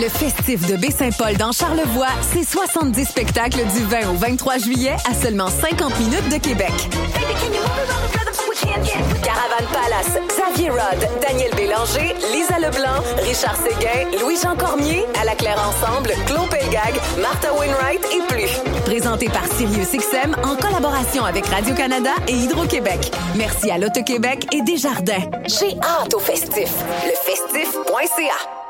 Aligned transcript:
Le 0.00 0.08
festif 0.08 0.66
de 0.66 0.76
Baie-Saint-Paul 0.76 1.36
dans 1.36 1.52
Charlevoix, 1.52 2.06
c'est 2.32 2.42
70 2.42 3.04
spectacles 3.04 3.58
du 3.58 3.84
20 3.84 4.10
au 4.10 4.14
23 4.14 4.56
juillet 4.56 4.96
à 5.06 5.12
seulement 5.12 5.48
50 5.48 5.98
minutes 6.00 6.28
de 6.30 6.38
Québec. 6.38 6.72
Caravane 9.22 9.66
Palace, 9.70 10.18
Xavier 10.28 10.70
Rod, 10.70 11.06
Daniel 11.20 11.50
Bélanger, 11.54 12.14
Lisa 12.32 12.58
Leblanc, 12.58 13.02
Richard 13.22 13.56
Séguin, 13.56 14.18
Louis-Jean 14.22 14.56
Cormier, 14.56 15.04
à 15.20 15.26
la 15.26 15.34
Claire 15.34 15.60
Ensemble, 15.68 16.12
Claude 16.24 16.48
Pelgag, 16.48 16.94
Martha 17.20 17.52
Wainwright 17.52 18.00
et 18.14 18.34
plus. 18.34 18.82
Présenté 18.86 19.28
par 19.28 19.44
SiriusXM 19.44 20.34
en 20.44 20.56
collaboration 20.56 21.26
avec 21.26 21.44
Radio-Canada 21.46 22.12
et 22.26 22.32
Hydro-Québec. 22.32 23.12
Merci 23.36 23.70
à 23.70 23.76
l'Auto-Québec 23.76 24.46
et 24.54 24.62
Desjardins. 24.62 25.28
J'ai 25.46 25.76
hâte 25.82 26.14
au 26.14 26.20
festif. 26.20 26.72
Lefestif.ca 27.04 28.69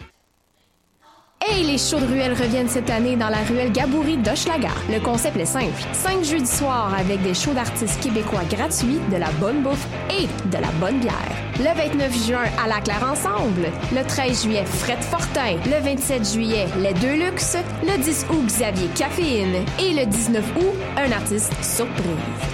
Hey, 1.43 1.63
les 1.63 1.79
shows 1.79 1.99
de 1.99 2.05
ruelle 2.05 2.33
reviennent 2.33 2.69
cette 2.69 2.91
année 2.91 3.15
dans 3.15 3.29
la 3.29 3.39
ruelle 3.39 3.71
Gaboury 3.71 4.15
d'Hochelaga. 4.17 4.69
Le 4.91 4.99
concept 4.99 5.37
est 5.37 5.45
simple. 5.45 5.81
Cinq 5.91 6.23
jeudis 6.23 6.45
soirs 6.45 6.93
avec 6.93 7.23
des 7.23 7.33
shows 7.33 7.53
d'artistes 7.53 7.99
québécois 7.99 8.43
gratuits, 8.47 8.99
de 9.11 9.17
la 9.17 9.31
bonne 9.39 9.63
bouffe 9.63 9.87
et 10.11 10.27
de 10.49 10.61
la 10.61 10.69
bonne 10.79 10.99
bière. 10.99 11.31
Le 11.57 11.75
29 11.75 12.27
juin, 12.27 12.43
à 12.63 12.67
la 12.67 12.79
Claire 12.79 13.03
Ensemble. 13.11 13.71
Le 13.91 14.03
13 14.03 14.43
juillet, 14.43 14.65
Fred 14.65 15.01
Fortin. 15.01 15.55
Le 15.65 15.83
27 15.83 16.31
juillet, 16.31 16.67
Les 16.77 16.93
Deux 16.93 17.15
Luxe. 17.15 17.57
Le 17.81 17.97
10 17.97 18.27
août, 18.29 18.45
Xavier 18.45 18.87
Caféine. 18.95 19.65
Et 19.79 19.93
le 19.93 20.05
19 20.05 20.45
août, 20.57 20.75
un 20.95 21.11
artiste 21.11 21.53
surprise. 21.63 22.05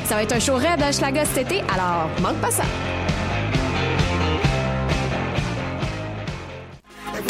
Ça 0.06 0.16
va 0.16 0.24
être 0.24 0.34
un 0.34 0.40
show 0.40 0.56
raide 0.56 0.82
à 0.82 0.94
cet 0.94 1.38
été, 1.38 1.60
alors 1.74 2.10
manque 2.22 2.40
pas 2.40 2.52
ça. 2.52 2.64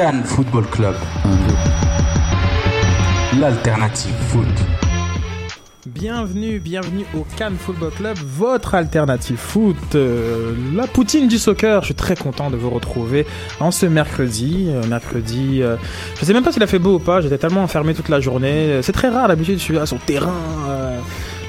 Cannes 0.00 0.24
Football 0.24 0.64
Club. 0.68 0.94
L'alternative 3.38 4.14
foot. 4.28 4.46
Bienvenue, 5.86 6.58
bienvenue 6.58 7.04
au 7.14 7.26
Cannes 7.36 7.58
Football 7.58 7.90
Club, 7.90 8.16
votre 8.16 8.74
alternative 8.74 9.36
foot, 9.36 9.76
euh, 9.94 10.54
la 10.74 10.86
poutine 10.86 11.28
du 11.28 11.36
soccer. 11.36 11.82
Je 11.82 11.86
suis 11.86 11.94
très 11.94 12.16
content 12.16 12.48
de 12.48 12.56
vous 12.56 12.70
retrouver 12.70 13.26
en 13.60 13.70
ce 13.70 13.84
mercredi. 13.84 14.68
euh, 14.70 14.86
mercredi, 14.86 15.62
euh, 15.62 15.76
je 16.18 16.24
sais 16.24 16.32
même 16.32 16.44
pas 16.44 16.52
s'il 16.52 16.62
a 16.62 16.66
fait 16.66 16.78
beau 16.78 16.94
ou 16.94 16.98
pas. 16.98 17.20
J'étais 17.20 17.36
tellement 17.36 17.62
enfermé 17.62 17.92
toute 17.92 18.08
la 18.08 18.20
journée. 18.20 18.80
C'est 18.80 18.92
très 18.92 19.10
rare 19.10 19.28
d'habitude. 19.28 19.58
Je 19.58 19.64
suis 19.64 19.86
sur 19.86 19.96
le 19.96 20.06
terrain, 20.06 20.32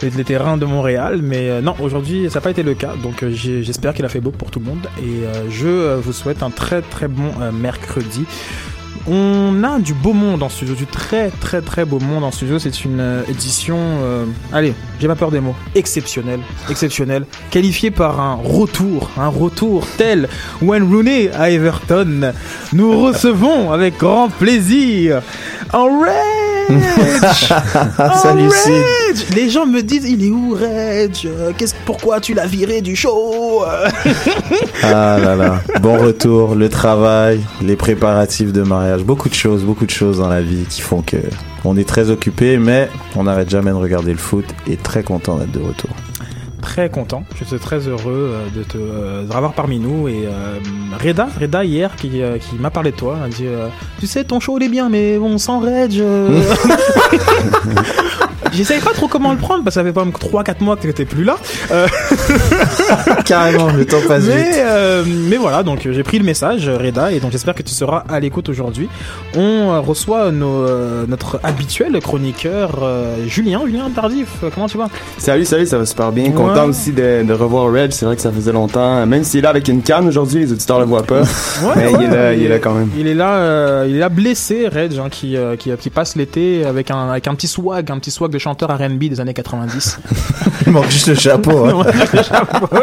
les, 0.01 0.23
terrains 0.23 0.57
de 0.57 0.65
Montréal, 0.65 1.21
mais 1.23 1.49
euh, 1.49 1.61
non, 1.61 1.75
aujourd'hui 1.79 2.29
ça 2.29 2.39
n'a 2.39 2.41
pas 2.41 2.51
été 2.51 2.63
le 2.63 2.73
cas. 2.73 2.93
Donc 3.01 3.23
euh, 3.23 3.31
j'espère 3.33 3.93
qu'il 3.93 4.05
a 4.05 4.09
fait 4.09 4.19
beau 4.19 4.31
pour 4.31 4.51
tout 4.51 4.59
le 4.59 4.65
monde 4.65 4.87
et 4.99 5.25
euh, 5.25 5.49
je 5.49 5.95
vous 5.99 6.13
souhaite 6.13 6.43
un 6.43 6.49
très 6.49 6.81
très 6.81 7.07
bon 7.07 7.31
mercredi. 7.53 8.25
On 9.07 9.63
a 9.63 9.79
du 9.79 9.95
beau 9.95 10.13
monde 10.13 10.43
en 10.43 10.49
studio, 10.49 10.75
du 10.75 10.85
très 10.85 11.31
très 11.31 11.61
très 11.61 11.85
beau 11.85 11.99
monde 11.99 12.23
en 12.23 12.29
studio. 12.29 12.59
C'est 12.59 12.85
une 12.85 13.23
édition, 13.27 13.79
allez, 14.53 14.75
j'ai 14.99 15.07
pas 15.07 15.15
peur 15.15 15.31
des 15.31 15.39
mots, 15.39 15.55
exceptionnelle, 15.73 16.41
exceptionnelle, 16.69 17.25
qualifiée 17.49 17.89
par 17.89 18.19
un 18.19 18.35
retour, 18.35 19.09
un 19.17 19.29
retour 19.29 19.87
tel 19.97 20.29
Wayne 20.61 20.83
Rooney 20.83 21.31
à 21.31 21.49
Everton. 21.49 22.31
Nous 22.73 23.01
recevons 23.01 23.71
avec 23.71 23.97
grand 23.97 24.29
plaisir 24.29 25.23
en 25.73 25.85
Reg. 25.99 26.40
Salut. 28.21 28.47
Reg. 28.47 29.35
Les 29.35 29.49
gens 29.49 29.65
me 29.65 29.81
disent, 29.81 30.05
il 30.05 30.25
est 30.25 30.29
où 30.29 30.53
Reg? 30.53 31.27
Qu'est-ce, 31.57 31.75
pourquoi 31.85 32.19
tu 32.19 32.33
l'as 32.33 32.45
viré 32.45 32.81
du 32.81 32.95
show? 32.95 33.63
Ah 34.83 35.17
là 35.19 35.35
là, 35.35 35.61
bon 35.81 35.97
retour, 35.97 36.55
le 36.55 36.69
travail, 36.69 37.41
les 37.61 37.75
préparatifs 37.75 38.51
de 38.51 38.61
mariage, 38.61 39.03
beaucoup 39.03 39.29
de 39.29 39.33
choses, 39.33 39.63
beaucoup 39.63 39.85
de 39.85 39.91
choses 39.91 40.19
dans 40.19 40.29
la 40.29 40.41
vie 40.41 40.65
qui 40.69 40.81
font 40.81 41.01
que 41.01 41.17
on 41.63 41.77
est 41.77 41.87
très 41.87 42.09
occupé, 42.09 42.57
mais 42.57 42.89
on 43.15 43.23
n'arrête 43.23 43.49
jamais 43.49 43.71
de 43.71 43.75
regarder 43.75 44.11
le 44.11 44.17
foot 44.17 44.45
et 44.67 44.77
très 44.77 45.03
content 45.03 45.37
d'être 45.37 45.51
de 45.51 45.59
retour. 45.59 45.91
Très 46.61 46.89
content. 46.89 47.23
Je 47.35 47.43
suis 47.43 47.59
très 47.59 47.87
heureux 47.87 48.31
euh, 48.33 48.47
de 48.55 48.63
te 48.63 48.77
euh, 48.77 49.23
de 49.23 49.33
revoir 49.33 49.53
parmi 49.53 49.79
nous. 49.79 50.07
Et 50.07 50.25
euh, 50.25 50.57
Reda, 51.03 51.27
Reda 51.39 51.65
hier, 51.65 51.95
qui, 51.95 52.21
euh, 52.21 52.37
qui 52.37 52.55
m'a 52.55 52.69
parlé 52.69 52.91
de 52.91 52.95
toi, 52.95 53.17
a 53.23 53.27
dit 53.27 53.45
euh, 53.45 53.67
Tu 53.99 54.07
sais, 54.07 54.23
ton 54.23 54.39
show 54.39 54.57
il 54.59 54.63
est 54.63 54.69
bien, 54.69 54.89
mais 54.89 55.17
bon, 55.17 55.37
sans 55.37 55.59
J'essayais 58.53 58.81
pas 58.81 58.91
trop 58.91 59.07
comment 59.07 59.31
le 59.31 59.37
prendre 59.37 59.63
parce 59.63 59.75
que 59.75 59.81
ça 59.81 59.83
fait 59.85 59.93
pas 59.93 60.03
3-4 60.03 60.63
mois 60.63 60.75
que 60.75 60.81
t'étais 60.83 61.05
plus 61.05 61.23
là. 61.23 61.37
Euh, 61.71 61.87
Carrément, 63.25 63.71
le 63.71 63.85
temps 63.85 63.97
passe 64.07 64.23
mais, 64.25 64.43
vite. 64.43 64.55
euh, 64.57 65.03
mais 65.07 65.37
voilà, 65.37 65.63
donc 65.63 65.85
euh, 65.85 65.93
j'ai 65.93 66.03
pris 66.03 66.17
le 66.19 66.25
message, 66.25 66.67
Reda, 66.69 67.11
et 67.11 67.19
donc 67.19 67.31
j'espère 67.31 67.55
que 67.55 67.63
tu 67.63 67.73
seras 67.73 68.03
à 68.09 68.19
l'écoute 68.19 68.49
aujourd'hui. 68.49 68.89
On 69.35 69.81
reçoit 69.81 70.31
nos, 70.31 70.65
notre 71.07 71.39
habituel 71.43 71.99
chroniqueur 72.01 72.79
euh, 72.81 73.15
Julien, 73.27 73.61
Julien 73.65 73.89
Tardif. 73.89 74.27
Comment 74.53 74.67
tu 74.67 74.77
vas? 74.77 74.87
Salut, 75.17 75.45
salut, 75.45 75.65
ça 75.65 75.77
va 75.77 75.85
super 75.85 76.11
bien. 76.11 76.25
Ouais. 76.25 76.31
Content 76.31 76.65
aussi 76.67 76.91
de, 76.91 77.23
de 77.23 77.33
revoir 77.33 77.71
Red. 77.71 77.93
C'est 77.93 78.05
vrai 78.05 78.15
que 78.15 78.21
ça 78.21 78.31
faisait 78.31 78.51
longtemps. 78.51 79.05
Même 79.05 79.23
s'il 79.23 79.39
est 79.39 79.43
là 79.43 79.49
avec 79.49 79.67
une 79.67 79.81
canne 79.81 80.07
aujourd'hui, 80.07 80.41
les 80.41 80.51
auditeurs 80.51 80.79
le 80.79 80.85
voient 80.85 81.03
pas. 81.03 81.21
Ouais, 81.21 81.73
mais 81.75 81.91
il 81.91 81.97
ouais, 81.97 82.03
est 82.05 82.07
là, 82.09 82.33
il 82.33 82.43
est 82.43 82.49
là 82.49 82.59
quand 82.59 82.73
même. 82.73 82.89
Il 82.97 83.07
est 83.07 83.13
là, 83.13 83.35
euh, 83.35 83.85
il 83.87 83.95
est 83.95 83.99
là 83.99 84.09
blessé, 84.09 84.67
Reg, 84.67 84.97
hein, 84.97 85.07
qui, 85.09 85.37
euh, 85.37 85.55
qui, 85.55 85.71
qui 85.77 85.89
passe 85.89 86.15
l'été 86.15 86.65
avec 86.65 86.91
un, 86.91 87.09
avec 87.09 87.27
un 87.27 87.35
petit 87.35 87.47
swag, 87.47 87.91
un 87.91 87.99
petit 87.99 88.11
swag 88.11 88.31
de 88.31 88.39
chanteur 88.41 88.69
R&B 88.69 88.99
des 89.05 89.19
années 89.21 89.33
90. 89.33 89.99
Il 90.67 90.71
manque 90.73 90.89
juste 90.89 91.07
le 91.07 91.15
chapeau. 91.15 91.65
hein. 91.65 91.83
Le 92.13 92.23
chapeau. 92.23 92.67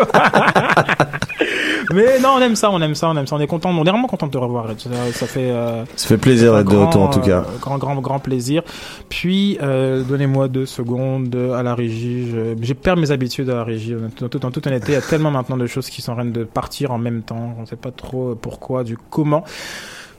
Mais 1.95 2.19
non, 2.21 2.35
on 2.37 2.41
aime 2.43 2.55
ça, 2.55 2.71
on 2.71 2.81
aime 2.83 2.95
ça, 2.95 3.09
on 3.09 3.17
aime 3.17 3.27
ça. 3.27 3.35
On 3.37 3.41
est 3.41 3.47
content, 3.47 3.71
on 3.71 3.83
est 3.83 3.89
vraiment 3.91 4.07
content 4.09 4.27
de 4.27 4.33
te 4.33 4.37
revoir. 4.39 4.67
Ça, 4.77 4.91
ça 5.13 5.27
fait, 5.27 5.51
euh, 5.51 5.85
Ça 5.97 6.09
fait 6.09 6.19
plaisir 6.19 6.55
d'être 6.55 6.69
de 6.71 6.77
retour 6.77 7.03
en 7.03 7.09
tout 7.09 7.21
cas. 7.21 7.38
euh, 7.38 7.59
grand, 7.62 7.79
grand, 7.79 7.94
grand 7.97 8.19
plaisir. 8.19 8.62
Puis, 9.09 9.59
euh, 9.62 10.03
donnez-moi 10.03 10.49
deux 10.49 10.67
secondes 10.67 11.35
à 11.56 11.62
la 11.62 11.75
régie. 11.75 12.31
J'ai 12.61 12.75
perdu 12.75 13.00
mes 13.00 13.11
habitudes 13.11 13.49
à 13.49 13.55
la 13.55 13.65
régie. 13.65 13.94
En 14.23 14.29
toute, 14.29 14.44
en 14.44 14.50
toute 14.50 14.67
honnêteté, 14.67 14.93
il 14.93 14.94
y 14.97 14.99
a 14.99 15.00
tellement 15.00 15.31
maintenant 15.31 15.56
de 15.56 15.67
choses 15.67 15.88
qui 15.88 16.03
sont 16.03 16.12
en 16.12 16.17
train 16.17 16.25
de 16.27 16.44
partir 16.44 16.91
en 16.91 16.99
même 16.99 17.23
temps. 17.23 17.55
On 17.59 17.62
ne 17.62 17.67
sait 17.67 17.77
pas 17.77 17.91
trop 17.91 18.35
pourquoi, 18.35 18.85
du 18.85 18.99
comment. 19.09 19.44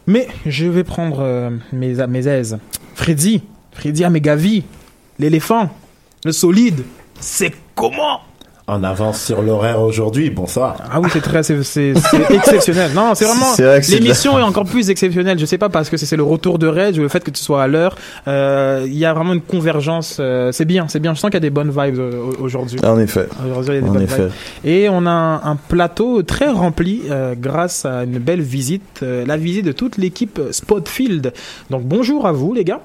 Mais 0.08 0.28
je 0.48 0.66
vais 0.66 0.84
prendre 0.84 1.18
euh, 1.22 1.52
mes, 1.72 1.94
mes 2.08 2.28
aises. 2.28 2.58
Freddy, 2.96 3.44
Freddy 3.74 4.04
Amegavi, 4.04 4.64
l'éléphant, 5.20 5.70
le 6.26 6.32
solide, 6.32 6.84
c'est 7.20 7.54
comment? 7.76 8.22
En 8.68 8.84
avance 8.84 9.24
sur 9.24 9.42
l'horaire 9.42 9.82
aujourd'hui, 9.82 10.30
bonsoir. 10.30 10.76
Ah 10.92 11.00
oui, 11.02 11.10
c'est 11.12 11.22
très, 11.22 11.42
c'est, 11.42 11.56
exceptionnel. 12.30 12.92
Non, 12.94 13.16
c'est 13.16 13.26
vraiment, 13.26 13.48
l'émission 13.90 14.38
est 14.38 14.44
encore 14.44 14.66
plus 14.66 14.92
exceptionnelle. 14.92 15.40
Je 15.40 15.46
sais 15.48 15.58
pas 15.58 15.70
parce 15.70 15.90
que 15.90 15.98
c'est, 15.98 16.16
le 16.16 16.22
retour 16.22 16.60
de 16.60 16.68
ou 16.68 17.02
le 17.02 17.08
fait 17.08 17.24
que 17.24 17.32
tu 17.32 17.42
sois 17.42 17.64
à 17.64 17.68
l'heure. 17.68 17.96
Euh, 18.28 18.84
il 18.86 18.94
y 18.96 19.06
a 19.06 19.14
vraiment 19.16 19.34
une 19.34 19.42
convergence. 19.42 20.18
euh, 20.20 20.52
c'est 20.52 20.66
bien, 20.66 20.88
c'est 20.88 21.00
bien. 21.00 21.16
Je 21.16 21.20
sens 21.20 21.32
qu'il 21.32 21.38
y 21.38 21.38
a 21.38 21.40
des 21.40 21.50
bonnes 21.50 21.72
vibes 21.72 21.98
euh, 21.98 22.22
au- 22.22 22.44
aujourd'hui. 22.44 22.80
En 22.86 23.00
effet, 23.00 23.28
Aujourd'hui, 23.44 23.74
il 23.74 23.76
y 23.76 23.78
a 23.80 23.82
des 23.82 23.90
en 23.90 23.94
bonnes 23.94 24.04
effet. 24.04 24.26
vibes. 24.26 24.32
Et 24.66 24.88
on 24.88 25.04
a 25.08 25.10
un, 25.10 25.44
un 25.44 25.56
plateau 25.56 26.22
très 26.22 26.50
rempli 26.52 27.02
euh, 27.10 27.34
grâce 27.36 27.86
à 27.86 28.04
une 28.04 28.20
belle 28.20 28.42
visite, 28.42 29.02
la 29.02 29.36
visite 29.36 29.66
de 29.66 29.72
toute 29.72 29.98
l'équipe 29.98 30.40
Spotfield. 30.52 31.34
Donc 31.72 31.86
bonjour 31.86 32.28
à 32.28 32.32
vous 32.34 32.54
les 32.54 32.66
gars. 32.66 32.82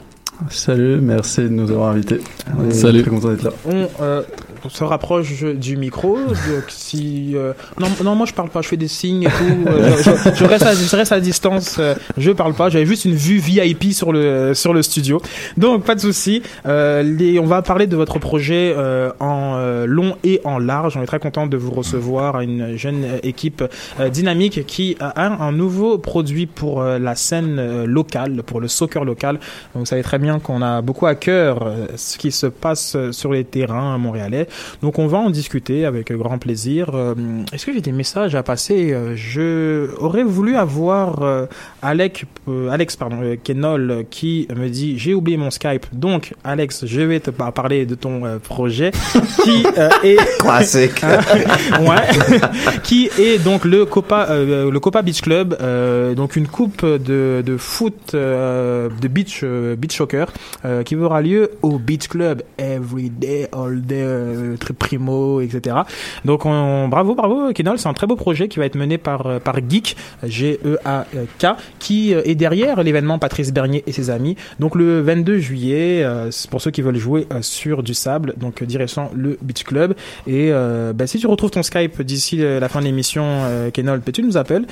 Salut, 0.51 1.01
merci 1.01 1.43
de 1.43 1.49
nous 1.49 1.71
avoir 1.71 1.91
invités. 1.91 2.21
On 2.59 2.69
est 2.69 2.73
Salut. 2.73 3.03
Très 3.03 3.11
content 3.11 3.29
d'être 3.29 3.43
là. 3.45 3.51
On, 3.67 3.89
euh, 4.03 4.23
se 4.69 4.85
rapproche 4.85 5.45
du 5.45 5.77
micro. 5.77 6.17
Donc, 6.17 6.65
si 6.69 7.33
euh, 7.35 7.53
non, 7.79 7.89
non, 8.03 8.15
moi 8.15 8.27
je 8.27 8.33
parle 8.33 8.51
pas, 8.51 8.63
je 8.63 8.69
fais 8.69 8.77
des 8.77 8.89
signes 8.89 9.25
et 9.25 9.27
tout. 9.27 9.69
Euh, 9.69 9.97
je, 10.35 10.45
reste 10.45 10.65
à, 10.65 10.75
je 10.75 10.97
reste 10.97 11.13
à 11.13 11.21
distance. 11.21 11.77
euh, 11.79 11.95
je 12.17 12.31
parle 12.31 12.55
pas. 12.55 12.69
J'avais 12.69 12.87
juste 12.87 13.05
une 13.05 13.15
vue 13.15 13.39
VIP 13.39 13.93
sur 13.93 14.13
le 14.13 14.55
sur 14.55 14.73
le 14.73 14.83
studio. 14.83 15.21
Donc 15.57 15.85
pas 15.85 15.95
de 15.95 16.01
souci. 16.01 16.43
Euh, 16.67 17.03
les, 17.03 17.39
on 17.39 17.47
va 17.47 17.63
parler 17.63 17.87
de 17.87 17.97
votre 17.97 18.19
projet 18.19 18.75
euh, 18.77 19.11
en 19.21 19.57
long 19.87 20.17
et 20.25 20.41
en 20.45 20.59
large. 20.59 20.97
On 20.97 21.03
est 21.03 21.07
très 21.07 21.19
content 21.19 21.47
de 21.47 21.57
vous 21.57 21.71
recevoir 21.71 22.41
une 22.41 22.77
jeune 22.77 23.05
équipe 23.23 23.65
dynamique 24.11 24.67
qui 24.67 24.97
a 25.01 25.23
un, 25.25 25.53
nouveau 25.53 25.99
produit 25.99 26.47
pour 26.47 26.83
la 26.83 27.15
scène 27.15 27.85
locale, 27.85 28.43
pour 28.45 28.61
le 28.61 28.69
soccer 28.69 29.05
local. 29.05 29.35
Donc, 29.75 29.81
vous 29.81 29.87
savez 29.87 30.03
très 30.03 30.19
bien 30.19 30.39
qu'on 30.39 30.63
a 30.63 30.83
beaucoup 30.83 31.07
à 31.07 31.15
cœur 31.15 31.67
ce 31.97 32.19
qui 32.19 32.33
se 32.33 32.47
passe 32.47 32.97
sur 33.11 33.33
les 33.33 33.45
terrains 33.45 33.99
montréalais. 33.99 34.47
Donc 34.83 34.99
on 34.99 35.07
va 35.07 35.19
en 35.19 35.31
discuter 35.31 35.85
avec 35.85 36.13
grand 36.13 36.39
plaisir. 36.39 36.91
Euh, 36.95 37.15
Est-ce 37.53 37.67
que 37.67 37.73
j'ai 37.73 37.81
des 37.81 37.93
messages 37.93 38.35
à 38.35 38.43
passer? 38.43 38.93
Euh, 38.93 39.15
Je 39.17 39.95
aurais 40.01 40.23
voulu 40.25 40.57
avoir 40.57 41.23
euh, 41.23 41.47
Alex, 41.83 42.23
euh, 42.49 42.69
Alex 42.71 42.97
pardon, 42.97 43.19
euh, 43.23 43.37
Kenol 43.43 44.05
qui 44.11 44.47
me 44.55 44.69
dit 44.69 44.99
j'ai 44.99 45.15
oublié 45.15 45.37
mon 45.37 45.51
Skype. 45.51 45.87
Donc 45.93 46.35
Alex, 46.45 46.87
je 46.87 47.01
vais 47.01 47.21
te 47.21 47.31
par- 47.31 47.53
parler 47.53 47.87
de 47.87 47.95
ton 47.95 48.25
euh, 48.25 48.39
projet 48.39 48.91
qui 49.45 49.65
euh, 49.79 49.89
est 50.03 50.19
Classique. 50.39 51.03
ouais. 51.81 52.39
qui 52.83 53.11
est 53.19 53.43
donc 53.43 53.65
le 53.65 53.85
Copa 53.85 54.27
euh, 54.31 54.71
le 54.71 54.81
Copa 54.81 55.03
Beach 55.03 55.21
Club 55.23 55.57
euh, 55.61 56.15
donc 56.15 56.37
une 56.37 56.47
coupe 56.49 56.85
de, 56.85 57.43
de 57.45 57.57
foot 57.57 58.13
euh, 58.15 58.89
de 59.01 59.09
beach 59.09 59.41
euh, 59.43 59.77
beach 59.77 59.97
soccer 59.97 60.33
euh, 60.65 60.83
qui 60.83 60.97
aura 60.97 61.21
lieu 61.23 61.51
au 61.63 61.79
Beach 61.79 62.09
Club 62.09 62.43
every 62.59 63.11
day 63.11 63.49
all 63.53 63.81
day 63.83 64.03
euh, 64.45 64.57
très 64.57 64.75
primo 64.75 65.41
etc 65.41 65.77
donc 66.25 66.47
on, 66.47 66.89
bravo 66.89 67.15
bravo 67.15 67.53
Kenol 67.53 67.79
c'est 67.79 67.89
un 67.89 67.93
très 67.93 68.07
beau 68.07 68.17
projet 68.17 68.49
qui 68.49 68.59
va 68.59 68.67
être 68.67 68.77
mené 68.77 68.99
par 68.99 69.27
euh, 69.27 69.39
Geek 69.69 69.97
G 70.23 70.59
E 70.65 70.79
A 70.85 71.07
K 71.39 71.47
qui 71.79 72.15
euh, 72.15 72.23
est 72.25 72.35
derrière 72.35 72.83
l'événement 72.83 73.19
Patrice 73.19 73.53
Bernier 73.53 73.83
et 73.87 73.93
ses 73.93 74.11
amis 74.11 74.37
donc 74.59 74.75
le 74.75 75.01
22 75.01 75.39
juillet 75.39 76.07
pour 76.51 76.61
ceux 76.61 76.71
qui 76.71 76.83
veulent 76.83 76.97
jouer 76.97 77.27
sur 77.41 77.83
du 77.83 77.95
sable 77.95 78.35
donc 78.37 78.63
direction 78.63 79.11
le 79.15 79.39
Beach 79.43 79.65
Club 79.65 79.95
et 80.27 80.53
bah, 80.95 81.07
si 81.07 81.19
tu 81.19 81.27
retrouves 81.27 81.51
ton 81.51 81.63
Skype 81.63 82.03
d'ici 82.03 82.39
la 82.39 82.69
fin 82.69 82.81
de 82.81 82.85
l'émission, 82.85 83.43
Kenol, 83.73 84.01
tu 84.13 84.23
nous 84.23 84.37
appelles. 84.37 84.67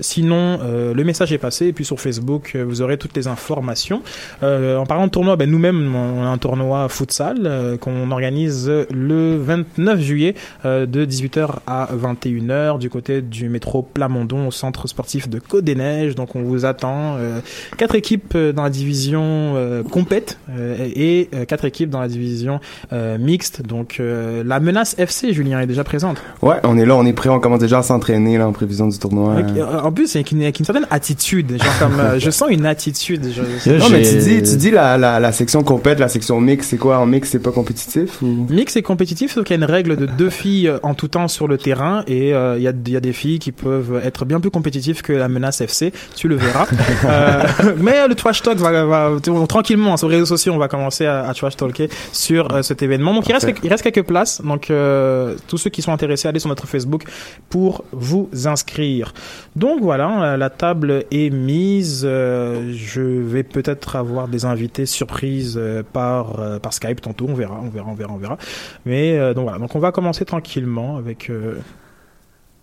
Sinon, 0.00 0.58
le 0.62 1.02
message 1.04 1.32
est 1.32 1.38
passé. 1.38 1.66
Et 1.66 1.72
puis 1.72 1.84
sur 1.84 2.00
Facebook, 2.00 2.56
vous 2.56 2.82
aurez 2.82 2.98
toutes 2.98 3.16
les 3.16 3.28
informations. 3.28 4.02
En 4.42 4.86
parlant 4.86 5.06
de 5.06 5.10
tournoi, 5.10 5.36
ben, 5.36 5.50
nous-mêmes, 5.50 5.94
on 5.94 6.22
a 6.22 6.28
un 6.28 6.38
tournoi 6.38 6.88
futsal 6.88 7.78
qu'on 7.80 8.10
organise 8.10 8.70
le 8.98 9.36
29 9.38 10.00
juillet 10.00 10.34
euh, 10.64 10.86
de 10.86 11.04
18h 11.06 11.48
à 11.66 11.88
21h 11.94 12.78
du 12.78 12.90
côté 12.90 13.22
du 13.22 13.48
métro 13.48 13.82
Plamondon 13.82 14.48
au 14.48 14.50
centre 14.50 14.86
sportif 14.88 15.28
de 15.28 15.38
Côte 15.38 15.64
des 15.64 15.74
Neiges. 15.74 16.14
Donc 16.14 16.34
on 16.36 16.42
vous 16.42 16.64
attend. 16.64 17.16
Euh, 17.18 17.40
quatre 17.76 17.94
équipes 17.94 18.32
euh, 18.34 18.52
dans 18.52 18.62
la 18.64 18.70
division 18.70 19.54
euh, 19.56 19.82
compète 19.82 20.38
euh, 20.50 20.76
et 20.94 21.28
euh, 21.34 21.44
quatre 21.44 21.64
équipes 21.64 21.90
dans 21.90 22.00
la 22.00 22.08
division 22.08 22.60
euh, 22.92 23.18
mixte. 23.18 23.62
Donc 23.66 23.96
euh, 24.00 24.42
la 24.44 24.60
menace 24.60 24.94
FC, 24.98 25.32
Julien, 25.32 25.60
est 25.60 25.66
déjà 25.66 25.84
présente. 25.84 26.18
Ouais, 26.42 26.56
on 26.64 26.76
est 26.78 26.86
là, 26.86 26.96
on 26.96 27.04
est 27.06 27.12
prêt, 27.12 27.28
on 27.28 27.40
commence 27.40 27.60
déjà 27.60 27.78
à 27.78 27.82
s'entraîner 27.82 28.38
là 28.38 28.48
en 28.48 28.52
prévision 28.52 28.88
du 28.88 28.98
tournoi. 28.98 29.36
En 29.82 29.92
plus, 29.92 30.14
avec 30.16 30.32
une, 30.32 30.42
une 30.42 30.52
certaine 30.64 30.86
attitude. 30.90 31.62
Genre 31.62 31.78
comme, 31.78 32.00
euh, 32.00 32.18
je 32.18 32.30
sens 32.30 32.48
une 32.50 32.66
attitude. 32.66 33.26
Je, 33.32 33.72
Non, 33.72 33.88
mais 33.90 34.02
tu 34.02 34.16
dis, 34.16 34.42
tu 34.42 34.56
dis 34.56 34.70
la, 34.70 34.96
la, 34.98 35.20
la 35.20 35.32
section 35.32 35.62
compète, 35.62 35.98
la 35.98 36.08
section 36.08 36.40
mix, 36.40 36.68
c'est 36.68 36.76
quoi? 36.78 36.98
En 36.98 37.06
mix, 37.06 37.30
c'est 37.30 37.38
pas 37.38 37.52
compétitif 37.52 38.22
ou? 38.22 38.46
Mix 38.50 38.76
est 38.76 38.82
compétitif, 38.88 39.32
sauf 39.32 39.44
qu'il 39.44 39.56
y 39.56 39.60
a 39.60 39.64
une 39.64 39.70
règle 39.70 39.96
de 39.96 40.06
deux 40.06 40.30
filles 40.30 40.68
euh, 40.68 40.78
en 40.82 40.94
tout 40.94 41.08
temps 41.08 41.28
sur 41.28 41.46
le 41.46 41.58
terrain 41.58 42.02
et 42.06 42.34
euh, 42.34 42.56
il 42.56 42.62
y, 42.62 42.68
a, 42.68 42.72
y 42.86 42.96
a 42.96 43.00
des 43.00 43.12
filles 43.12 43.38
qui 43.38 43.52
peuvent 43.52 44.00
être 44.02 44.24
bien 44.24 44.40
plus 44.40 44.50
compétitives 44.50 45.02
que 45.02 45.12
la 45.12 45.28
menace 45.28 45.60
FC, 45.60 45.92
tu 46.16 46.28
le 46.28 46.36
verras. 46.36 46.66
Euh, 47.04 47.44
mais 47.78 48.06
le 48.08 48.14
trash 48.14 48.42
talk 48.42 48.58
va, 48.58 48.84
va 48.84 49.10
tranquillement 49.48 49.96
sur 49.96 50.08
les 50.08 50.16
réseaux 50.16 50.36
sociaux, 50.36 50.52
on 50.52 50.58
va 50.58 50.68
commencer 50.68 51.06
à, 51.06 51.28
à 51.28 51.34
trash 51.34 51.56
talker 51.56 51.88
sur 52.12 52.52
euh, 52.52 52.62
cet 52.62 52.82
événement. 52.82 53.14
Donc 53.14 53.28
il 53.28 53.32
reste, 53.32 53.48
il 53.62 53.68
reste 53.68 53.84
quelques 53.84 54.06
places, 54.06 54.42
donc 54.42 54.70
euh, 54.70 55.36
tous 55.46 55.58
ceux 55.58 55.70
qui 55.70 55.82
sont 55.82 55.92
intéressés, 55.92 56.28
allez 56.28 56.40
sur 56.40 56.48
notre 56.48 56.66
Facebook 56.66 57.04
pour 57.48 57.84
vous 57.92 58.28
inscrire. 58.44 59.12
Donc 59.56 59.80
voilà, 59.80 60.22
euh, 60.22 60.36
la 60.36 60.50
table 60.50 61.04
est 61.10 61.30
mise. 61.30 62.02
Euh, 62.04 62.72
je 62.74 63.00
vais 63.00 63.42
peut-être 63.42 63.96
avoir 63.96 64.28
des 64.28 64.44
invités 64.44 64.86
surprises 64.86 65.56
euh, 65.56 65.82
par 65.92 66.38
euh, 66.38 66.58
par 66.58 66.72
Skype 66.72 67.00
tantôt. 67.00 67.26
On 67.28 67.34
verra, 67.34 67.60
on 67.62 67.68
verra, 67.68 67.88
on 67.90 67.94
verra, 67.94 68.12
on 68.12 68.18
verra. 68.18 68.38
Mais 68.86 69.18
euh, 69.18 69.34
donc 69.34 69.44
voilà, 69.44 69.58
donc 69.58 69.74
on 69.74 69.78
va 69.78 69.92
commencer 69.92 70.24
tranquillement 70.24 70.96
avec 70.96 71.30
euh, 71.30 71.58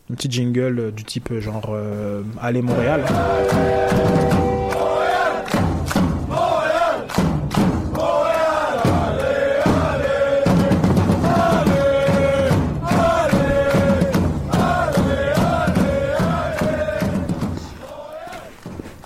une 0.09 0.15
petite 0.15 0.31
jingle 0.31 0.79
euh, 0.79 0.91
du 0.91 1.03
type 1.03 1.31
euh, 1.31 1.41
genre 1.41 1.75
Allez 2.41 2.61
Montréal. 2.61 3.03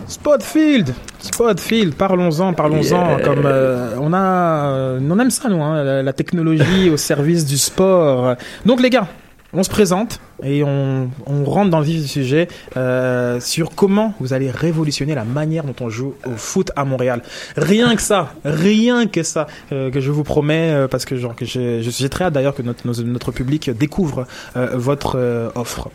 Spotfield, 0.08 0.94
Spotfield, 1.40 1.96
parlons-en, 1.96 2.52
parlons-en. 2.54 3.18
Yeah. 3.18 3.22
Comme 3.24 3.46
euh, 3.46 3.96
on 4.02 4.12
a, 4.12 4.74
euh, 4.74 5.00
on 5.10 5.20
aime 5.20 5.30
ça 5.30 5.48
nous, 5.48 5.62
hein, 5.64 5.82
la, 5.86 6.04
la 6.04 6.12
technologie 6.12 6.90
au 6.90 6.98
service 6.98 7.46
du 7.46 7.58
sport. 7.58 8.36
Donc 8.66 8.82
les 8.82 8.90
gars, 8.90 9.08
on 9.54 9.64
se 9.64 9.70
présente 9.70 10.20
et 10.44 10.66
on, 10.66 11.10
on 11.26 11.46
rentre 11.46 11.70
dans 11.70 11.80
le 11.80 11.86
vif 11.86 12.02
du 12.02 12.10
sujet 12.10 12.50
euh, 12.76 13.40
sur 13.40 13.74
comment 13.74 14.14
vous 14.20 14.34
allez 14.34 14.52
révolutionner 14.52 15.16
la 15.16 15.24
manière 15.24 15.64
dont 15.64 15.76
on 15.80 15.90
joue 15.90 16.14
au 16.26 16.36
foot 16.36 16.72
à 16.76 16.84
Montréal. 16.84 17.22
Rien 17.56 17.96
que 17.96 18.02
ça, 18.02 18.34
rien 18.44 19.08
que 19.08 19.24
ça 19.24 19.48
euh, 19.72 19.92
que 19.92 20.02
je 20.02 20.12
vous 20.12 20.26
promets 20.26 20.72
euh, 20.74 20.88
parce 20.90 21.06
que 21.06 21.16
genre 21.16 21.38
que 21.38 21.46
j'ai 21.46 22.10
très 22.10 22.26
hâte 22.26 22.34
d'ailleurs 22.34 22.54
que 22.54 22.64
notre, 22.64 22.86
notre 23.02 23.32
public 23.32 23.70
découvre 23.70 24.28
votre 24.56 25.52
offre. 25.56 25.90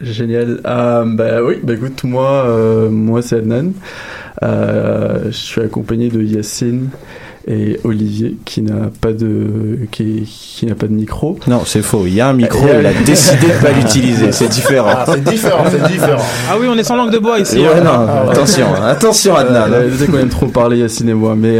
Génial. 0.00 0.60
Euh, 0.66 1.04
bah 1.06 1.42
oui, 1.42 1.56
bah 1.62 1.74
écoute, 1.74 2.04
moi, 2.04 2.44
euh, 2.46 2.90
moi 2.90 3.22
c'est 3.22 3.36
Adnan. 3.36 3.72
Euh, 4.42 5.24
je 5.26 5.36
suis 5.36 5.60
accompagné 5.62 6.08
de 6.10 6.20
Yacine 6.22 6.90
et 7.48 7.78
Olivier 7.84 8.36
qui 8.44 8.60
n'a 8.60 8.90
pas 9.00 9.12
de 9.12 9.78
qui, 9.90 10.24
qui 10.26 10.66
n'a 10.66 10.74
pas 10.74 10.86
de 10.88 10.92
micro. 10.92 11.38
Non, 11.46 11.62
c'est 11.64 11.80
faux. 11.80 12.02
Il 12.06 12.12
y 12.14 12.20
a 12.20 12.28
un 12.28 12.32
micro, 12.34 12.66
Euh, 12.66 12.80
il 12.80 12.86
a 12.86 12.92
décidé 13.04 13.46
de 13.46 13.62
pas 13.64 13.72
l'utiliser. 13.76 14.32
C'est 14.32 14.48
différent. 14.48 14.90
Ah, 14.92 15.04
c'est 15.06 15.24
différent, 15.24 15.64
c'est 15.70 15.82
différent. 15.90 16.22
Ah 16.50 16.56
oui, 16.60 16.66
on 16.68 16.76
est 16.76 16.84
sans 16.84 16.96
langue 16.96 17.12
de 17.12 17.18
bois 17.18 17.38
ici. 17.38 17.58
Ouais, 17.58 17.68
hein. 17.78 17.84
non, 17.84 18.30
attention, 18.30 18.66
attention 18.74 19.34
Adnan. 19.36 19.72
Euh, 19.72 19.88
je 19.90 19.96
sais 19.96 20.06
qu'on 20.06 20.18
aime 20.18 20.28
trop 20.28 20.46
parler 20.48 20.78
Yacine 20.78 21.08
et 21.08 21.14
moi, 21.14 21.34
mais 21.36 21.58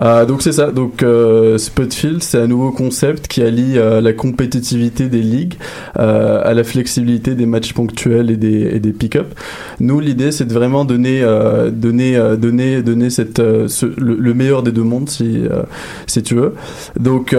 euh, 0.00 0.24
donc 0.24 0.42
c'est 0.42 0.52
ça. 0.52 0.70
Donc 0.70 1.02
euh, 1.02 1.58
Spotfield, 1.58 2.22
c'est 2.22 2.38
un 2.38 2.46
nouveau 2.46 2.70
concept 2.70 3.28
qui 3.28 3.42
allie 3.42 3.76
euh, 3.76 4.00
la 4.00 4.12
compétitivité 4.12 5.08
des 5.08 5.22
ligues 5.22 5.54
à 5.94 6.54
la 6.54 6.64
flexibilité 6.64 7.34
des 7.34 7.46
matchs 7.46 7.72
ponctuels 7.72 8.30
et 8.30 8.36
des, 8.36 8.92
pick-up. 8.92 9.34
Nous, 9.80 10.00
l'idée, 10.00 10.32
c'est 10.32 10.44
de 10.44 10.52
vraiment 10.52 10.84
donner, 10.84 11.22
donner, 11.72 12.18
donner, 12.36 12.82
donner 12.82 13.08
le, 13.08 13.66
le 13.96 14.34
meilleur 14.34 14.62
des 14.62 14.72
deux 14.72 14.82
mondes, 14.82 15.08
si, 15.08 15.42
si 16.06 16.22
tu 16.22 16.34
veux. 16.34 16.54
Donc, 16.98 17.34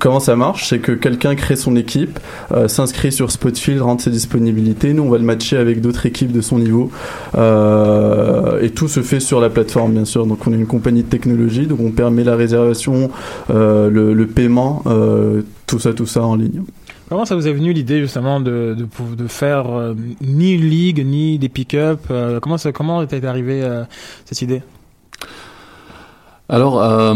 comment 0.00 0.20
ça 0.20 0.36
marche? 0.36 0.68
C'est 0.68 0.78
que 0.78 0.92
quelqu'un 0.92 1.34
crée 1.34 1.56
son 1.56 1.76
équipe, 1.76 2.18
s'inscrit 2.66 3.12
sur 3.12 3.30
Spotfield, 3.30 3.80
rentre 3.80 4.04
ses 4.04 4.10
disponibilités. 4.10 4.92
Nous, 4.92 5.02
on 5.02 5.10
va 5.10 5.18
le 5.18 5.24
matcher 5.24 5.56
avec 5.56 5.80
d'autres 5.80 6.06
équipes 6.06 6.32
de 6.32 6.40
son 6.40 6.58
niveau. 6.58 6.90
Et 7.34 8.70
tout 8.70 8.88
se 8.88 9.00
fait 9.00 9.20
sur 9.20 9.40
la 9.40 9.50
plateforme, 9.50 9.92
bien 9.92 10.04
sûr. 10.04 10.26
Donc, 10.26 10.46
on 10.46 10.52
est 10.52 10.56
une 10.56 10.66
compagnie 10.66 11.02
de 11.02 11.08
technologie, 11.08 11.57
donc 11.66 11.80
on 11.80 11.90
permet 11.90 12.24
la 12.24 12.36
réservation, 12.36 13.10
euh, 13.50 13.90
le, 13.90 14.14
le 14.14 14.26
paiement, 14.26 14.82
euh, 14.86 15.42
tout 15.66 15.78
ça, 15.78 15.92
tout 15.92 16.06
ça 16.06 16.22
en 16.22 16.36
ligne. 16.36 16.62
Comment 17.08 17.24
ça 17.24 17.34
vous 17.36 17.48
est 17.48 17.52
venu 17.52 17.72
l'idée 17.72 18.00
justement 18.00 18.38
de, 18.38 18.76
de, 19.16 19.26
faire 19.28 19.70
euh, 19.70 19.94
ni 20.20 20.52
une 20.52 20.68
ligue 20.68 21.06
ni 21.06 21.38
des 21.38 21.48
pick-up 21.48 22.00
euh, 22.10 22.38
Comment 22.38 22.58
ça, 22.58 22.70
comment 22.70 23.00
est 23.02 23.24
arrivé 23.24 23.62
euh, 23.62 23.84
cette 24.26 24.42
idée? 24.42 24.60
Alors, 26.50 26.82
euh, 26.82 27.14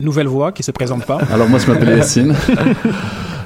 Nouvelle 0.00 0.26
voix 0.28 0.52
qui 0.52 0.62
se 0.62 0.70
présente 0.72 1.04
pas. 1.06 1.20
alors 1.30 1.48
moi 1.48 1.58
je 1.58 1.70
m'appelle. 1.70 2.02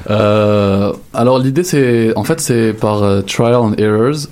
Euh, 0.09 0.93
alors 1.13 1.41
l'idée 1.41 1.65
c'est, 1.65 2.17
en 2.17 2.23
fait 2.23 2.41
c'est 2.41 2.73
par 2.75 3.03
euh, 3.03 3.23
trial 3.23 3.57
and 3.57 3.73
errors. 3.77 4.29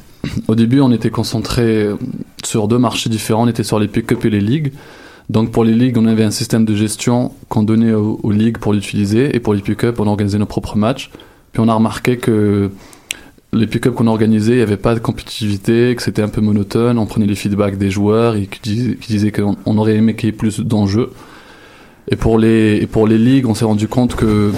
Au 0.49 0.55
début 0.55 0.81
on 0.81 0.93
était 0.93 1.11
concentré 1.11 1.89
sur 2.45 2.69
deux 2.69 2.79
marchés 2.79 3.11
différents, 3.11 3.45
on 3.45 3.49
était 3.49 3.65
sur 3.65 3.79
les 3.79 3.89
pick-up 3.89 4.25
et 4.25 4.31
les 4.31 4.41
ligues. 4.41 4.73
Donc 5.31 5.51
pour 5.53 5.65
les 5.65 5.75
ligues 5.75 5.97
on 5.97 6.07
avait 6.07 6.25
un 6.25 6.31
système 6.31 6.65
de 6.65 6.75
gestion 6.75 7.33
qu'on 7.49 7.63
donnait 7.63 7.93
aux, 7.93 8.21
aux 8.23 8.31
ligues 8.31 8.59
pour 8.59 8.73
l'utiliser 8.73 9.35
et 9.35 9.41
pour 9.41 9.55
les 9.55 9.63
pick-up 9.63 10.01
on 10.01 10.07
organisait 10.07 10.39
nos 10.39 10.47
propres 10.47 10.77
matchs. 10.77 11.11
Puis 11.53 11.63
on 11.63 11.69
a 11.69 11.75
remarqué 11.75 12.17
que 12.17 12.71
les 13.55 13.67
pick-up 13.67 13.95
qu'on 13.95 14.07
organisait, 14.07 14.53
il 14.53 14.57
n'y 14.57 14.63
avait 14.63 14.77
pas 14.77 14.95
de 14.95 15.01
compétitivité, 15.01 15.95
que 15.97 16.03
c'était 16.03 16.23
un 16.23 16.29
peu 16.29 16.41
monotone. 16.41 16.99
On 16.99 17.07
prenait 17.07 17.27
les 17.27 17.35
feedbacks 17.35 17.79
des 17.79 17.91
joueurs 17.91 18.37
et 18.37 18.47
qui 18.47 18.97
disaient, 19.09 19.33
qu'on 19.33 19.57
on 19.65 19.79
aurait 19.79 19.95
aimé 19.95 20.15
qu'il 20.15 20.29
y 20.29 20.31
ait 20.31 20.37
plus 20.37 20.61
d'enjeux. 20.61 21.11
Et 22.11 22.17
pour 22.17 22.39
les, 22.39 22.79
et 22.83 22.87
pour 22.87 23.07
les 23.07 23.19
ligues, 23.19 23.47
on 23.47 23.55
s'est 23.55 23.65
rendu 23.65 23.89
compte 23.89 24.15
que 24.15 24.53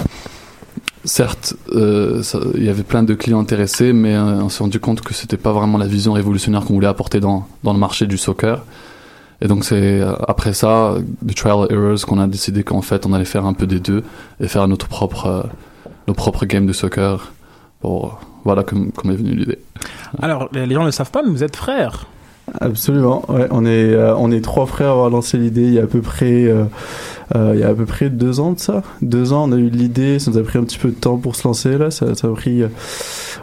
certes, 1.06 1.54
euh, 1.72 2.22
il 2.54 2.64
y 2.64 2.68
avait 2.68 2.82
plein 2.82 3.02
de 3.02 3.14
clients 3.14 3.40
intéressés, 3.40 3.92
mais 3.92 4.14
euh, 4.14 4.42
on 4.42 4.48
s'est 4.48 4.62
rendu 4.62 4.80
compte 4.80 5.00
que 5.00 5.14
c'était 5.14 5.36
pas 5.36 5.52
vraiment 5.52 5.78
la 5.78 5.86
vision 5.86 6.12
révolutionnaire 6.12 6.64
qu'on 6.64 6.74
voulait 6.74 6.86
apporter 6.86 7.20
dans, 7.20 7.46
dans 7.64 7.72
le 7.72 7.78
marché 7.78 8.06
du 8.06 8.18
soccer. 8.18 8.64
Et 9.40 9.48
donc 9.48 9.64
c'est 9.64 10.00
euh, 10.00 10.14
après 10.26 10.52
ça, 10.52 10.94
du 11.22 11.34
trial 11.34 11.66
errors, 11.70 12.04
qu'on 12.06 12.18
a 12.18 12.26
décidé 12.26 12.64
qu'en 12.64 12.82
fait 12.82 13.06
on 13.06 13.12
allait 13.12 13.24
faire 13.24 13.46
un 13.46 13.54
peu 13.54 13.66
des 13.66 13.80
deux 13.80 14.02
et 14.40 14.48
faire 14.48 14.66
notre 14.68 14.88
propre, 14.88 15.26
euh, 15.26 15.42
nos 16.08 16.14
propres 16.14 16.44
games 16.44 16.66
de 16.66 16.72
soccer. 16.72 17.32
Voilà 18.44 18.64
comme, 18.64 18.90
comme 18.90 19.12
est 19.12 19.16
venue 19.16 19.34
l'idée. 19.34 19.58
Alors, 20.20 20.48
les 20.52 20.72
gens 20.72 20.80
ne 20.80 20.86
le 20.86 20.92
savent 20.92 21.10
pas, 21.10 21.22
mais 21.22 21.30
vous 21.30 21.44
êtes 21.44 21.54
frères. 21.54 22.06
Absolument, 22.60 23.24
ouais, 23.28 23.48
on 23.50 23.66
est 23.66 23.92
euh, 23.92 24.14
on 24.16 24.30
est 24.30 24.40
trois 24.40 24.66
frères 24.66 24.88
à 24.88 24.92
avoir 24.92 25.10
lancé 25.10 25.36
l'idée 25.36 25.62
il 25.62 25.74
y 25.74 25.80
a 25.80 25.82
à 25.82 25.86
peu 25.86 26.00
près 26.00 26.44
euh, 26.44 26.64
euh, 27.34 27.52
il 27.54 27.60
y 27.60 27.64
a 27.64 27.68
à 27.68 27.74
peu 27.74 27.86
près 27.86 28.10
deux 28.10 28.40
ans 28.40 28.52
de 28.52 28.58
ça. 28.58 28.82
Deux 29.02 29.32
ans, 29.32 29.48
on 29.48 29.52
a 29.52 29.56
eu 29.56 29.68
l'idée, 29.68 30.18
ça 30.18 30.30
nous 30.30 30.38
a 30.38 30.42
pris 30.42 30.58
un 30.58 30.64
petit 30.64 30.78
peu 30.78 30.90
de 30.90 30.94
temps 30.94 31.16
pour 31.16 31.34
se 31.34 31.46
lancer 31.46 31.76
là, 31.76 31.90
ça, 31.90 32.14
ça 32.14 32.28
a 32.28 32.32
pris 32.32 32.62
euh, 32.62 32.68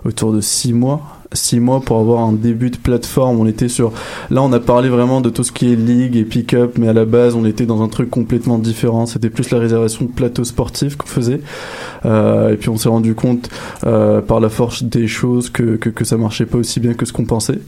autour 0.05 0.31
de 0.31 0.41
six 0.41 0.73
mois. 0.73 1.01
Six 1.33 1.59
mois 1.59 1.81
pour 1.81 1.99
avoir 1.99 2.23
un 2.23 2.33
début 2.33 2.69
de 2.69 2.77
plateforme. 2.77 3.39
On 3.39 3.45
était 3.47 3.67
sur. 3.67 3.91
Là, 4.29 4.41
on 4.43 4.51
a 4.53 4.59
parlé 4.59 4.89
vraiment 4.89 5.19
de 5.21 5.29
tout 5.29 5.43
ce 5.43 5.51
qui 5.51 5.71
est 5.71 5.75
ligue 5.75 6.15
et 6.15 6.23
pick-up, 6.23 6.77
mais 6.77 6.87
à 6.87 6.93
la 6.93 7.05
base, 7.05 7.35
on 7.35 7.45
était 7.45 7.65
dans 7.65 7.81
un 7.81 7.87
truc 7.87 8.09
complètement 8.09 8.57
différent. 8.59 9.05
C'était 9.05 9.29
plus 9.29 9.49
la 9.51 9.59
réservation 9.59 10.05
de 10.05 10.11
plateaux 10.11 10.43
sportifs 10.43 10.95
qu'on 10.95 11.07
faisait. 11.07 11.41
Euh, 12.05 12.53
et 12.53 12.57
puis, 12.57 12.69
on 12.69 12.77
s'est 12.77 12.89
rendu 12.89 13.15
compte 13.15 13.49
euh, 13.85 14.21
par 14.21 14.39
la 14.39 14.49
force 14.49 14.83
des 14.83 15.07
choses 15.07 15.49
que, 15.49 15.75
que, 15.77 15.89
que 15.89 16.05
ça 16.05 16.17
marchait 16.17 16.45
pas 16.45 16.57
aussi 16.57 16.79
bien 16.79 16.93
que 16.93 17.05
ce 17.05 17.13
qu'on 17.13 17.25
pensait. 17.25 17.59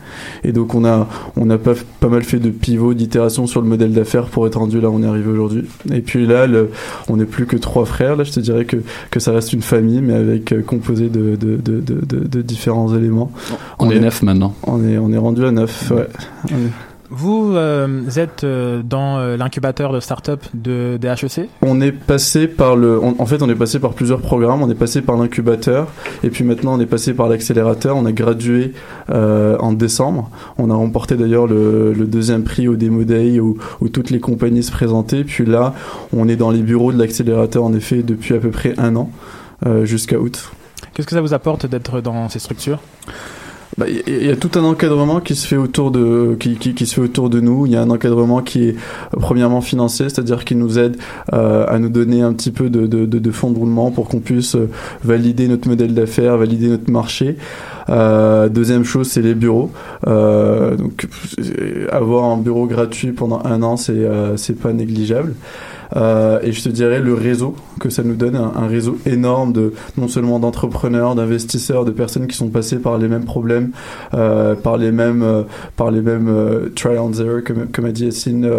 Et 0.44 0.52
donc, 0.52 0.76
on 0.76 0.86
a, 0.86 1.08
on 1.36 1.50
a 1.50 1.58
pas, 1.58 1.74
pas 2.00 2.08
mal 2.10 2.24
fait 2.24 2.40
de 2.40 2.50
pivots, 2.50 2.94
d'itérations 2.94 3.48
sur 3.48 3.62
le 3.62 3.68
modèle 3.68 3.94
d'affaires 3.94 4.26
pour 4.26 4.46
être 4.48 4.58
rendu 4.60 4.80
là 4.82 4.90
où 4.90 4.96
on 4.96 5.04
est 5.04 5.08
arrivé 5.08 5.30
aujourd'hui. 5.30 5.66
Et 5.92 6.02
puis 6.02 6.26
là, 6.28 6.48
le, 6.48 6.70
on 7.10 7.18
n'est 7.18 7.26
plus 7.26 7.46
que 7.46 7.58
trois 7.58 7.86
frères. 7.86 8.16
Là, 8.16 8.24
je 8.24 8.32
te 8.32 8.40
dirais 8.40 8.66
que, 8.66 8.78
que 9.12 9.20
ça 9.20 9.32
reste 9.32 9.54
une 9.54 9.62
famille, 9.62 10.02
mais 10.02 10.14
avec 10.14 10.52
euh, 10.52 10.62
composé 10.62 11.10
de, 11.10 11.36
de, 11.36 11.56
de, 11.56 11.80
de, 11.80 12.02
de- 12.06 12.28
de 12.28 12.42
différents 12.42 12.94
éléments. 12.96 13.32
On 13.80 13.90
est 13.90 14.00
neuf 14.00 14.22
maintenant. 14.22 14.54
On 14.64 14.84
est, 14.88 14.98
on 14.98 15.12
est 15.12 15.18
rendu 15.18 15.46
à 15.46 15.52
neuf, 15.52 15.92
ouais. 15.92 16.08
On 16.52 16.56
est- 16.56 16.72
Vous 17.12 17.54
euh, 17.56 18.02
êtes 18.16 18.44
euh, 18.44 18.82
dans 18.84 19.20
euh, 19.20 19.38
l'incubateur 19.38 19.94
de 19.94 20.00
start-up 20.00 20.44
de, 20.56 20.98
des 21.00 21.08
HEC 21.08 21.48
On 21.62 21.80
est 21.80 21.92
passé 21.92 22.48
par 22.48 22.76
le, 22.76 23.00
on- 23.00 23.16
en 23.20 23.26
fait, 23.28 23.44
on 23.44 23.50
est 23.50 23.56
passé 23.56 23.78
par 23.80 23.94
plusieurs 23.94 24.20
programmes. 24.22 24.64
On 24.64 24.70
est 24.72 24.76
passé 24.76 25.02
par 25.04 25.16
l'incubateur, 25.16 25.88
et 26.24 26.30
puis 26.32 26.44
maintenant 26.44 26.74
on 26.76 26.80
est 26.80 26.88
passé 26.88 27.14
par 27.14 27.30
l'accélérateur. 27.30 27.96
On 27.96 28.06
a 28.08 28.12
gradué 28.12 28.74
euh, 29.12 29.56
en 29.60 29.72
décembre. 29.72 30.32
On 30.58 30.72
a 30.72 30.74
remporté 30.74 31.16
d'ailleurs 31.16 31.46
le, 31.46 31.94
le 31.94 32.06
deuxième 32.06 32.44
prix 32.44 32.68
au 32.68 32.76
Demo 32.76 33.04
Day 33.04 33.40
où, 33.40 33.58
où 33.82 33.88
toutes 33.88 34.10
les 34.10 34.20
compagnies 34.20 34.64
se 34.64 34.72
présentaient. 34.72 35.24
Puis 35.24 35.46
là, 35.46 35.76
on 36.12 36.28
est 36.28 36.36
dans 36.38 36.50
les 36.50 36.64
bureaux 36.64 36.92
de 36.92 36.98
l'accélérateur 36.98 37.64
en 37.64 37.74
effet 37.76 38.02
depuis 38.02 38.34
à 38.34 38.40
peu 38.40 38.50
près 38.50 38.74
un 38.80 38.96
an 38.96 39.12
euh, 39.68 39.86
jusqu'à 39.86 40.18
août. 40.18 40.52
Qu'est-ce 40.96 41.08
que 41.08 41.14
ça 41.16 41.22
vous 41.22 41.34
apporte 41.36 41.68
d'être 41.68 42.02
dans 42.02 42.30
ces 42.30 42.40
structures? 42.40 42.80
Il 43.80 44.04
il 44.08 44.26
y 44.26 44.32
a 44.32 44.36
tout 44.36 44.52
un 44.56 44.64
encadrement 44.64 45.20
qui 45.20 45.36
se 45.36 45.46
fait 45.46 45.58
autour 45.58 45.92
de 45.92 46.36
qui, 46.40 46.56
qui, 46.56 46.74
qui 46.74 46.86
se 46.86 46.96
fait 46.96 47.02
autour 47.02 47.30
de 47.30 47.42
nous. 47.42 47.66
Il 47.66 47.74
y 47.74 47.76
a 47.76 47.82
un 47.82 47.90
encadrement 47.90 48.42
qui 48.42 48.70
est 48.70 48.76
euh, 48.76 49.20
premièrement 49.20 49.62
financier, 49.62 50.08
c'est-à-dire 50.10 50.46
qui 50.46 50.56
nous 50.56 50.80
aide 50.80 50.98
euh, 51.34 51.66
à 51.68 51.78
nous 51.80 51.90
donner 51.90 52.22
un 52.22 52.34
petit 52.34 52.52
peu 52.52 52.70
de, 52.70 52.88
de, 52.88 53.06
de, 53.06 53.32
fonds 53.32 53.52
de 53.52 53.58
roulement 53.58 53.92
pour 53.92 54.08
qu'on 54.08 54.20
puisse 54.20 54.56
euh, 54.56 54.70
valider 55.04 55.48
notre 55.48 55.68
modèle 55.68 55.94
d'affaires, 55.94 56.38
valider 56.38 56.70
notre 56.70 56.90
marché. 56.90 57.36
Euh, 57.90 58.50
deuxième 58.50 58.84
chose, 58.84 59.08
c'est 59.08 59.22
les 59.22 59.36
bureaux. 59.36 59.72
Euh, 60.08 60.76
donc 60.76 61.08
avoir 61.92 62.26
un 62.26 62.38
bureau 62.38 62.68
gratuit 62.68 63.12
pendant 63.12 63.42
un 63.46 63.62
an, 63.62 63.78
c'est 63.78 63.92
euh, 63.92 64.38
c'est 64.38 64.60
pas 64.60 64.74
négligeable. 64.74 65.36
Euh, 65.96 66.40
et 66.42 66.52
je 66.52 66.62
te 66.64 66.70
dirais 66.70 67.00
le 67.00 67.14
réseau 67.14 67.56
que 67.80 67.90
ça 67.90 68.04
nous 68.04 68.16
donne, 68.16 68.36
un, 68.36 68.68
réseau 68.68 68.98
énorme 69.06 69.54
de 69.54 69.74
non 69.98 70.08
seulement 70.08 70.40
d'entrepreneurs, 70.40 71.16
d'investisseurs, 71.16 71.86
de 71.86 71.92
personnes 71.92 72.28
qui 72.28 72.36
sont 72.36 72.50
passées 72.50 72.80
par 72.80 72.98
les 72.98 73.08
mêmes 73.08 73.26
problèmes, 73.26 73.72
euh, 74.14 74.56
par 74.56 74.78
les 74.78 74.92
mêmes, 74.92 75.24
euh, 75.24 75.44
par 75.76 75.92
les 75.92 76.02
mêmes 76.02 76.28
euh, 76.28 76.70
trial 76.76 77.00
and 77.00 77.14
error, 77.14 77.42
comme, 77.72 77.86
a 77.86 77.92
dit 77.92 78.06
Yassine, 78.06 78.50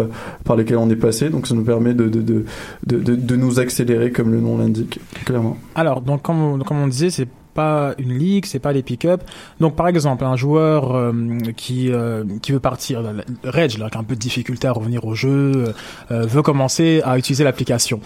par 0.43 0.55
lesquels 0.55 0.77
on 0.77 0.89
est 0.89 0.95
passé. 0.95 1.29
Donc 1.29 1.47
ça 1.47 1.55
nous 1.55 1.63
permet 1.63 1.93
de, 1.93 2.07
de, 2.07 2.21
de, 2.21 2.45
de, 2.85 3.15
de, 3.15 3.35
nous 3.35 3.59
accélérer, 3.59 4.11
comme 4.11 4.31
le 4.31 4.39
nom 4.39 4.57
l'indique, 4.57 4.99
clairement. 5.25 5.57
Alors, 5.75 6.01
donc, 6.01 6.21
comme, 6.21 6.63
comme 6.63 6.77
on 6.77 6.87
disait, 6.87 7.09
c'est 7.09 7.27
pas 7.57 7.95
une 7.97 8.13
ligue, 8.13 8.45
c'est 8.45 8.59
pas 8.59 8.71
les 8.71 8.83
pick-up. 8.83 9.23
Donc, 9.59 9.75
par 9.75 9.87
exemple, 9.87 10.23
un 10.23 10.35
joueur 10.35 10.95
euh, 10.95 11.11
qui 11.57 11.91
euh, 11.91 12.23
qui 12.43 12.51
veut 12.51 12.59
partir, 12.59 13.01
Reg, 13.43 13.79
là, 13.79 13.89
qui 13.89 13.97
a 13.97 13.99
un 13.99 14.03
peu 14.03 14.13
de 14.13 14.19
difficulté 14.19 14.67
à 14.67 14.71
revenir 14.73 15.03
au 15.05 15.15
jeu, 15.15 15.73
euh, 16.11 16.25
veut 16.27 16.43
commencer 16.43 17.01
à 17.03 17.17
utiliser 17.17 17.43
l'application. 17.43 17.99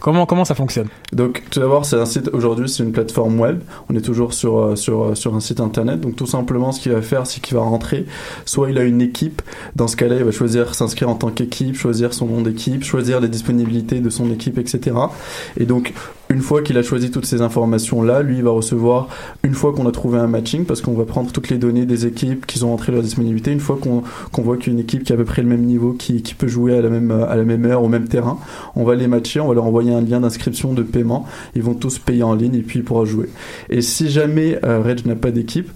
Comment 0.00 0.26
comment 0.26 0.44
ça 0.44 0.54
fonctionne? 0.54 0.88
Donc, 1.14 1.42
tout 1.50 1.60
d'abord, 1.60 1.86
c'est 1.86 1.96
un 1.96 2.04
site, 2.04 2.28
aujourd'hui, 2.34 2.68
c'est 2.68 2.82
une 2.82 2.92
plateforme 2.92 3.40
web. 3.40 3.60
On 3.88 3.96
est 3.96 4.02
toujours 4.02 4.34
sur, 4.34 4.76
sur, 4.76 5.16
sur 5.16 5.34
un 5.34 5.40
site 5.40 5.60
internet. 5.60 5.98
Donc, 6.00 6.16
tout 6.16 6.26
simplement, 6.26 6.70
ce 6.72 6.80
qu'il 6.80 6.92
va 6.92 7.00
faire, 7.00 7.26
c'est 7.26 7.40
qu'il 7.40 7.56
va 7.56 7.62
rentrer. 7.62 8.04
Soit 8.44 8.70
il 8.70 8.76
a 8.76 8.84
une 8.84 9.00
équipe. 9.00 9.40
Dans 9.76 9.88
ce 9.88 9.96
cas-là, 9.96 10.16
il 10.16 10.24
va 10.24 10.30
choisir 10.30 10.74
s'inscrire 10.74 11.08
en 11.08 11.14
tant 11.14 11.30
qu'équipe, 11.30 11.74
choisir 11.74 12.12
son 12.12 12.26
nom 12.26 12.42
d'équipe, 12.42 12.84
choisir 12.84 13.20
les 13.20 13.28
disponibilités 13.28 14.00
de 14.00 14.10
son 14.10 14.30
équipe, 14.30 14.58
etc. 14.58 14.94
Et 15.56 15.64
donc, 15.64 15.94
une 16.30 16.40
fois 16.40 16.62
qu'il 16.62 16.78
a 16.78 16.82
choisi 16.82 17.10
toutes 17.10 17.26
ces 17.26 17.42
informations-là, 17.42 18.22
lui, 18.22 18.38
il 18.38 18.44
va 18.44 18.50
recevoir, 18.50 19.08
une 19.42 19.54
fois 19.54 19.72
qu'on 19.72 19.86
a 19.86 19.92
trouvé 19.92 20.18
un 20.18 20.28
matching, 20.28 20.64
parce 20.64 20.80
qu'on 20.80 20.94
va 20.94 21.04
prendre 21.04 21.32
toutes 21.32 21.50
les 21.50 21.58
données 21.58 21.86
des 21.86 22.06
équipes 22.06 22.46
qui 22.46 22.62
ont 22.64 22.72
entré 22.72 22.92
leur 22.92 23.02
disponibilité, 23.02 23.52
une 23.52 23.60
fois 23.60 23.78
qu'on 23.80 24.02
qu'on 24.32 24.42
voit 24.42 24.56
qu'une 24.56 24.78
équipe 24.78 25.04
qui 25.04 25.12
a 25.12 25.16
à 25.16 25.18
peu 25.18 25.24
près 25.24 25.42
le 25.42 25.48
même 25.48 25.64
niveau, 25.64 25.92
qui, 25.92 26.22
qui 26.22 26.34
peut 26.34 26.46
jouer 26.46 26.76
à 26.76 26.80
la, 26.80 26.88
même, 26.88 27.10
à 27.10 27.34
la 27.34 27.44
même 27.44 27.64
heure, 27.66 27.82
au 27.82 27.88
même 27.88 28.08
terrain, 28.08 28.38
on 28.76 28.84
va 28.84 28.94
les 28.94 29.08
matcher, 29.08 29.40
on 29.40 29.48
va 29.48 29.54
leur 29.54 29.64
envoyer 29.64 29.92
un 29.92 30.00
lien 30.00 30.20
d'inscription 30.20 30.72
de 30.72 30.82
paiement, 30.82 31.26
ils 31.54 31.62
vont 31.62 31.74
tous 31.74 31.98
payer 31.98 32.22
en 32.22 32.34
ligne 32.34 32.54
et 32.54 32.62
puis 32.62 32.78
il 32.78 32.84
pourra 32.84 33.04
jouer. 33.04 33.28
Et 33.68 33.82
si 33.82 34.08
jamais 34.08 34.58
euh, 34.64 34.80
Reg 34.80 35.06
n'a 35.06 35.16
pas 35.16 35.30
d'équipe, 35.30 35.70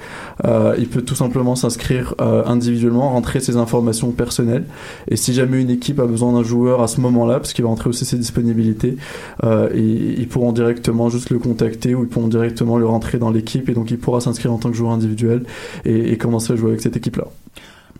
euh, 0.44 0.74
il 0.78 0.88
peut 0.88 1.02
tout 1.02 1.14
simplement 1.14 1.56
s'inscrire 1.56 2.14
euh, 2.20 2.44
individuellement, 2.46 3.10
rentrer 3.10 3.40
ses 3.40 3.56
informations 3.56 4.10
personnelles. 4.12 4.64
Et 5.08 5.16
si 5.16 5.32
jamais 5.32 5.60
une 5.60 5.70
équipe 5.70 6.00
a 6.00 6.06
besoin 6.06 6.32
d'un 6.32 6.42
joueur 6.42 6.82
à 6.82 6.88
ce 6.88 7.00
moment-là, 7.00 7.34
parce 7.40 7.52
qu'il 7.52 7.64
va 7.64 7.70
rentrer 7.70 7.90
aussi 7.90 8.04
ses 8.04 8.18
disponibilités, 8.18 8.96
euh, 9.42 9.68
et, 9.74 10.20
ils 10.20 10.28
pourront 10.28 10.43
directement 10.52 11.08
juste 11.10 11.30
le 11.30 11.38
contacter 11.38 11.94
ou 11.94 12.02
ils 12.02 12.08
pourront 12.08 12.28
directement 12.28 12.78
le 12.78 12.86
rentrer 12.86 13.18
dans 13.18 13.30
l'équipe 13.30 13.68
et 13.68 13.74
donc 13.74 13.90
il 13.90 13.98
pourra 13.98 14.20
s'inscrire 14.20 14.52
en 14.52 14.58
tant 14.58 14.70
que 14.70 14.76
joueur 14.76 14.92
individuel 14.92 15.44
et, 15.84 16.16
commencer 16.16 16.52
à 16.52 16.56
jouer 16.56 16.70
avec 16.70 16.80
cette 16.80 16.96
équipe-là. 16.96 17.26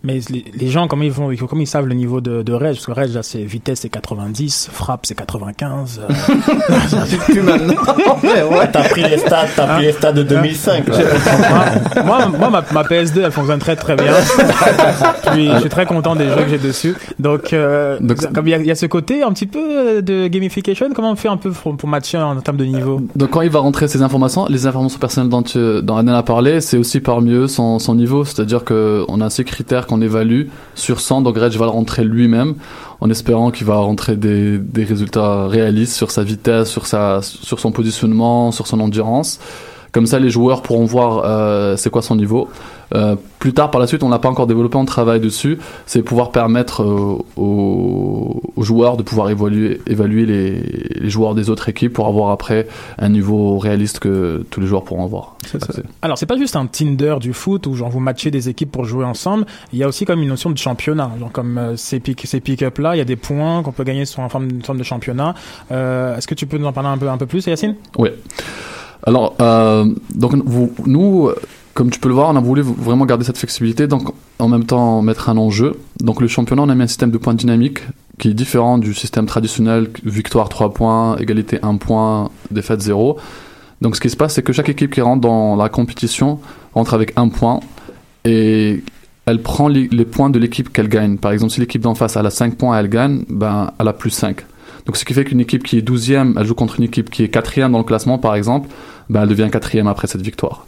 Mais 0.05 0.21
les, 0.31 0.45
les 0.55 0.69
gens, 0.69 0.87
comment 0.87 1.03
ils 1.03 1.11
vont, 1.11 1.35
comment 1.49 1.63
ils 1.63 1.67
savent 1.67 1.87
le 1.87 1.95
niveau 1.95 2.21
de, 2.21 2.43
de 2.43 2.53
Reg 2.53 2.75
Parce 2.75 2.87
que 2.87 2.93
Reg, 2.93 3.13
là, 3.15 3.23
c'est 3.23 3.43
vitesse, 3.43 3.81
c'est 3.81 3.89
90, 3.89 4.69
frappe, 4.71 5.07
c'est 5.07 5.15
95. 5.17 6.01
euh, 6.09 6.13
Plus 7.27 7.43
maintenant. 7.43 7.75
T'as 8.73 8.89
pris 8.89 9.03
les 9.03 9.19
stats, 9.19 9.47
t'as 9.57 9.75
pris 9.77 9.87
les 9.87 9.93
stats 9.93 10.13
de 10.13 10.23
2005. 10.23 10.89
là. 10.89 10.95
moi, 12.05 12.27
moi 12.29 12.51
ma, 12.51 12.65
ma 12.73 12.83
PS2, 12.83 13.23
elle 13.25 13.31
fonctionne 13.33 13.59
très 13.59 13.77
très 13.77 13.97
bien. 13.97 14.13
Puis 15.33 15.49
je 15.55 15.59
suis 15.61 15.69
très 15.69 15.87
content 15.87 16.15
des 16.17 16.29
jeux 16.29 16.43
que 16.45 16.49
j'ai 16.51 16.59
dessus. 16.59 16.95
Donc, 17.19 17.53
euh, 17.53 17.99
comme 18.35 18.47
il 18.47 18.51
y, 18.51 18.55
a- 18.55 18.59
il 18.59 18.67
y 18.67 18.71
a 18.71 18.75
ce 18.75 18.87
côté 18.87 19.23
un 19.23 19.33
petit 19.33 19.47
peu 19.47 19.59
euh, 19.61 20.01
de 20.03 20.27
gamification, 20.29 20.89
comment 20.95 21.13
on 21.13 21.17
fait 21.17 21.29
un 21.29 21.37
peu 21.37 21.51
pour, 21.51 21.77
pour 21.77 21.89
matcher 21.89 22.19
en 22.19 22.41
termes 22.41 22.57
de 22.57 22.65
niveau? 22.65 23.01
Donc 23.17 23.31
quand 23.31 23.41
il 23.43 23.51
va 23.51 23.61
rentrer 23.61 23.89
ses 23.89 24.03
informations, 24.03 24.47
les 24.49 24.67
informations 24.67 24.99
personnelles 24.99 25.31
dont, 25.31 25.43
tu, 25.43 25.59
dont 25.83 25.97
Adnan 25.97 26.15
a 26.15 26.23
parlé, 26.23 26.61
c'est 26.61 26.77
aussi 26.77 27.01
parmi 27.01 27.33
eux 27.33 27.47
son, 27.47 27.79
son 27.79 27.95
niveau. 27.95 28.25
C'est-à-dire 28.25 28.65
qu'on 28.65 29.21
a 29.21 29.31
ces 29.31 29.45
critères 29.45 29.87
qu'on 29.95 30.01
évalue 30.03 30.49
sur 30.75 31.01
100, 31.01 31.23
donc 31.23 31.39
Reg 31.39 31.53
va 31.53 31.67
le 31.67 31.71
rentrer 31.71 32.05
lui-même 32.05 32.55
en 33.01 33.11
espérant 33.11 33.51
qu'il 33.51 33.67
va 33.67 33.77
rentrer 33.77 34.17
des, 34.17 34.59
des 34.59 34.85
résultats 34.85 35.47
réalistes 35.47 35.95
sur 35.95 36.11
sa 36.11 36.23
vitesse, 36.23 36.69
sur, 36.69 36.87
sa, 36.87 37.21
sur 37.23 37.61
son 37.61 37.71
positionnement, 37.71 38.51
sur 38.51 38.67
son 38.67 38.81
endurance. 38.81 39.39
Comme 39.93 40.07
ça, 40.07 40.19
les 40.19 40.31
joueurs 40.31 40.63
pourront 40.63 40.87
voir 40.87 41.23
euh, 41.25 41.77
c'est 41.77 41.91
quoi 41.91 42.03
son 42.03 42.17
niveau. 42.17 42.49
Euh, 42.95 43.17
plus 43.39 43.53
tard, 43.53 43.71
par 43.71 43.81
la 43.81 43.87
suite, 43.87 44.03
on 44.03 44.09
l'a 44.09 44.19
pas 44.19 44.29
encore 44.29 44.47
développé, 44.47 44.77
on 44.77 44.85
travaille 44.85 45.21
dessus. 45.21 45.59
C'est 45.87 46.03
pouvoir 46.03 46.31
permettre 46.31 46.83
euh, 46.83 47.19
aux, 47.37 48.41
aux 48.57 48.63
joueurs 48.63 48.97
de 48.97 49.03
pouvoir 49.03 49.31
évaluer, 49.31 49.81
évaluer 49.87 50.27
les, 50.27 50.61
les 51.01 51.11
joueurs 51.11 51.35
des 51.35 51.51
autres 51.51 51.69
équipes 51.69 51.93
pour 51.93 52.07
avoir 52.07 52.31
après 52.31 52.69
un 52.99 53.09
niveau 53.09 53.59
réaliste 53.59 53.99
que 53.99 54.45
tous 54.51 54.61
les 54.61 54.67
joueurs 54.67 54.85
pourront 54.85 55.05
avoir. 55.05 55.37
Alors, 56.03 56.19
c'est 56.19 56.27
pas 56.27 56.39
juste 56.39 56.57
un 56.57 56.67
Tinder 56.67 57.17
du 57.21 57.33
foot 57.33 57.67
où 57.67 57.75
genre 57.75 57.91
vous 57.91 58.01
matchez 58.01 58.31
des 58.31 58.49
équipes 58.49 58.73
pour 58.73 58.85
jouer 58.85 59.05
ensemble. 59.05 59.45
Il 59.73 59.79
y 59.79 59.83
a 59.83 59.89
aussi 59.89 60.05
comme 60.05 60.23
une 60.23 60.29
notion 60.29 60.51
de 60.51 60.59
championnat. 60.59 61.11
Genre 61.19 61.33
comme 61.33 61.59
euh, 61.59 61.77
ces 61.77 62.01
pick 62.01 62.23
ces 62.27 62.41
pick-up 62.41 62.79
là, 62.79 62.95
il 62.95 62.99
y 62.99 63.03
a 63.03 63.05
des 63.05 63.17
points 63.17 63.63
qu'on 63.63 63.73
peut 63.73 63.85
gagner 63.85 64.05
sur 64.05 64.23
une 64.23 64.31
forme, 64.31 64.49
une 64.49 64.63
forme 64.63 64.79
de 64.79 64.85
championnat. 64.85 65.35
Euh, 65.71 66.17
Est-ce 66.17 66.27
que 66.27 66.35
tu 66.35 66.47
peux 66.47 66.59
nous 66.59 66.67
en 66.67 66.73
parler 66.73 66.89
un 66.89 66.99
peu 66.99 67.09
un 67.09 67.19
peu 67.19 67.27
plus, 67.27 67.47
Yacine? 67.47 67.75
Oui. 67.99 68.11
Alors, 69.07 69.35
euh, 69.41 69.85
donc 70.15 70.35
vous, 70.47 70.73
nous, 70.87 71.31
comme 71.75 71.91
tu 71.91 71.99
peux 71.99 72.09
le 72.09 72.15
voir, 72.15 72.31
on 72.31 72.37
a 72.37 72.41
voulu 72.41 72.63
vraiment 72.63 73.05
garder 73.05 73.25
cette 73.25 73.37
flexibilité, 73.37 73.89
donc 73.89 74.15
en 74.39 74.49
même 74.49 74.65
temps 74.65 75.03
mettre 75.03 75.29
un 75.29 75.37
enjeu. 75.37 75.77
Donc 76.01 76.21
le 76.21 76.29
championnat, 76.29 76.63
on 76.63 76.69
a 76.69 76.75
mis 76.75 76.85
un 76.85 76.87
système 76.87 77.11
de 77.11 77.19
points 77.19 77.35
dynamiques 77.35 77.81
qui 78.19 78.29
est 78.29 78.35
différent 78.35 78.79
du 78.79 78.95
système 78.95 79.27
traditionnel, 79.27 79.91
victoire 80.05 80.49
3 80.49 80.73
points, 80.73 81.17
égalité 81.17 81.59
1 81.63 81.77
point, 81.77 82.31
défaite 82.53 82.81
0. 82.81 83.19
Donc 83.81 83.97
ce 83.97 84.01
qui 84.01 84.09
se 84.09 84.17
passe, 84.17 84.35
c'est 84.35 84.43
que 84.43 84.53
chaque 84.53 84.69
équipe 84.69 84.93
qui 84.93 85.01
rentre 85.01 85.21
dans 85.21 85.57
la 85.57 85.69
compétition 85.69 86.39
rentre 86.75 86.95
avec 86.95 87.13
un 87.17 87.29
point 87.29 87.59
et 88.25 88.85
elle 89.27 89.43
prend 89.43 89.67
les, 89.67 89.89
les 89.89 90.05
points 90.05 90.31
de 90.31 90.39
l'équipe 90.39 90.73
qu'elle 90.73 90.89
gagne. 90.89 91.17
Par 91.17 91.33
exemple, 91.33 91.53
si 91.53 91.61
l'équipe 91.61 91.83
d'en 91.83 91.97
face 91.97 92.15
elle 92.15 92.27
a 92.27 92.31
5 92.31 92.55
points 92.55 92.77
et 92.77 92.81
elle 92.81 92.89
gagne, 92.89 93.25
ben, 93.29 93.73
elle 93.81 93.89
a 93.89 93.93
plus 93.93 94.11
5. 94.11 94.45
Donc 94.87 94.97
ce 94.97 95.05
qui 95.05 95.13
fait 95.13 95.25
qu'une 95.25 95.41
équipe 95.41 95.65
qui 95.65 95.79
est 95.79 95.89
12e, 95.89 96.35
elle 96.39 96.47
joue 96.47 96.55
contre 96.55 96.79
une 96.79 96.85
équipe 96.85 97.11
qui 97.11 97.25
est 97.25 97.35
4e 97.35 97.73
dans 97.73 97.79
le 97.79 97.85
classement 97.85 98.19
par 98.19 98.37
exemple, 98.37 98.69
ben, 99.11 99.23
elle 99.23 99.29
devient 99.29 99.49
4e 99.51 99.89
après 99.89 100.07
cette 100.07 100.23
victoire. 100.23 100.67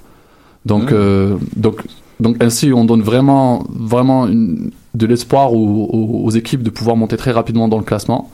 Donc, 0.66 0.90
Mmh. 0.90 0.94
euh, 0.94 1.37
donc, 1.56 1.76
donc 2.20 2.42
ainsi 2.42 2.73
on 2.75 2.85
donne 2.85 3.00
vraiment, 3.02 3.64
vraiment 3.70 4.26
une- 4.26 4.70
de 4.94 5.06
l'espoir 5.06 5.52
aux, 5.52 5.56
aux- 5.92 6.25
aux 6.26 6.30
équipes 6.30 6.62
de 6.62 6.70
pouvoir 6.70 6.96
monter 6.96 7.16
très 7.16 7.30
rapidement 7.32 7.68
dans 7.68 7.78
le 7.78 7.85
classement. 7.85 8.30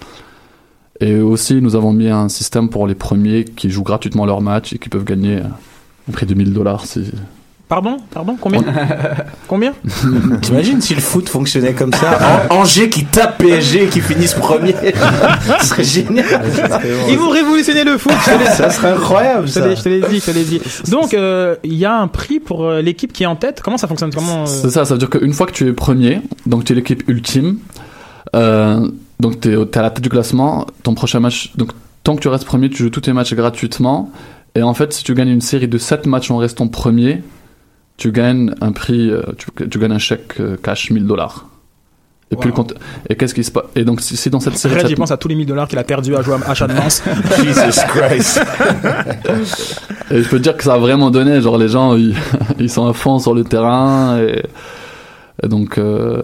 Et 1.01 1.17
aussi 1.21 1.61
nous 1.61 1.75
avons 1.77 1.93
mis 1.93 2.09
un 2.09 2.29
système 2.29 2.69
pour 2.69 2.87
les 2.87 2.95
premiers 2.95 3.45
qui 3.45 3.69
jouent 3.71 3.83
gratuitement 3.83 4.25
leur 4.27 4.41
match 4.41 4.73
et 4.73 4.79
qui 4.79 4.89
peuvent 4.89 5.05
gagner 5.05 5.39
euh, 5.39 6.13
près 6.13 6.27
de 6.27 6.35
1000 6.35 6.53
dollars 6.53 6.85
Pardon 7.73 7.97
Pardon 8.13 8.37
Combien 8.39 8.63
Combien 9.49 9.73
T'imagines 10.43 10.83
si 10.83 10.95
le 10.95 11.01
foot 11.01 11.27
fonctionnait 11.31 11.73
comme 11.73 11.91
ça 11.95 12.19
An- 12.51 12.55
Angers 12.61 12.91
qui 12.91 13.07
tape 13.07 13.39
PSG 13.39 13.85
et 13.85 13.87
qui 13.87 14.03
finissent 14.03 14.35
premier. 14.35 14.75
Ce 15.61 15.67
serait 15.69 15.83
génial. 15.85 16.43
Ils 17.09 17.17
vont 17.17 17.31
révolutionner 17.31 17.85
le 17.85 17.97
foot. 17.97 18.13
Ça 18.57 18.69
serait 18.69 18.91
incroyable, 18.93 19.49
Je 19.49 19.55
te 19.55 19.59
ça. 19.61 19.67
l'ai- 19.69 19.77
je 19.77 19.83
te 19.83 19.89
l'ai 19.89 20.01
dit, 20.03 20.21
je 20.21 20.27
te 20.27 20.31
l'ai 20.33 20.45
dit. 20.45 20.61
Donc, 20.91 21.15
euh, 21.15 21.57
il 21.65 21.73
y 21.73 21.87
a 21.87 21.97
un 21.97 22.09
prix 22.09 22.41
pour 22.41 22.65
euh, 22.67 22.83
l'équipe 22.83 23.11
qui 23.11 23.23
est 23.23 23.27
en 23.27 23.37
tête. 23.37 23.63
Comment 23.65 23.79
ça 23.79 23.89
fonctionne? 23.89 24.13
Comment 24.13 24.43
euh, 24.43 24.47
C'est 24.47 24.69
ça, 24.69 24.85
ça 24.85 24.93
veut 24.93 24.99
dire 24.99 25.09
qu'une 25.09 25.33
fois 25.33 25.47
que 25.47 25.53
tu 25.53 25.67
es 25.67 25.73
premier, 25.73 26.21
donc 26.45 26.65
tu 26.65 26.75
es 26.75 26.77
l'équipe 26.77 27.03
ultime, 27.09 27.57
euh, 28.37 28.87
donc 29.19 29.41
tu 29.41 29.51
es, 29.51 29.79
à 29.79 29.83
la 29.83 29.89
tête 29.91 30.03
du 30.03 30.11
classement, 30.11 30.67
ton 30.83 30.93
prochain 30.95 31.21
match, 31.21 31.53
donc 31.57 31.71
tant 32.05 32.17
que 32.17 32.21
tu 32.21 32.29
restes 32.29 32.45
premier, 32.45 32.69
tu 32.69 32.83
joues 32.83 32.91
tous 32.91 33.01
tes 33.01 33.15
matchs 33.15 33.33
gratuitement. 33.33 34.11
Et 34.55 34.63
en 34.63 34.75
fait, 34.75 34.93
si 34.93 35.03
tu 35.05 35.15
gagnes 35.15 35.31
une 35.31 35.41
série 35.41 35.69
de 35.69 35.79
7 35.79 36.05
matchs 36.05 36.31
en 36.31 36.37
restant 36.37 36.69
premier, 36.69 37.23
tu 38.03 38.11
gagnes 38.11 38.53
un 38.61 38.73
prix, 38.73 39.11
euh, 39.11 39.23
tu, 39.39 39.47
tu 39.69 39.79
gagnes 39.79 39.93
un 39.93 39.99
chèque 40.01 40.41
euh, 40.41 40.57
cash 40.61 40.91
1000 40.91 41.07
dollars. 41.07 41.47
Et 42.33 42.37
puis 42.37 42.49
le 42.49 42.53
compte, 42.53 42.75
et 43.09 43.15
qu'est-ce 43.15 43.33
qui 43.33 43.45
se 43.45 43.53
passe 43.53 43.67
Et 43.77 43.85
donc 43.85 44.01
si, 44.01 44.17
si 44.17 44.29
dans 44.29 44.41
cette 44.41 44.57
série, 44.57 44.75
Red, 44.75 44.89
j'y 44.89 44.97
pense 44.97 45.13
à 45.13 45.17
tous 45.17 45.29
les 45.29 45.37
1000 45.37 45.47
dollars 45.47 45.69
qu'il 45.69 45.79
a 45.79 45.85
perdu 45.85 46.17
à 46.17 46.23
jouer 46.23 46.35
à 46.35 46.51
Achat 46.51 46.67
de 46.67 46.73
Lens. 46.73 47.01
Jesus 47.37 47.81
Christ. 47.87 48.41
Et 50.11 50.21
je 50.21 50.29
peux 50.29 50.39
te 50.39 50.43
dire 50.43 50.57
que 50.57 50.65
ça 50.65 50.75
a 50.75 50.79
vraiment 50.79 51.13
donné, 51.13 51.41
genre 51.41 51.59
les 51.59 51.69
gens 51.69 51.95
ils, 51.95 52.17
ils 52.59 52.71
sont 52.71 52.89
à 52.89 52.93
fond 52.93 53.21
sur 53.21 53.35
le 53.35 53.45
terrain 53.45 54.19
et 54.19 54.43
donc 55.47 55.79
euh, 55.79 56.21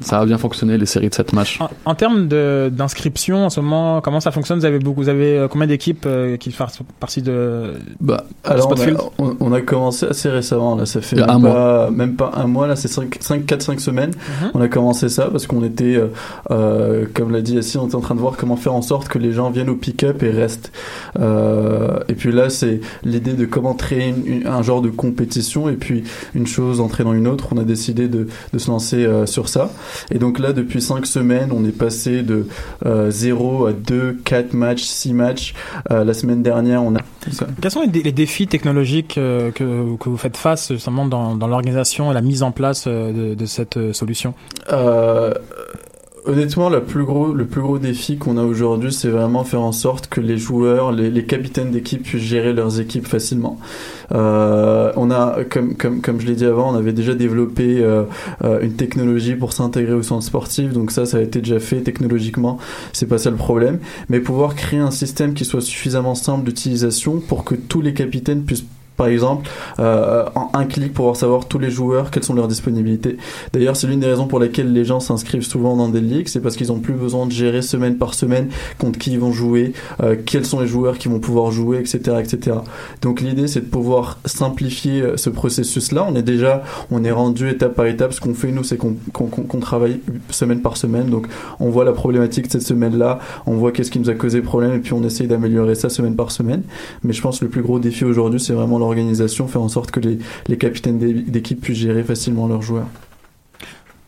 ça 0.00 0.20
a 0.20 0.26
bien 0.26 0.38
fonctionné 0.38 0.78
les 0.78 0.86
séries 0.86 1.08
de 1.08 1.14
7 1.14 1.32
matchs. 1.32 1.60
En, 1.60 1.68
en 1.84 1.94
termes 1.94 2.28
d'inscription, 2.28 3.46
en 3.46 3.50
ce 3.50 3.60
moment, 3.60 4.00
comment 4.00 4.20
ça 4.20 4.30
fonctionne? 4.30 4.58
Vous 4.58 4.64
avez 4.64 4.78
beaucoup, 4.78 5.02
vous 5.02 5.08
avez 5.08 5.36
euh, 5.38 5.48
combien 5.48 5.66
d'équipes 5.66 6.04
euh, 6.06 6.36
qui 6.36 6.50
font 6.52 6.64
partie 7.00 7.22
de 7.22 7.74
Bah, 8.00 8.24
de 8.44 8.50
alors 8.50 8.66
on 8.66 8.70
Spotfield 8.76 8.98
a, 8.98 9.02
on, 9.18 9.36
on 9.40 9.52
a 9.52 9.60
commencé 9.60 10.06
assez 10.06 10.28
récemment, 10.28 10.76
là, 10.76 10.86
ça 10.86 11.00
fait 11.00 11.16
même, 11.16 11.28
un 11.30 11.40
pas, 11.40 11.90
même 11.90 12.16
pas 12.16 12.30
un 12.34 12.46
mois, 12.46 12.66
là, 12.66 12.76
c'est 12.76 12.88
5, 12.88 13.16
5, 13.20 13.46
4, 13.46 13.62
5 13.62 13.80
semaines. 13.80 14.10
Mhm. 14.10 14.50
On 14.54 14.60
a 14.60 14.68
commencé 14.68 15.08
ça 15.08 15.28
parce 15.30 15.46
qu'on 15.46 15.64
était, 15.64 15.96
euh, 15.96 16.08
euh, 16.50 17.06
comme 17.14 17.30
l'a 17.32 17.40
dit 17.42 17.54
Yassi, 17.54 17.76
on 17.78 17.86
était 17.86 17.94
en 17.96 18.00
train 18.00 18.14
de 18.14 18.20
voir 18.20 18.36
comment 18.36 18.56
faire 18.56 18.74
en 18.74 18.82
sorte 18.82 19.08
que 19.08 19.18
les 19.18 19.32
gens 19.32 19.50
viennent 19.50 19.70
au 19.70 19.76
pick-up 19.76 20.22
et 20.22 20.30
restent. 20.30 20.72
Euh, 21.18 21.98
et 22.08 22.14
puis 22.14 22.32
là, 22.32 22.50
c'est 22.50 22.80
l'idée 23.04 23.34
de 23.34 23.44
comment 23.44 23.74
créer 23.74 24.08
une- 24.08 24.26
une- 24.26 24.46
un 24.46 24.62
genre 24.62 24.82
de 24.82 24.90
compétition 24.90 25.68
et 25.68 25.74
puis 25.76 26.04
une 26.34 26.46
chose 26.46 26.80
entraînant 26.80 27.12
une 27.12 27.26
autre. 27.28 27.48
On 27.52 27.58
a 27.58 27.64
décidé 27.64 28.08
de, 28.08 28.11
de 28.20 28.58
se 28.58 28.68
lancer 28.70 29.04
euh, 29.04 29.26
sur 29.26 29.48
ça. 29.48 29.70
Et 30.10 30.18
donc 30.18 30.38
là, 30.38 30.52
depuis 30.52 30.80
5 30.80 31.06
semaines, 31.06 31.50
on 31.52 31.64
est 31.64 31.76
passé 31.76 32.22
de 32.22 32.46
euh, 32.86 33.10
0 33.10 33.66
à 33.66 33.72
2, 33.72 34.18
4 34.24 34.52
matchs, 34.54 34.82
6 34.84 35.12
matchs. 35.14 35.54
Euh, 35.90 36.04
la 36.04 36.14
semaine 36.14 36.42
dernière, 36.42 36.82
on 36.82 36.94
a... 36.94 37.00
Quels 37.60 37.70
sont 37.70 37.82
les, 37.82 37.88
dé- 37.88 38.02
les 38.02 38.12
défis 38.12 38.46
technologiques 38.46 39.16
euh, 39.18 39.50
que, 39.50 39.96
que 39.96 40.08
vous 40.08 40.16
faites 40.16 40.36
face 40.36 40.72
justement 40.72 41.06
dans, 41.06 41.34
dans 41.36 41.46
l'organisation 41.46 42.10
et 42.10 42.14
la 42.14 42.20
mise 42.22 42.42
en 42.42 42.50
place 42.52 42.84
euh, 42.86 43.30
de, 43.30 43.34
de 43.34 43.46
cette 43.46 43.76
euh, 43.76 43.92
solution? 43.92 44.34
Euh, 44.72 45.32
honnêtement, 46.24 46.70
le 46.70 46.82
plus 46.82 47.04
gros, 47.04 47.32
le 47.32 47.46
plus 47.46 47.60
gros 47.60 47.78
défi 47.78 48.16
qu'on 48.16 48.36
a 48.36 48.42
aujourd'hui, 48.42 48.92
c'est 48.92 49.08
vraiment 49.08 49.44
faire 49.44 49.62
en 49.62 49.72
sorte 49.72 50.06
que 50.08 50.20
les 50.20 50.38
joueurs, 50.38 50.92
les, 50.92 51.24
capitaines 51.24 51.70
d'équipe 51.70 52.02
puissent 52.02 52.22
gérer 52.22 52.52
leurs 52.52 52.80
équipes 52.80 53.06
facilement. 53.06 53.58
Euh, 54.12 54.92
on 54.96 55.10
a, 55.10 55.44
comme, 55.44 55.74
comme, 55.76 56.00
comme 56.00 56.20
je 56.20 56.26
l'ai 56.26 56.34
dit 56.34 56.44
avant, 56.44 56.72
on 56.72 56.76
avait 56.76 56.92
déjà 56.92 57.14
développé 57.14 57.80
euh, 57.80 58.04
euh, 58.44 58.60
une 58.60 58.74
technologie 58.74 59.34
pour 59.34 59.52
s'intégrer 59.52 59.94
au 59.94 60.02
centre 60.02 60.24
sportif, 60.24 60.72
donc 60.72 60.90
ça, 60.90 61.06
ça 61.06 61.18
a 61.18 61.20
été 61.20 61.40
déjà 61.40 61.58
fait 61.58 61.80
technologiquement, 61.80 62.58
c'est 62.92 63.06
pas 63.06 63.18
ça 63.18 63.30
le 63.30 63.36
problème. 63.36 63.78
Mais 64.08 64.20
pouvoir 64.20 64.54
créer 64.54 64.80
un 64.80 64.90
système 64.90 65.34
qui 65.34 65.44
soit 65.44 65.60
suffisamment 65.60 66.14
simple 66.14 66.44
d'utilisation 66.44 67.20
pour 67.20 67.44
que 67.44 67.54
tous 67.54 67.80
les 67.80 67.94
capitaines 67.94 68.42
puissent 68.42 68.64
par 69.02 69.08
exemple, 69.08 69.50
euh, 69.80 70.26
en 70.36 70.48
un 70.54 70.64
clic 70.64 70.94
pouvoir 70.94 71.16
savoir 71.16 71.48
tous 71.48 71.58
les 71.58 71.72
joueurs, 71.72 72.12
quelles 72.12 72.22
sont 72.22 72.34
leurs 72.34 72.46
disponibilités. 72.46 73.16
D'ailleurs, 73.52 73.74
c'est 73.74 73.88
l'une 73.88 73.98
des 73.98 74.06
raisons 74.06 74.28
pour 74.28 74.38
lesquelles 74.38 74.72
les 74.72 74.84
gens 74.84 75.00
s'inscrivent 75.00 75.42
souvent 75.42 75.76
dans 75.76 75.88
des 75.88 76.00
ligues, 76.00 76.28
c'est 76.28 76.38
parce 76.38 76.54
qu'ils 76.54 76.70
ont 76.70 76.78
plus 76.78 76.94
besoin 76.94 77.26
de 77.26 77.32
gérer 77.32 77.62
semaine 77.62 77.96
par 77.96 78.14
semaine 78.14 78.48
contre 78.78 79.00
qui 79.00 79.10
ils 79.10 79.18
vont 79.18 79.32
jouer, 79.32 79.72
euh, 80.04 80.14
quels 80.24 80.46
sont 80.46 80.60
les 80.60 80.68
joueurs 80.68 80.98
qui 80.98 81.08
vont 81.08 81.18
pouvoir 81.18 81.50
jouer, 81.50 81.80
etc., 81.80 82.18
etc. 82.20 82.58
Donc 83.00 83.20
l'idée, 83.20 83.48
c'est 83.48 83.62
de 83.62 83.66
pouvoir 83.66 84.20
simplifier 84.24 85.02
euh, 85.02 85.16
ce 85.16 85.30
processus-là. 85.30 86.06
On 86.08 86.14
est 86.14 86.22
déjà, 86.22 86.62
on 86.92 87.02
est 87.02 87.10
rendu 87.10 87.48
étape 87.48 87.74
par 87.74 87.86
étape. 87.86 88.12
Ce 88.12 88.20
qu'on 88.20 88.34
fait 88.34 88.52
nous, 88.52 88.62
c'est 88.62 88.76
qu'on 88.76 89.60
travaille 89.60 89.98
semaine 90.30 90.62
par 90.62 90.76
semaine. 90.76 91.10
Donc 91.10 91.26
on 91.58 91.70
voit 91.70 91.84
la 91.84 91.92
problématique 91.92 92.46
de 92.46 92.52
cette 92.52 92.62
semaine-là, 92.62 93.18
on 93.46 93.54
voit 93.54 93.72
qu'est-ce 93.72 93.90
qui 93.90 93.98
nous 93.98 94.10
a 94.10 94.14
causé 94.14 94.42
problème, 94.42 94.74
et 94.74 94.78
puis 94.78 94.92
on 94.92 95.02
essaye 95.02 95.26
d'améliorer 95.26 95.74
ça 95.74 95.88
semaine 95.88 96.14
par 96.14 96.30
semaine. 96.30 96.62
Mais 97.02 97.12
je 97.12 97.20
pense 97.20 97.40
que 97.40 97.46
le 97.46 97.50
plus 97.50 97.62
gros 97.62 97.80
défi 97.80 98.04
aujourd'hui, 98.04 98.38
c'est 98.38 98.52
vraiment 98.52 98.78
l'organisation, 98.78 98.91
faire 99.48 99.62
en 99.62 99.68
sorte 99.68 99.90
que 99.90 100.00
les, 100.00 100.18
capitaines 100.56 100.98
d'é- 100.98 101.14
d'équipe 101.14 101.60
puissent 101.60 101.78
gérer 101.78 102.02
facilement 102.02 102.46
leurs 102.46 102.62
joueurs. 102.62 102.86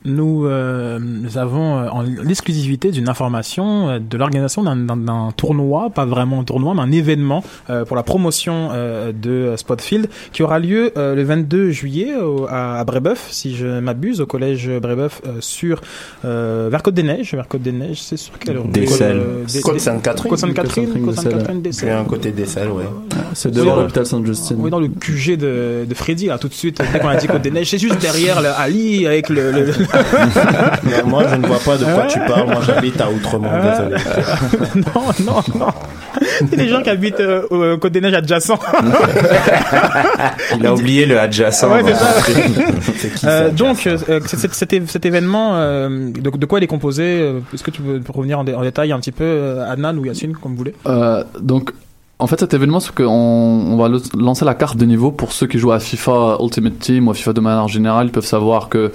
Nous, 0.06 0.44
euh, 0.46 0.98
nous 1.00 1.38
avons 1.38 1.78
euh, 1.78 1.88
en 1.88 2.02
l'exclusivité 2.02 2.90
d'une 2.90 3.08
information 3.08 3.88
euh, 3.88 3.98
de 3.98 4.18
l'organisation 4.18 4.62
d'un- 4.62 4.76
d'un 4.76 4.98
d'un 4.98 5.30
tournoi, 5.34 5.88
pas 5.88 6.04
vraiment 6.04 6.40
un 6.40 6.44
tournoi, 6.44 6.74
mais 6.74 6.82
un 6.82 6.92
événement 6.92 7.42
euh, 7.70 7.86
pour 7.86 7.96
la 7.96 8.02
promotion 8.02 8.68
euh, 8.72 9.12
de 9.12 9.54
Spotfield 9.56 10.08
qui 10.32 10.42
aura 10.42 10.58
lieu 10.58 10.92
euh, 10.98 11.14
le 11.14 11.22
22 11.22 11.70
juillet 11.70 12.14
au- 12.16 12.46
à, 12.50 12.78
à 12.80 12.84
Brébeuf, 12.84 13.28
si 13.30 13.56
je 13.56 13.80
m'abuse, 13.80 14.20
au 14.20 14.26
collège 14.26 14.70
Brébeuf 14.82 15.22
euh, 15.26 15.36
sur 15.40 15.80
euh, 16.26 16.68
vers 16.70 16.82
Côte 16.82 16.94
des 16.94 17.02
Neiges, 17.02 17.32
vers 17.32 17.48
Côte 17.48 17.62
des 17.62 17.72
Neiges, 17.72 18.02
c'est 18.02 18.18
sur 18.18 18.38
quelle 18.38 18.58
rue 18.58 18.70
Côte 19.62 19.72
des- 19.74 19.78
Sainte-Catherine. 19.78 20.28
Côte 20.30 20.38
Sainte-Catherine, 20.38 20.86
Côte 21.04 21.14
Sainte-Catherine, 21.14 21.14
Sainte-Catherine, 21.62 21.72
C'est 21.72 21.90
un 21.90 22.04
côté 22.04 22.30
des 22.30 22.44
salles, 22.46 22.70
ouais. 22.70 22.84
C'est 23.32 23.48
Oui, 23.48 23.54
devant 23.54 23.76
l'hôpital 23.76 24.04
Sainte-Justine. 24.04 24.56
Oui, 24.60 24.70
dans 24.70 24.80
le 24.80 24.88
QG 24.88 25.36
de, 25.38 25.86
de 25.88 25.94
Freddy, 25.94 26.26
là, 26.26 26.36
tout 26.36 26.48
de 26.48 26.52
suite, 26.54 26.82
dès 26.92 26.98
qu'on 27.00 27.08
a 27.08 27.16
dit 27.16 27.26
Côte 27.26 27.40
des 27.40 27.50
Neiges, 27.50 27.70
c'est 27.70 27.78
juste 27.78 27.98
derrière 28.02 28.42
le 28.42 28.48
Ali 28.50 29.06
avec 29.06 29.30
le. 29.30 29.64
Non, 29.94 31.06
moi, 31.06 31.24
je 31.28 31.36
ne 31.36 31.46
vois 31.46 31.58
pas 31.58 31.76
de 31.76 31.84
quoi 31.84 32.06
tu 32.06 32.18
parles. 32.20 32.46
Moi, 32.46 32.60
j'habite 32.66 33.00
à 33.00 33.10
Outremont, 33.10 33.48
Ah. 33.52 33.82
désolé. 33.82 33.96
non, 34.94 35.02
non, 35.24 35.42
non. 35.58 35.66
C'est 36.38 36.56
des 36.56 36.68
gens 36.68 36.82
qui 36.82 36.90
habitent 36.90 37.20
euh, 37.20 37.74
au 37.74 37.78
Côte 37.78 37.92
des 37.92 38.00
Neiges 38.00 38.14
adjacent. 38.14 38.52
Il 40.58 40.66
a 40.66 40.74
oublié 40.74 41.06
le 41.06 41.18
adjacent. 41.18 41.64
Ouais, 41.68 41.82
c'est 42.96 43.18
ça. 43.18 43.28
Euh, 43.28 43.50
donc, 43.50 43.86
euh, 43.86 43.98
c'est- 44.26 44.52
c'est- 44.54 44.86
cet, 44.86 45.06
événement, 45.06 45.52
euh, 45.54 46.10
de, 46.10 46.30
de 46.30 46.46
quoi 46.46 46.60
il 46.60 46.64
est 46.64 46.68
composé 46.68 47.02
euh, 47.20 47.40
Est-ce 47.52 47.62
que 47.62 47.70
tu 47.70 47.82
peux 47.82 48.00
revenir 48.12 48.38
en, 48.38 48.44
dé- 48.44 48.54
en 48.54 48.62
détail 48.62 48.92
un 48.92 49.00
petit 49.00 49.12
peu, 49.12 49.60
Adnan 49.68 49.96
ou 49.98 50.04
Yacine, 50.06 50.34
comme 50.36 50.52
vous 50.52 50.58
voulez? 50.58 50.74
Euh, 50.86 51.24
donc, 51.40 51.72
en 52.18 52.26
fait, 52.26 52.40
cet 52.40 52.54
événement, 52.54 52.80
c'est 52.80 52.94
qu'on 52.94 53.04
on 53.06 53.76
va 53.76 53.88
lancer 54.16 54.44
la 54.44 54.54
carte 54.54 54.76
de 54.76 54.84
niveau 54.84 55.10
pour 55.10 55.32
ceux 55.32 55.46
qui 55.46 55.58
jouent 55.58 55.72
à 55.72 55.80
FIFA 55.80 56.38
Ultimate 56.40 56.78
Team 56.78 57.08
ou 57.08 57.10
à 57.10 57.14
FIFA 57.14 57.32
de 57.32 57.40
manière 57.40 57.68
générale. 57.68 58.06
Ils 58.06 58.12
peuvent 58.12 58.24
savoir 58.24 58.68
que 58.68 58.92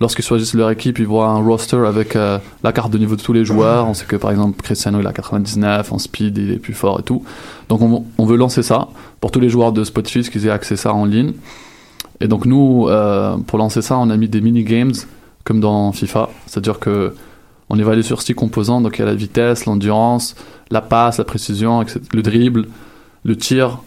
lorsqu'ils 0.00 0.24
choisissent 0.24 0.54
leur 0.54 0.70
équipe, 0.70 0.98
ils 0.98 1.06
voient 1.06 1.28
un 1.28 1.44
roster 1.44 1.84
avec 1.86 2.16
euh, 2.16 2.38
la 2.64 2.72
carte 2.72 2.90
de 2.90 2.98
niveau 2.98 3.16
de 3.16 3.22
tous 3.22 3.32
les 3.32 3.44
joueurs. 3.44 3.86
On 3.86 3.94
sait 3.94 4.06
que 4.06 4.16
par 4.16 4.30
exemple, 4.30 4.60
Cristiano 4.62 5.00
il 5.00 5.06
a 5.06 5.12
99 5.12 5.92
en 5.92 5.98
speed, 5.98 6.38
il 6.38 6.50
est 6.52 6.58
plus 6.58 6.74
fort 6.74 7.00
et 7.00 7.02
tout. 7.02 7.22
Donc, 7.68 7.80
on, 7.82 8.24
veut 8.24 8.36
lancer 8.36 8.62
ça 8.62 8.88
pour 9.20 9.30
tous 9.30 9.40
les 9.40 9.48
joueurs 9.48 9.72
de 9.72 9.84
Spotfish 9.84 10.30
qu'ils 10.30 10.46
aient 10.46 10.50
accès 10.50 10.74
à 10.74 10.78
ça 10.78 10.94
en 10.94 11.04
ligne. 11.04 11.32
Et 12.20 12.28
donc, 12.28 12.46
nous, 12.46 12.88
euh, 12.88 13.36
pour 13.38 13.58
lancer 13.58 13.82
ça, 13.82 13.98
on 13.98 14.10
a 14.10 14.16
mis 14.16 14.28
des 14.28 14.40
mini-games 14.40 14.92
comme 15.44 15.60
dans 15.60 15.92
FIFA. 15.92 16.30
C'est-à-dire 16.46 16.78
que 16.78 17.14
on 17.68 17.78
évalue 17.78 18.00
sur 18.00 18.20
six 18.22 18.34
composants. 18.34 18.80
Donc, 18.80 18.98
il 18.98 19.00
y 19.00 19.04
a 19.04 19.06
la 19.06 19.14
vitesse, 19.14 19.64
l'endurance, 19.66 20.34
la 20.70 20.80
passe, 20.80 21.18
la 21.18 21.24
précision, 21.24 21.84
le 22.12 22.22
dribble, 22.22 22.66
le 23.24 23.36
tir. 23.36 23.78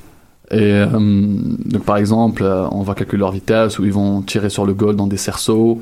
Et 0.54 0.60
euh, 0.62 0.86
donc, 0.96 1.84
par 1.84 1.98
exemple, 1.98 2.44
euh, 2.44 2.68
on 2.72 2.84
va 2.84 2.94
calculer 2.94 3.20
leur 3.20 3.32
vitesse 3.32 3.80
ou 3.80 3.86
ils 3.86 3.94
vont 3.94 4.22
tirer 4.22 4.50
sur 4.50 4.66
le 4.66 4.74
goal 4.74 4.96
dans 4.96 5.08
des 5.08 5.18
cerceaux. 5.18 5.82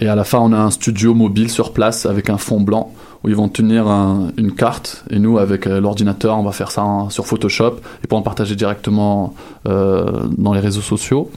Et 0.00 0.06
à 0.08 0.14
la 0.14 0.24
fin, 0.24 0.38
on 0.38 0.52
a 0.52 0.58
un 0.58 0.70
studio 0.70 1.12
mobile 1.14 1.50
sur 1.50 1.72
place 1.72 2.06
avec 2.06 2.30
un 2.30 2.38
fond 2.38 2.60
blanc 2.60 2.92
où 3.24 3.28
ils 3.28 3.34
vont 3.34 3.48
tenir 3.48 3.88
un- 3.88 4.30
une 4.36 4.52
carte. 4.52 5.04
Et 5.10 5.18
nous, 5.18 5.38
avec 5.38 5.66
euh, 5.66 5.80
l'ordinateur, 5.80 6.38
on 6.38 6.44
va 6.44 6.52
faire 6.52 6.70
ça 6.70 6.84
en- 6.84 7.10
sur 7.10 7.26
Photoshop 7.26 7.76
et 8.04 8.06
pour 8.06 8.18
en 8.18 8.22
partager 8.22 8.54
directement 8.54 9.34
dans 9.64 10.52
les 10.52 10.60
réseaux 10.60 10.80
sociaux. 10.80 11.30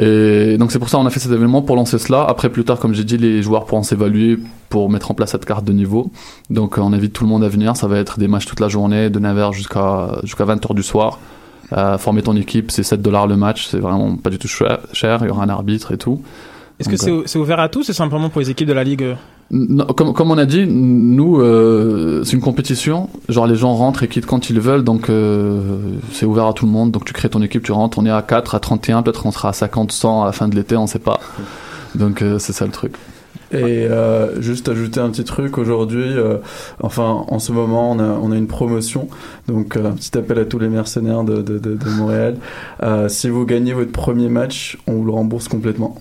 Et 0.00 0.56
donc 0.56 0.72
c'est 0.72 0.78
pour 0.78 0.88
ça 0.88 0.96
qu'on 0.96 1.04
a 1.04 1.10
fait 1.10 1.20
cet 1.20 1.30
événement 1.30 1.60
pour 1.60 1.76
lancer 1.76 1.98
cela. 1.98 2.24
Après 2.24 2.48
plus 2.48 2.64
tard, 2.64 2.78
comme 2.78 2.94
j'ai 2.94 3.04
dit, 3.04 3.18
les 3.18 3.42
joueurs 3.42 3.66
pourront 3.66 3.82
s'évaluer 3.82 4.38
pour 4.70 4.88
mettre 4.88 5.10
en 5.10 5.14
place 5.14 5.32
cette 5.32 5.44
carte 5.44 5.64
de 5.64 5.74
niveau. 5.74 6.10
Donc 6.48 6.78
euh, 6.78 6.80
on 6.80 6.94
invite 6.94 7.12
tout 7.12 7.24
le 7.24 7.28
monde 7.28 7.44
à 7.44 7.48
venir. 7.48 7.76
Ça 7.76 7.86
va 7.86 7.98
être 7.98 8.18
des 8.18 8.26
matchs 8.26 8.46
toute 8.46 8.60
la 8.60 8.68
journée, 8.68 9.10
de 9.10 9.20
9h 9.20 9.52
jusqu'à 9.52 10.18
jusqu'à 10.22 10.44
20h 10.46 10.74
du 10.74 10.82
soir. 10.82 11.18
Euh, 11.72 11.98
former 11.98 12.22
ton 12.22 12.34
équipe, 12.34 12.70
c'est 12.70 12.82
7 12.82 13.02
dollars 13.02 13.26
le 13.26 13.36
match. 13.36 13.68
C'est 13.68 13.78
vraiment 13.78 14.16
pas 14.16 14.30
du 14.30 14.38
tout 14.38 14.48
cher. 14.48 14.78
Il 15.20 15.26
y 15.26 15.30
aura 15.30 15.44
un 15.44 15.50
arbitre 15.50 15.92
et 15.92 15.98
tout. 15.98 16.22
Est-ce 16.80 16.88
que 16.88 16.96
c'est 16.96 17.10
euh, 17.10 17.40
ouvert 17.40 17.60
à 17.60 17.68
tous 17.68 17.84
C'est 17.84 17.92
simplement 17.92 18.30
pour 18.30 18.40
les 18.40 18.50
équipes 18.50 18.66
de 18.68 18.72
la 18.72 18.84
ligue 18.84 19.16
Non, 19.50 19.84
comme, 19.84 20.14
comme 20.14 20.30
on 20.30 20.38
a 20.38 20.46
dit, 20.46 20.66
nous, 20.66 21.40
euh, 21.40 22.22
c'est 22.24 22.32
une 22.32 22.40
compétition. 22.40 23.10
Genre, 23.28 23.46
les 23.46 23.56
gens 23.56 23.74
rentrent 23.74 24.02
et 24.02 24.08
quittent 24.08 24.26
quand 24.26 24.48
ils 24.48 24.60
veulent, 24.60 24.82
donc 24.84 25.10
euh, 25.10 25.60
c'est 26.12 26.26
ouvert 26.26 26.46
à 26.46 26.52
tout 26.54 26.64
le 26.64 26.72
monde. 26.72 26.90
Donc, 26.90 27.04
tu 27.04 27.12
crées 27.12 27.28
ton 27.28 27.42
équipe, 27.42 27.62
tu 27.62 27.72
rentres. 27.72 27.98
On 27.98 28.06
est 28.06 28.10
à 28.10 28.22
4, 28.22 28.54
à 28.54 28.60
31, 28.60 29.02
peut-être 29.02 29.26
on 29.26 29.30
sera 29.30 29.50
à 29.50 29.52
50, 29.52 29.92
100 29.92 30.22
à 30.22 30.26
la 30.26 30.32
fin 30.32 30.48
de 30.48 30.56
l'été, 30.56 30.76
on 30.76 30.86
sait 30.86 30.98
pas. 30.98 31.20
Donc, 31.94 32.22
euh, 32.22 32.38
c'est 32.38 32.52
ça 32.54 32.64
le 32.64 32.72
truc. 32.72 32.94
Et 33.52 33.86
euh, 33.88 34.40
juste 34.40 34.68
ajouter 34.68 35.00
un 35.00 35.10
petit 35.10 35.24
truc 35.24 35.58
aujourd'hui, 35.58 36.04
euh, 36.04 36.36
enfin 36.80 37.24
en 37.26 37.40
ce 37.40 37.50
moment 37.50 37.90
on 37.90 37.98
a, 37.98 38.04
on 38.04 38.30
a 38.30 38.36
une 38.36 38.46
promotion, 38.46 39.08
donc 39.48 39.76
euh, 39.76 39.90
un 39.90 39.92
petit 39.92 40.16
appel 40.16 40.38
à 40.38 40.44
tous 40.44 40.60
les 40.60 40.68
mercenaires 40.68 41.24
de, 41.24 41.42
de, 41.42 41.58
de, 41.58 41.74
de 41.74 41.90
Montréal. 41.90 42.36
Euh, 42.84 43.08
si 43.08 43.28
vous 43.28 43.44
gagnez 43.44 43.72
votre 43.72 43.90
premier 43.90 44.28
match, 44.28 44.78
on 44.86 44.92
vous 44.92 45.04
le 45.04 45.10
rembourse 45.10 45.48
complètement. 45.48 45.96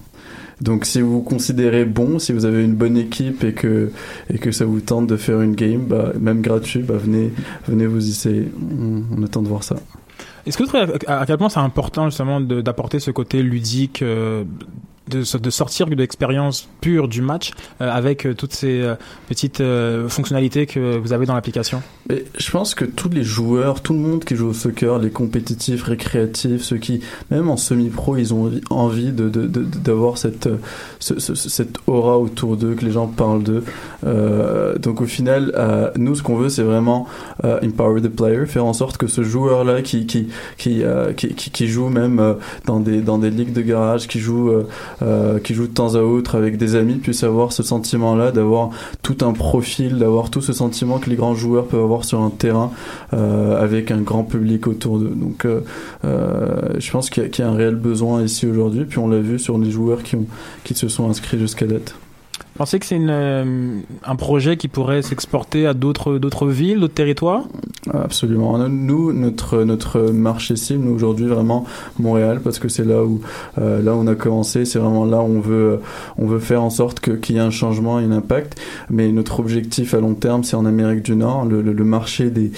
Donc 0.61 0.85
si 0.85 1.01
vous 1.01 1.11
vous 1.11 1.21
considérez 1.21 1.85
bon, 1.85 2.19
si 2.19 2.33
vous 2.33 2.45
avez 2.45 2.63
une 2.63 2.75
bonne 2.75 2.97
équipe 2.97 3.43
et 3.43 3.53
que, 3.53 3.91
et 4.33 4.37
que 4.37 4.51
ça 4.51 4.65
vous 4.65 4.81
tente 4.81 5.07
de 5.07 5.15
faire 5.15 5.41
une 5.41 5.55
game, 5.55 5.85
bah, 5.85 6.11
même 6.19 6.41
gratuit, 6.41 6.81
bah, 6.81 6.95
venez, 6.97 7.31
venez 7.67 7.85
vous 7.85 8.09
essayer. 8.09 8.51
On, 9.17 9.23
attend 9.23 9.41
de 9.41 9.47
voir 9.47 9.63
ça. 9.63 9.77
Est-ce 10.45 10.57
que 10.57 10.63
vous 10.63 10.69
trouvez 10.69 10.93
à, 11.07 11.19
à 11.19 11.25
quel 11.25 11.37
point 11.37 11.49
c'est 11.49 11.59
important 11.59 12.09
justement 12.09 12.41
d'apporter 12.41 12.99
ce 12.99 13.11
côté 13.11 13.41
ludique 13.41 14.01
euh, 14.01 14.43
de, 15.09 15.49
sortir 15.49 15.87
de 15.95 15.95
l'expérience 15.95 16.67
pure 16.81 17.07
du 17.07 17.21
match 17.21 17.51
euh, 17.81 17.89
avec 17.91 18.25
euh, 18.25 18.33
toutes 18.33 18.53
ces 18.53 18.81
euh, 18.81 18.95
petites 19.27 19.61
fonctionnalités 20.07 20.65
que 20.65 20.97
vous 20.97 21.13
avez 21.13 21.25
dans 21.25 21.33
l'application 21.35 21.81
je 22.39 22.49
pense 22.51 22.73
que 22.73 22.85
tous 22.85 23.09
les 23.09 23.23
joueurs, 23.23 23.81
tout 23.81 23.93
le 23.93 23.99
monde 23.99 24.25
qui 24.25 24.35
joue 24.35 24.47
au 24.47 24.53
soccer, 24.53 24.97
les 24.97 25.11
compétitifs, 25.11 25.83
récréatifs, 25.83 26.63
ceux 26.63 26.77
qui, 26.77 27.01
même 27.29 27.49
en 27.51 27.57
semi-pro, 27.57 28.17
ils 28.17 28.33
ont 28.33 28.49
envie, 28.71 29.11
d'avoir 29.11 30.17
cette, 30.17 30.49
ce- 30.99 31.19
ce- 31.19 31.35
cette 31.35 31.75
aura 31.85 32.17
autour 32.17 32.57
d'eux, 32.57 32.73
que 32.73 32.83
les 32.83 32.91
gens 32.91 33.05
parlent 33.05 33.43
d'eux. 33.43 33.63
Donc 34.79 35.01
au 35.01 35.05
final, 35.05 35.53
nous, 35.97 36.15
ce 36.15 36.23
qu'on 36.23 36.35
veut, 36.37 36.49
c'est 36.49 36.63
vraiment 36.63 37.05
empower 37.43 38.01
the 38.01 38.07
player, 38.09 38.45
faire 38.47 38.65
en 38.65 38.73
sorte 38.73 38.97
que 38.97 39.05
ce 39.07 39.21
joueur-là 39.21 39.83
qui, 39.83 40.07
joue 41.67 41.89
même 41.89 42.35
dans 42.65 42.79
des 42.79 43.29
ligues 43.29 43.53
de 43.53 43.61
garage, 43.61 44.07
qui 44.07 44.19
joue, 44.19 44.51
euh, 45.01 45.39
qui 45.39 45.53
joue 45.53 45.67
de 45.67 45.73
temps 45.73 45.95
à 45.95 46.01
autre 46.01 46.35
avec 46.35 46.57
des 46.57 46.75
amis, 46.75 46.95
puisse 46.95 47.23
avoir 47.23 47.51
ce 47.53 47.63
sentiment-là, 47.63 48.31
d'avoir 48.31 48.69
tout 49.01 49.17
un 49.21 49.33
profil, 49.33 49.97
d'avoir 49.97 50.29
tout 50.29 50.41
ce 50.41 50.53
sentiment 50.53 50.97
que 50.99 51.09
les 51.09 51.15
grands 51.15 51.35
joueurs 51.35 51.65
peuvent 51.67 51.83
avoir 51.83 52.03
sur 52.05 52.21
un 52.21 52.29
terrain 52.29 52.71
euh, 53.13 53.61
avec 53.61 53.91
un 53.91 54.01
grand 54.01 54.23
public 54.23 54.67
autour 54.67 54.99
d'eux. 54.99 55.13
Donc 55.15 55.45
euh, 55.45 55.61
je 56.79 56.91
pense 56.91 57.09
qu'il 57.09 57.23
y, 57.23 57.41
a- 57.41 57.47
un 57.49 57.53
réel 57.53 57.75
besoin 57.75 58.21
ici 58.23 58.45
aujourd'hui, 58.47 58.85
puis 58.85 58.99
on 58.99 59.07
l'a 59.07 59.19
vu 59.19 59.39
sur 59.39 59.57
les 59.57 59.71
joueurs 59.71 60.03
qui, 60.03 60.17
qui 60.63 60.73
se 60.75 60.87
sont 60.87 61.09
inscrits 61.09 61.39
jusqu'à 61.39 61.65
date. 61.65 61.95
Pensez 62.59 62.77
que 62.77 62.85
c'est 62.85 62.99
euh, 62.99 63.79
un 64.03 64.15
projet 64.17 64.57
qui 64.57 64.67
pourrait 64.67 65.01
s'exporter 65.01 65.65
à 65.65 65.73
d'autres 65.73 66.47
villes, 66.49 66.81
d'autres 66.81 66.93
territoires? 66.93 67.45
Absolument. 67.93 68.57
Nous, 68.67 69.13
notre 69.13 70.01
marché 70.11 70.57
cible, 70.57 70.83
nous 70.83 70.93
aujourd'hui 70.93 71.27
vraiment 71.27 71.63
Montréal, 71.99 72.41
parce 72.43 72.59
que 72.59 72.67
c'est 72.67 72.83
là 72.83 73.05
où 73.05 73.21
euh, 73.59 73.81
là 73.81 73.95
où 73.95 73.99
on 73.99 74.07
a 74.07 74.15
commencé, 74.15 74.65
c'est 74.65 74.77
vraiment 74.77 75.05
là 75.05 75.19
où 75.19 75.37
on 75.37 75.39
veut 75.39 75.79
on 76.17 76.25
veut 76.25 76.39
faire 76.39 76.61
en 76.61 76.69
sorte 76.69 76.99
que 76.99 77.11
qu'il 77.11 77.37
y 77.37 77.39
ait 77.39 77.41
un 77.41 77.49
changement 77.49 77.97
et 78.01 78.03
un 78.03 78.11
impact. 78.11 78.59
Mais 78.89 79.09
notre 79.13 79.39
objectif 79.39 79.93
à 79.93 80.01
long 80.01 80.13
terme, 80.13 80.43
c'est 80.43 80.57
en 80.57 80.65
Amérique 80.65 81.03
du 81.03 81.15
Nord, 81.15 81.45
le, 81.45 81.61
marché 81.85 82.29
des 82.29 82.51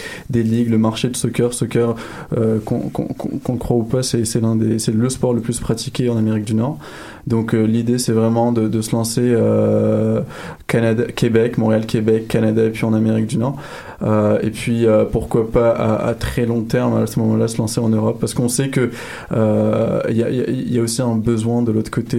ligues, 0.44 0.72
le 0.72 0.80
marché 0.80 1.10
de 1.10 1.16
soccer, 1.16 1.54
soccer 1.54 1.96
euh, 2.36 2.58
qu'on 2.66 2.90
qu'on 2.90 3.58
croit 3.58 3.78
ou 3.78 3.84
pas, 3.84 4.02
c'est 4.02 4.26
le 4.36 5.10
sport 5.10 5.36
le 5.36 5.42
plus 5.42 5.60
pratiqué 5.60 6.10
en 6.10 6.18
Amérique 6.18 6.46
du 6.46 6.56
Nord. 6.56 6.80
Donc 7.28 7.54
euh, 7.54 7.64
l'idée 7.64 7.98
c'est 8.00 8.12
vraiment 8.14 8.52
de, 8.52 8.68
de 8.68 8.82
se 8.82 8.96
lancer 8.96 9.22
euh, 9.24 10.22
Canada, 10.68 11.04
Québec, 11.16 11.58
Montréal, 11.58 11.86
Québec, 11.86 12.28
Canada 12.28 12.64
et 12.64 12.70
puis 12.72 12.86
en 12.86 12.94
Amérique 12.94 13.28
du 13.28 13.38
Nord. 13.38 13.58
Euh, 14.02 14.40
et 14.42 14.50
puis 14.50 14.86
pourquoi 15.12 15.50
pas 15.52 15.70
à, 15.72 16.08
à 16.08 16.14
très 16.16 16.46
long 16.46 16.62
terme 16.64 16.98
à 17.04 17.06
ce 17.08 17.20
moment-là 17.20 17.48
se 17.48 17.58
lancer 17.60 17.80
en 17.80 17.90
Europe 17.90 18.18
parce 18.20 18.34
qu'on 18.34 18.50
sait 18.50 18.70
que 18.70 18.90
il 19.32 20.18
y, 20.18 20.24
a, 20.24 20.30
y 20.30 20.80
a- 20.80 20.82
aussi 20.82 21.02
un 21.02 21.16
besoin 21.16 21.62
de 21.62 21.72
l'autre 21.72 21.92
côté 21.92 22.18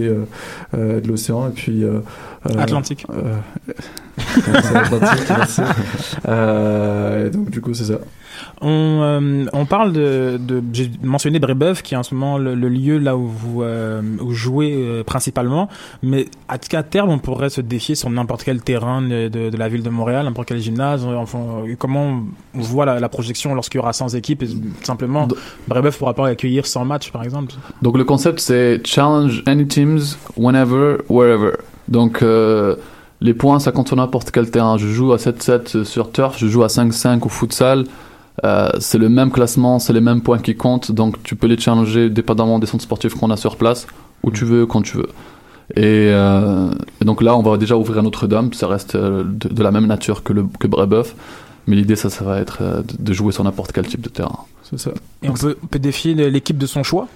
de 0.72 1.08
l'océan 1.08 1.48
et 1.48 1.52
puis 1.52 1.82
Atlantique. 2.58 3.06
euh, 3.10 3.36
c'est 4.18 4.76
Atlantique, 4.76 5.28
merci. 5.28 5.60
Euh, 6.28 7.30
donc 7.30 7.50
du 7.50 7.60
coup 7.60 7.74
c'est 7.74 7.84
ça. 7.84 7.98
On, 8.60 9.00
euh, 9.02 9.44
on 9.52 9.66
parle 9.66 9.92
de, 9.92 10.38
de 10.40 10.62
j'ai 10.72 10.90
mentionné 11.02 11.38
Brébeuf 11.38 11.82
qui 11.82 11.94
est 11.94 11.96
en 11.96 12.02
ce 12.02 12.14
moment 12.14 12.38
le, 12.38 12.54
le 12.54 12.68
lieu 12.68 12.98
là 12.98 13.16
où 13.16 13.26
vous 13.28 13.62
euh, 13.62 14.00
où 14.20 14.32
jouez 14.32 14.72
euh, 14.74 15.04
principalement, 15.04 15.68
mais 16.02 16.26
à, 16.48 16.54
à 16.72 16.82
terme 16.82 17.10
on 17.10 17.18
pourrait 17.18 17.50
se 17.50 17.60
défier 17.60 17.94
sur 17.94 18.10
n'importe 18.10 18.42
quel 18.44 18.62
terrain 18.62 19.02
de, 19.02 19.28
de, 19.28 19.50
de 19.50 19.56
la 19.56 19.68
ville 19.68 19.82
de 19.82 19.90
Montréal, 19.90 20.24
n'importe 20.24 20.48
quel 20.48 20.60
gymnase. 20.60 21.04
Enfin, 21.04 21.38
euh, 21.66 21.74
comment 21.78 22.22
on 22.54 22.60
voit 22.60 22.86
la, 22.86 23.00
la 23.00 23.08
projection 23.08 23.54
lorsqu'il 23.54 23.78
y 23.78 23.80
aura 23.82 23.92
100 23.92 24.10
équipes 24.14 24.42
et 24.42 24.48
Simplement, 24.82 25.28
Brébeuf 25.68 25.98
pourra 25.98 26.14
pas 26.14 26.28
accueillir 26.28 26.66
100 26.66 26.84
matchs 26.84 27.12
par 27.12 27.22
exemple. 27.22 27.52
Donc 27.82 27.96
le 27.98 28.04
concept 28.04 28.40
c'est 28.40 28.80
challenge 28.86 29.42
any 29.46 29.66
teams 29.66 30.00
whenever, 30.36 30.98
wherever. 31.08 31.52
Donc 31.88 32.22
euh, 32.22 32.76
les 33.20 33.34
points 33.34 33.58
ça 33.58 33.72
compte 33.72 33.88
sur 33.88 33.96
n'importe 33.96 34.30
quel 34.30 34.50
terrain. 34.50 34.76
Je 34.78 34.88
joue 34.88 35.12
à 35.12 35.16
7-7 35.16 35.84
sur 35.84 36.10
turf, 36.12 36.38
je 36.38 36.46
joue 36.46 36.62
à 36.62 36.68
5-5 36.68 37.20
au 37.24 37.28
futsal. 37.28 37.84
Euh, 38.44 38.70
c'est 38.78 38.98
le 38.98 39.08
même 39.08 39.30
classement, 39.30 39.78
c'est 39.78 39.92
les 39.92 40.00
mêmes 40.00 40.22
points 40.22 40.38
qui 40.38 40.56
comptent, 40.56 40.90
donc 40.90 41.22
tu 41.22 41.36
peux 41.36 41.46
les 41.46 41.58
challenger 41.58 42.08
dépendamment 42.08 42.58
des 42.58 42.66
centres 42.66 42.84
sportifs 42.84 43.14
qu'on 43.14 43.30
a 43.30 43.36
sur 43.36 43.56
place, 43.56 43.86
où 44.22 44.30
tu 44.30 44.46
veux, 44.46 44.64
quand 44.64 44.80
tu 44.82 44.96
veux. 44.96 45.08
Et, 45.76 46.10
euh, 46.10 46.70
et 47.00 47.04
donc 47.04 47.22
là, 47.22 47.36
on 47.36 47.42
va 47.42 47.56
déjà 47.56 47.76
ouvrir 47.76 47.98
à 47.98 48.02
Notre-Dame, 48.02 48.52
ça 48.52 48.68
reste 48.68 48.94
euh, 48.94 49.22
de, 49.24 49.48
de 49.48 49.62
la 49.62 49.70
même 49.70 49.86
nature 49.86 50.22
que, 50.22 50.32
le, 50.32 50.46
que 50.58 50.66
Brébeuf, 50.66 51.14
mais 51.66 51.76
l'idée, 51.76 51.96
ça, 51.96 52.10
ça 52.10 52.24
va 52.24 52.40
être 52.40 52.58
euh, 52.62 52.82
de, 52.82 52.94
de 52.98 53.12
jouer 53.12 53.32
sur 53.32 53.44
n'importe 53.44 53.72
quel 53.72 53.86
type 53.86 54.00
de 54.00 54.08
terrain. 54.08 54.40
C'est 54.62 54.78
ça. 54.78 54.90
Et 55.22 55.28
on 55.28 55.34
peut, 55.34 55.56
on 55.62 55.66
peut 55.66 55.78
défier 55.78 56.14
l'équipe 56.14 56.58
de 56.58 56.66
son 56.66 56.82
choix? 56.82 57.08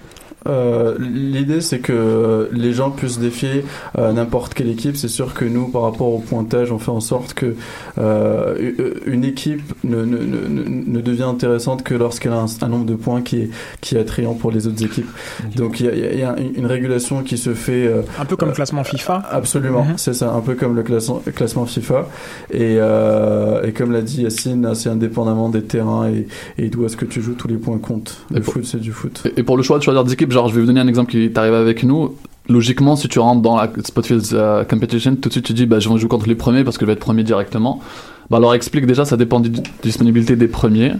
Euh, 0.47 0.95
L'idée, 0.99 1.61
c'est 1.61 1.79
que 1.79 2.49
les 2.51 2.73
gens 2.73 2.91
puissent 2.91 3.19
défier 3.19 3.65
euh, 3.97 4.11
n'importe 4.13 4.53
quelle 4.53 4.69
équipe. 4.69 4.95
C'est 4.95 5.07
sûr 5.07 5.33
que 5.33 5.45
nous, 5.45 5.67
par 5.67 5.81
rapport 5.83 6.07
au 6.13 6.19
pointage, 6.19 6.71
on 6.71 6.79
fait 6.79 6.91
en 6.91 6.99
sorte 6.99 7.33
que 7.33 7.55
euh, 7.97 8.99
une 9.05 9.23
équipe 9.23 9.61
ne, 9.83 10.03
ne, 10.05 10.17
ne, 10.17 10.69
ne 10.87 11.01
devient 11.01 11.23
intéressante 11.23 11.83
que 11.83 11.93
lorsqu'elle 11.95 12.33
a 12.33 12.39
un, 12.39 12.45
un, 12.61 12.67
nombre 12.67 12.85
de 12.85 12.95
points 12.95 13.21
qui 13.21 13.37
est, 13.37 13.49
qui 13.81 13.95
est 13.95 13.99
attrayant 13.99 14.33
pour 14.35 14.51
les 14.51 14.67
autres 14.67 14.83
équipes. 14.83 15.09
Donc 15.55 15.79
il 15.79 15.87
y 15.87 15.89
a, 15.89 16.13
y 16.13 16.23
a, 16.23 16.35
une 16.39 16.65
régulation 16.65 17.23
qui 17.23 17.37
se 17.37 17.53
fait... 17.53 17.87
Euh, 17.87 18.01
un 18.19 18.25
peu 18.25 18.35
comme 18.35 18.49
le 18.49 18.55
classement 18.55 18.83
FIFA 18.83 19.23
Absolument, 19.31 19.83
mm 19.83 19.91
-hmm. 19.91 19.97
c'est 19.97 20.13
ça, 20.13 20.31
un 20.31 20.41
peu 20.41 20.55
comme 20.55 20.75
le 20.75 20.83
classement, 20.83 21.21
classement 21.35 21.65
FIFA. 21.65 22.07
Et, 22.51 22.77
euh, 22.79 23.63
et 23.65 23.71
comme 23.73 23.91
l'a 23.91 24.01
dit 24.01 24.23
Yacine, 24.23 24.73
c'est 24.75 24.89
indépendamment 24.89 25.49
des 25.49 25.63
terrains 25.63 26.07
et, 26.09 26.27
et 26.57 26.69
d'où 26.69 26.85
est-ce 26.85 26.97
que 26.97 27.05
tu 27.05 27.21
joues, 27.21 27.33
tous 27.33 27.47
les 27.47 27.57
points 27.57 27.79
comptent. 27.79 28.15
Le 28.31 28.41
pour, 28.41 28.53
foot, 28.53 28.65
c'est 28.65 28.79
du 28.79 28.91
foot. 28.91 29.23
Et, 29.25 29.39
et 29.39 29.43
pour 29.43 29.57
le 29.57 29.63
choix 29.63 29.77
de 29.79 29.83
choisir 29.83 30.03
des 30.03 30.13
équipes, 30.13 30.26
genre 30.29 30.49
je 30.49 30.55
vais 30.55 30.61
vous 30.61 30.67
donner 30.67 30.79
un 30.79 30.87
exemple 30.87 31.11
qui 31.11 31.23
est 31.23 31.37
arrivé 31.37 31.55
avec 31.55 31.83
nous. 31.83 32.15
Logiquement, 32.49 32.95
si 32.95 33.09
tu 33.09 33.19
rentres 33.19 33.41
dans 33.41 33.57
la 33.57 33.69
Spotfields 33.83 34.33
uh, 34.33 34.65
Competition, 34.69 35.15
tout 35.15 35.27
de 35.27 35.33
suite 35.33 35.45
tu 35.45 35.53
dis 35.53 35.65
bah, 35.65 35.79
je 35.79 35.89
vais 35.89 35.97
jouer 35.97 36.09
contre 36.09 36.27
les 36.27 36.35
premiers 36.35 36.63
parce 36.63 36.77
que 36.77 36.85
je 36.85 36.87
vais 36.87 36.93
être 36.93 36.99
premier 36.99 37.23
directement. 37.23 37.81
Bah, 38.29 38.37
alors 38.37 38.53
explique 38.53 38.85
déjà, 38.85 39.05
ça 39.05 39.17
dépend 39.17 39.39
de 39.39 39.49
la 39.49 39.63
disponibilité 39.83 40.35
des 40.35 40.47
premiers. 40.47 40.93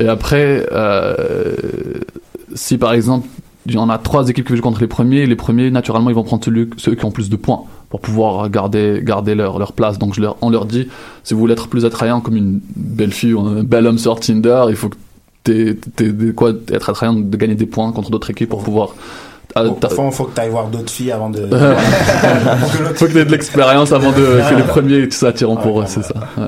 Et 0.00 0.06
après, 0.06 0.66
euh, 0.72 1.56
si 2.54 2.78
par 2.78 2.92
exemple 2.92 3.26
il 3.66 3.74
y 3.74 3.78
en 3.78 3.90
a 3.90 3.98
trois 3.98 4.28
équipes 4.28 4.46
qui 4.46 4.56
jouent 4.56 4.62
contre 4.62 4.80
les 4.80 4.86
premiers, 4.86 5.26
les 5.26 5.36
premiers 5.36 5.70
naturellement 5.70 6.08
ils 6.08 6.16
vont 6.16 6.22
prendre 6.22 6.42
ceux 6.76 6.94
qui 6.94 7.04
ont 7.04 7.10
plus 7.10 7.28
de 7.28 7.36
points 7.36 7.64
pour 7.90 8.00
pouvoir 8.00 8.48
garder, 8.48 9.00
leur 9.02 9.72
place. 9.72 9.98
Donc 9.98 10.14
je 10.14 10.20
leur, 10.20 10.36
on 10.42 10.50
leur 10.50 10.64
dit 10.64 10.88
si 11.24 11.34
vous 11.34 11.40
voulez 11.40 11.52
être 11.52 11.68
plus 11.68 11.84
attrayant 11.84 12.20
comme 12.20 12.36
une 12.36 12.60
belle 12.76 13.12
fille 13.12 13.34
ou 13.34 13.40
un 13.40 13.62
bel 13.64 13.86
homme 13.86 13.98
sur 13.98 14.18
Tinder, 14.20 14.64
il 14.68 14.76
faut 14.76 14.88
que 14.88 14.96
t'es, 15.44 15.76
t'es, 15.96 16.12
t'es, 16.12 16.32
quoi, 16.32 16.52
être 16.72 16.90
attrayant 16.90 17.14
de 17.14 17.36
gagner 17.36 17.54
des 17.54 17.66
points 17.66 17.92
contre 17.92 18.10
d'autres 18.10 18.30
équipes 18.30 18.50
pour 18.50 18.62
pouvoir 18.62 18.94
Au 19.56 19.88
fond, 19.88 20.10
faut 20.10 20.24
que 20.24 20.34
tu 20.34 20.40
ailles 20.40 20.50
voir 20.50 20.68
d'autres 20.68 20.90
filles 20.90 21.12
avant 21.12 21.30
de. 21.30 21.46
faut 22.94 23.06
que 23.06 23.12
tu 23.12 23.18
aies 23.18 23.24
de 23.24 23.30
l'expérience 23.30 23.92
avant 23.92 24.12
de, 24.12 24.40
que 24.48 24.54
les 24.54 24.62
premiers 24.62 24.98
et 24.98 25.08
tout 25.08 25.16
ça 25.16 25.28
attirent 25.28 25.58
pour 25.58 25.80
eux, 25.80 25.84
c'est 25.86 26.02
ça. 26.02 26.14
Ouais. 26.36 26.46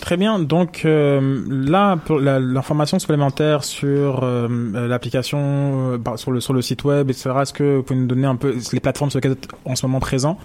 Très 0.00 0.16
bien. 0.16 0.38
Donc 0.38 0.82
euh, 0.84 1.42
là, 1.48 1.96
pour 1.96 2.18
la, 2.18 2.40
l'information 2.40 2.98
supplémentaire 2.98 3.62
sur 3.62 4.20
euh, 4.22 4.48
l'application, 4.88 5.92
euh, 5.92 6.16
sur 6.16 6.32
le 6.32 6.40
sur 6.40 6.52
le 6.52 6.62
site 6.62 6.84
web, 6.84 7.10
etc. 7.10 7.30
Est-ce 7.42 7.52
que 7.52 7.76
vous 7.76 7.82
pouvez 7.82 8.00
nous 8.00 8.06
donner 8.06 8.26
un 8.26 8.36
peu 8.36 8.56
les 8.72 8.80
plateformes 8.80 9.10
sur 9.10 9.18
lesquelles 9.18 9.32
vous 9.32 9.38
êtes 9.38 9.48
en 9.64 9.76
ce 9.76 9.86
moment 9.86 10.00
présent? 10.00 10.38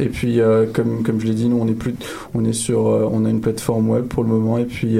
Et 0.00 0.08
puis, 0.08 0.40
euh, 0.40 0.66
comme, 0.72 1.02
comme 1.02 1.20
je 1.20 1.26
l'ai 1.26 1.34
dit, 1.34 1.48
nous, 1.48 1.58
on 1.60 1.68
est, 1.68 1.74
plus, 1.74 1.94
on 2.34 2.44
est 2.44 2.52
sur, 2.52 2.86
euh, 2.88 3.08
on 3.10 3.24
a 3.24 3.30
une 3.30 3.40
plateforme 3.40 3.90
web 3.90 4.06
pour 4.06 4.22
le 4.22 4.30
moment, 4.30 4.58
et 4.58 4.64
puis 4.64 4.98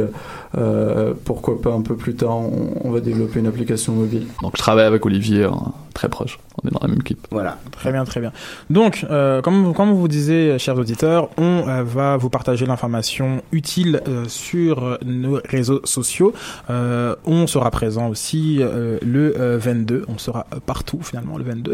euh, 0.58 1.14
pourquoi 1.24 1.60
pas 1.60 1.72
un 1.72 1.82
peu 1.82 1.96
plus 1.96 2.14
tard, 2.14 2.36
on, 2.36 2.74
on 2.84 2.90
va 2.90 3.00
développer 3.00 3.40
une 3.40 3.46
application 3.46 3.92
mobile. 3.92 4.26
Donc 4.42 4.52
je 4.56 4.62
travaille 4.62 4.86
avec 4.86 5.04
Olivier, 5.06 5.44
hein, 5.44 5.72
très 5.92 6.08
proche. 6.08 6.38
On 6.62 6.68
est 6.68 6.72
dans 6.72 6.80
la 6.82 6.88
même 6.88 7.00
équipe. 7.00 7.26
Voilà. 7.30 7.58
Très 7.70 7.92
bien, 7.92 8.04
très 8.04 8.20
bien. 8.20 8.32
Donc, 8.70 9.06
euh, 9.10 9.40
comme, 9.40 9.72
comme 9.74 9.92
vous 9.92 10.08
disiez, 10.08 10.58
chers 10.58 10.76
auditeurs, 10.76 11.30
on 11.38 11.66
euh, 11.66 11.82
va 11.82 12.16
vous 12.16 12.28
partager 12.28 12.66
l'information 12.66 13.42
utile 13.52 14.02
euh, 14.06 14.24
sur 14.28 14.98
nos 15.04 15.40
réseaux 15.48 15.80
sociaux. 15.84 16.32
Euh, 16.70 17.14
on 17.24 17.46
sera 17.46 17.70
présent 17.70 18.08
aussi 18.08 18.58
euh, 18.60 18.98
le 19.02 19.34
euh, 19.38 19.58
22. 19.58 20.04
On 20.08 20.18
sera 20.18 20.46
partout 20.66 21.00
finalement 21.02 21.38
le 21.38 21.44
22. 21.44 21.72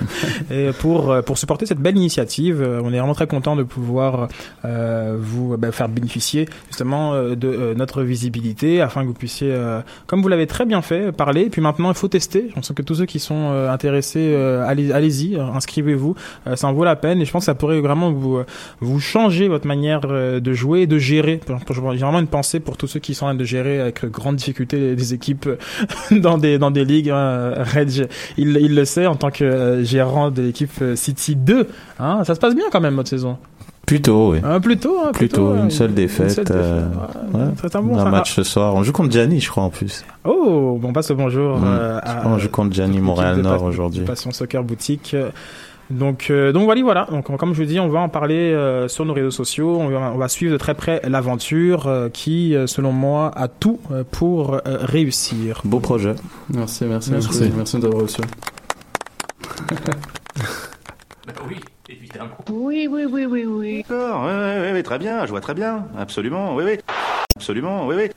Et 0.50 0.70
pour 0.78 1.16
pour 1.24 1.38
supporter 1.38 1.66
cette 1.66 1.80
belle 1.80 1.96
initiative, 1.96 2.59
euh, 2.60 2.80
on 2.84 2.92
est 2.92 2.98
vraiment 2.98 3.14
très 3.14 3.26
content 3.26 3.56
de 3.56 3.62
pouvoir 3.62 4.28
euh, 4.64 5.16
vous 5.18 5.56
bah, 5.56 5.72
faire 5.72 5.88
bénéficier 5.88 6.48
justement 6.68 7.14
euh, 7.14 7.34
de 7.34 7.48
euh, 7.48 7.74
notre 7.74 8.02
visibilité 8.02 8.80
afin 8.80 9.02
que 9.02 9.06
vous 9.06 9.14
puissiez, 9.14 9.50
euh, 9.52 9.80
comme 10.06 10.22
vous 10.22 10.28
l'avez 10.28 10.46
très 10.46 10.64
bien 10.66 10.82
fait, 10.82 11.12
parler. 11.12 11.42
Et 11.42 11.50
puis 11.50 11.60
maintenant, 11.62 11.90
il 11.90 11.96
faut 11.96 12.08
tester. 12.08 12.46
Je 12.50 12.54
pense 12.54 12.72
que 12.72 12.82
tous 12.82 12.96
ceux 12.96 13.06
qui 13.06 13.18
sont 13.18 13.50
euh, 13.52 13.70
intéressés, 13.70 14.32
euh, 14.34 14.64
allez- 14.66 14.92
allez-y, 14.92 15.36
euh, 15.36 15.42
inscrivez-vous. 15.54 16.14
Euh, 16.46 16.56
ça 16.56 16.66
en 16.68 16.72
vaut 16.72 16.84
la 16.84 16.96
peine. 16.96 17.20
Et 17.20 17.24
je 17.24 17.30
pense 17.32 17.42
que 17.42 17.46
ça 17.46 17.54
pourrait 17.54 17.80
vraiment 17.80 18.10
vous 18.12 18.36
euh, 18.38 18.98
changer 18.98 19.48
votre 19.48 19.66
manière 19.66 20.00
euh, 20.06 20.40
de 20.40 20.52
jouer 20.52 20.82
et 20.82 20.86
de 20.86 20.98
gérer. 20.98 21.40
J'ai 21.48 21.80
vraiment 21.80 22.18
une 22.20 22.26
pensée 22.26 22.60
pour 22.60 22.76
tous 22.76 22.86
ceux 22.86 23.00
qui 23.00 23.14
sont 23.14 23.24
en 23.26 23.28
train 23.30 23.34
de 23.38 23.44
gérer 23.44 23.80
avec 23.80 24.04
grande 24.06 24.36
difficulté 24.36 24.94
des 24.94 25.14
équipes 25.14 25.46
euh, 25.46 25.56
dans 26.20 26.38
des 26.38 26.58
dans 26.58 26.70
des 26.70 26.84
ligues. 26.84 27.10
hein. 27.10 27.52
Il, 28.36 28.52
le 28.74 28.84
sait 28.84 29.06
en 29.06 29.16
tant 29.16 29.30
que 29.30 29.44
euh, 29.44 29.84
gérant 29.84 30.30
de 30.30 30.42
l'équipe 30.42 30.70
euh, 30.82 30.96
City 30.96 31.36
2. 31.36 31.66
Hein, 31.98 32.24
ça 32.24 32.34
se 32.34 32.40
passe 32.40 32.49
bien 32.54 32.64
quand 32.72 32.80
même 32.80 32.94
votre 32.94 33.08
saison. 33.08 33.36
Plutôt, 33.86 34.30
oui. 34.32 34.38
Ah, 34.44 34.60
plutôt, 34.60 34.98
hein, 35.00 35.10
Plutôt, 35.12 35.48
plutôt, 35.48 35.56
une 35.64 35.70
seule 35.70 35.92
défaite. 35.94 36.30
seule 36.30 36.44
défaite. 36.44 36.56
euh, 36.64 36.86
ouais. 37.34 37.54
Très 37.56 37.74
un 37.76 37.82
bon, 37.82 37.96
un 37.98 38.04
ça. 38.04 38.10
match 38.10 38.34
ce 38.34 38.42
soir. 38.44 38.74
On 38.76 38.84
joue 38.84 38.92
contre 38.92 39.10
Gianni, 39.10 39.40
je 39.40 39.50
crois, 39.50 39.64
en 39.64 39.70
plus. 39.70 40.04
Oh, 40.24 40.78
bon, 40.80 40.90
on 40.90 40.92
passe 40.92 41.10
le 41.10 41.16
bonjour 41.16 41.58
Mm. 41.58 41.64
euh, 41.66 41.98
à 42.00 42.14
qu'on 42.22 42.38
joue 42.38 42.48
contre 42.50 42.72
Gianni 42.72 42.92
l'équipe 42.92 43.04
Montréal 43.04 43.36
de 43.38 43.42
Nord 43.42 43.58
Pa- 43.58 43.64
aujourd'hui. 43.64 44.04
Passion 44.04 44.30
Soccer 44.30 44.62
Boutique. 44.62 45.16
Donc, 45.90 46.28
euh, 46.30 46.52
donc 46.52 46.64
voilà, 46.66 46.82
voilà. 46.82 47.06
Donc, 47.10 47.36
comme 47.36 47.52
je 47.52 47.62
vous 47.62 47.68
dis, 47.68 47.80
on 47.80 47.88
va 47.88 47.98
en 47.98 48.08
parler 48.08 48.52
euh, 48.52 48.86
sur 48.86 49.04
nos 49.04 49.12
réseaux 49.12 49.32
sociaux. 49.32 49.76
On 49.80 49.88
va, 49.88 50.12
on 50.14 50.18
va 50.18 50.28
suivre 50.28 50.52
de 50.52 50.56
très 50.58 50.74
près 50.74 51.00
l'aventure 51.08 51.88
euh, 51.88 52.08
qui, 52.10 52.54
selon 52.66 52.92
moi, 52.92 53.32
a 53.34 53.48
tout 53.48 53.80
euh, 53.90 54.04
pour 54.08 54.54
euh, 54.54 54.60
réussir. 54.66 55.62
Beau 55.64 55.80
projet. 55.80 56.14
Merci, 56.50 56.84
merci, 56.84 57.10
Merci. 57.10 57.28
merci, 57.40 57.52
merci 57.56 57.78
d'avoir 57.80 58.02
reçu. 58.02 58.20
Oui, 61.48 61.56
Oui, 62.50 62.88
oui, 62.90 63.04
oui, 63.04 63.26
oui, 63.26 63.44
oui. 63.46 63.84
D'accord, 63.88 64.24
oui, 64.24 64.32
oui, 64.32 64.60
oui, 64.62 64.72
oui, 64.74 64.82
très 64.82 64.98
bien, 64.98 65.24
je 65.26 65.30
vois 65.30 65.40
très 65.40 65.54
bien. 65.54 65.86
Absolument, 65.98 66.54
oui, 66.54 66.64
oui. 66.66 66.78
Absolument, 67.36 67.86
oui, 67.86 67.96
oui. 67.96 68.10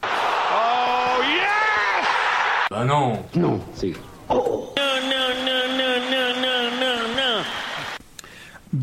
Bah 2.71 2.85
non. 2.85 3.19
Non, 3.35 3.59
c'est. 3.75 3.93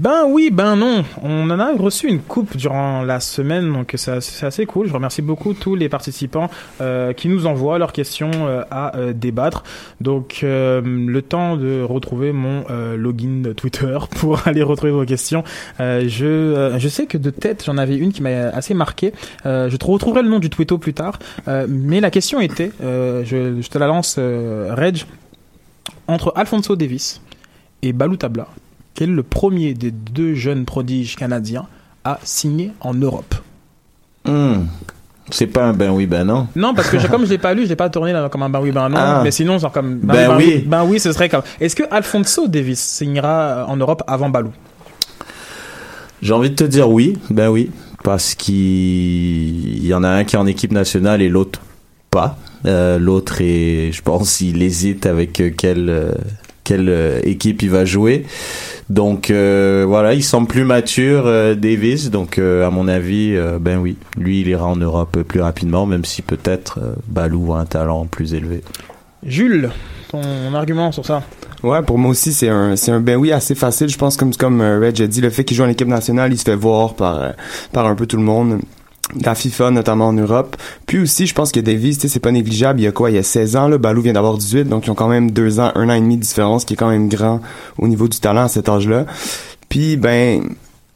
Ben 0.01 0.25
oui, 0.27 0.49
ben 0.51 0.77
non. 0.77 1.05
On 1.23 1.51
en 1.51 1.61
a 1.61 1.77
reçu 1.77 2.09
une 2.09 2.21
coupe 2.21 2.57
durant 2.57 3.03
la 3.03 3.21
semaine, 3.21 3.71
donc 3.71 3.93
c'est 3.97 4.47
assez 4.47 4.65
cool. 4.65 4.89
Je 4.89 4.95
remercie 4.95 5.21
beaucoup 5.21 5.53
tous 5.53 5.75
les 5.75 5.91
participants 5.91 6.49
euh, 6.81 7.13
qui 7.13 7.29
nous 7.29 7.45
envoient 7.45 7.79
leurs 7.79 7.93
questions 7.93 8.31
euh, 8.35 8.63
à 8.71 8.97
euh, 8.97 9.13
débattre. 9.13 9.63
Donc 10.01 10.39
le 10.43 11.21
temps 11.21 11.59
de 11.59 11.83
retrouver 11.83 12.33
mon 12.33 12.65
login 12.97 13.53
Twitter 13.55 13.99
pour 14.17 14.49
aller 14.49 14.63
retrouver 14.63 14.91
vos 14.91 15.05
questions. 15.05 15.45
Je, 15.79 16.77
je 16.79 16.89
sais 16.89 17.05
que 17.05 17.19
de 17.19 17.29
tête, 17.29 17.65
j'en 17.67 17.77
avais 17.77 17.97
une 17.97 18.15
qui 18.15 18.23
m'a 18.23 18.49
assez 18.55 18.73
marqué. 18.73 19.13
Je 19.45 19.77
te 19.77 19.85
retrouverai 19.85 20.23
le 20.23 20.31
nom 20.31 20.39
du 20.39 20.49
Twitto 20.49 20.79
plus 20.79 20.95
tard. 20.95 21.19
Mais 21.69 22.01
la 22.01 22.11
question 22.11 22.41
était, 22.41 22.73
je, 22.81 23.61
je 23.61 23.69
te 23.69 23.77
la 23.77 23.87
lance, 23.87 24.19
Reg, 24.19 25.03
entre 26.09 26.33
Alfonso 26.37 26.75
Davis 26.75 27.21
et 27.83 27.93
Balou 27.93 28.17
Tabla, 28.17 28.49
quel 29.01 29.13
est 29.13 29.15
le 29.15 29.23
premier 29.23 29.73
des 29.73 29.91
deux 29.93 30.35
jeunes 30.35 30.67
prodiges 30.67 31.17
canadiens 31.17 31.65
à 32.05 32.19
signer 32.23 32.73
en 32.81 32.93
Europe 32.93 33.35
Hmm. 34.27 34.67
C'est 35.31 35.47
pas 35.47 35.65
un 35.65 35.73
ben 35.73 35.91
oui, 35.91 36.05
ben 36.05 36.25
non. 36.25 36.49
Non, 36.55 36.75
parce 36.75 36.91
que 36.91 36.99
comme 37.11 37.25
je 37.25 37.31
l'ai 37.31 37.39
pas 37.39 37.55
lu, 37.55 37.63
je 37.65 37.69
l'ai 37.69 37.77
pas 37.77 37.89
tourné 37.89 38.13
là, 38.13 38.29
comme 38.29 38.43
un 38.43 38.51
ben 38.51 38.61
oui, 38.61 38.73
ben 38.73 38.91
non. 38.91 38.99
Ah. 39.01 39.23
Mais 39.25 39.31
sinon, 39.31 39.59
genre 39.59 39.73
comme 39.73 40.01
Ben 40.01 40.37
oui. 40.37 40.63
Ben 40.67 40.85
oui, 40.85 41.01
ce 41.01 41.13
serait 41.13 41.31
comme. 41.31 41.41
Est-ce 41.59 41.75
que 41.75 41.85
Alfonso 41.91 42.47
Davis 42.47 42.79
signera 42.79 43.65
en 43.67 43.79
Europe 43.79 44.03
avant 44.07 44.29
Balou? 44.29 44.53
J'ai 46.21 46.35
envie 46.35 46.51
de 46.51 46.57
te 46.57 46.65
dire 46.65 46.91
oui, 46.91 47.17
ben 47.31 47.49
oui, 47.49 47.71
parce 48.05 48.35
qu'il 48.35 48.55
il 48.55 49.87
y 49.87 49.95
en 49.95 50.05
a 50.05 50.11
un 50.11 50.25
qui 50.25 50.37
est 50.37 50.39
en 50.39 50.47
équipe 50.47 50.73
nationale 50.73 51.23
et 51.23 51.31
l'autre 51.31 51.61
pas. 52.11 52.37
Euh, 52.67 52.99
l'autre 52.99 53.41
est, 53.41 53.93
je 53.93 54.03
pense, 54.03 54.43
il 54.43 54.63
hésite 54.63 55.07
avec 55.07 55.41
euh, 55.41 55.51
euh, 55.65 56.13
quelle 56.71 56.89
euh, 56.89 57.21
équipe 57.25 57.63
il 57.63 57.71
va 57.71 57.85
jouer. 57.85 58.25
Donc 58.91 59.31
euh, 59.31 59.85
voilà, 59.89 60.15
il 60.15 60.23
semble 60.23 60.47
plus 60.47 60.63
mature, 60.63 61.25
euh, 61.27 61.57
Davis. 61.57 62.11
Donc 62.11 62.39
euh, 62.39 62.65
à 62.65 62.71
mon 62.71 62.87
avis, 62.87 63.35
euh, 63.35 63.59
ben 63.61 63.79
oui, 63.79 63.97
lui 64.17 64.43
il 64.43 64.49
ira 64.49 64.67
en 64.67 64.77
Europe 64.77 65.23
plus 65.23 65.41
rapidement, 65.41 65.85
même 65.85 66.05
si 66.05 66.23
peut-être 66.23 66.79
euh, 66.79 66.95
Balou 67.09 67.53
a 67.55 67.59
un 67.59 67.65
talent 67.65 68.07
plus 68.07 68.35
élevé. 68.35 68.63
Jules, 69.27 69.71
ton 70.13 70.23
argument 70.55 70.93
sur 70.93 71.05
ça? 71.05 71.25
Ouais, 71.65 71.83
pour 71.83 71.99
moi 71.99 72.13
aussi, 72.13 72.33
c'est 72.33 72.49
un, 72.49 72.77
c'est 72.77 72.93
un 72.93 73.01
ben 73.01 73.17
oui 73.17 73.33
assez 73.33 73.57
facile. 73.57 73.89
Je 73.89 73.99
pense 73.99 74.17
comme 74.17 74.33
comme 74.37 74.61
Reg 74.61 75.03
a 75.03 75.09
dit, 75.09 75.21
le 75.21 75.31
fait 75.31 75.43
qu'il 75.43 75.57
joue 75.57 75.65
en 75.65 75.69
équipe 75.69 75.89
nationale, 75.89 76.33
il 76.33 76.39
se 76.39 76.45
fait 76.45 76.55
voir 76.55 76.95
par 76.95 77.33
par 77.73 77.87
un 77.87 77.97
peu 77.97 78.07
tout 78.07 78.17
le 78.17 78.23
monde. 78.23 78.61
La 79.23 79.35
FIFA, 79.35 79.71
notamment 79.71 80.09
en 80.09 80.13
Europe. 80.13 80.57
Puis 80.87 81.01
aussi, 81.01 81.27
je 81.27 81.35
pense 81.35 81.53
que 81.53 81.61
Davis, 81.61 81.99
tu 81.99 82.03
sais, 82.03 82.09
c'est 82.09 82.21
pas 82.21 82.33
négligeable. 82.33 82.81
Il 82.81 82.85
y 82.85 82.87
a 82.87 82.93
quoi? 82.93 83.11
Il 83.11 83.17
y 83.17 83.19
a 83.19 83.23
16 83.23 83.57
ans, 83.57 83.69
là. 83.69 83.79
Balou 83.79 84.03
vient 84.03 84.13
d'avoir 84.13 84.37
18, 84.37 84.69
donc 84.69 84.87
ils 84.87 84.91
ont 84.91 84.95
quand 84.95 85.09
même 85.09 85.31
deux 85.31 85.61
ans, 85.61 85.73
un 85.75 85.89
an 85.89 85.95
et 85.95 86.01
demi 86.01 86.17
de 86.17 86.23
différence, 86.23 86.65
qui 86.65 86.75
est 86.75 86.77
quand 86.77 86.91
même 86.91 87.09
grand 87.09 87.41
au 87.79 87.89
niveau 87.89 88.09
du 88.09 88.19
talent 88.21 88.45
à 88.45 88.49
cet 88.49 88.69
âge-là. 88.69 89.07
Puis, 89.69 89.97
ben, 89.97 90.43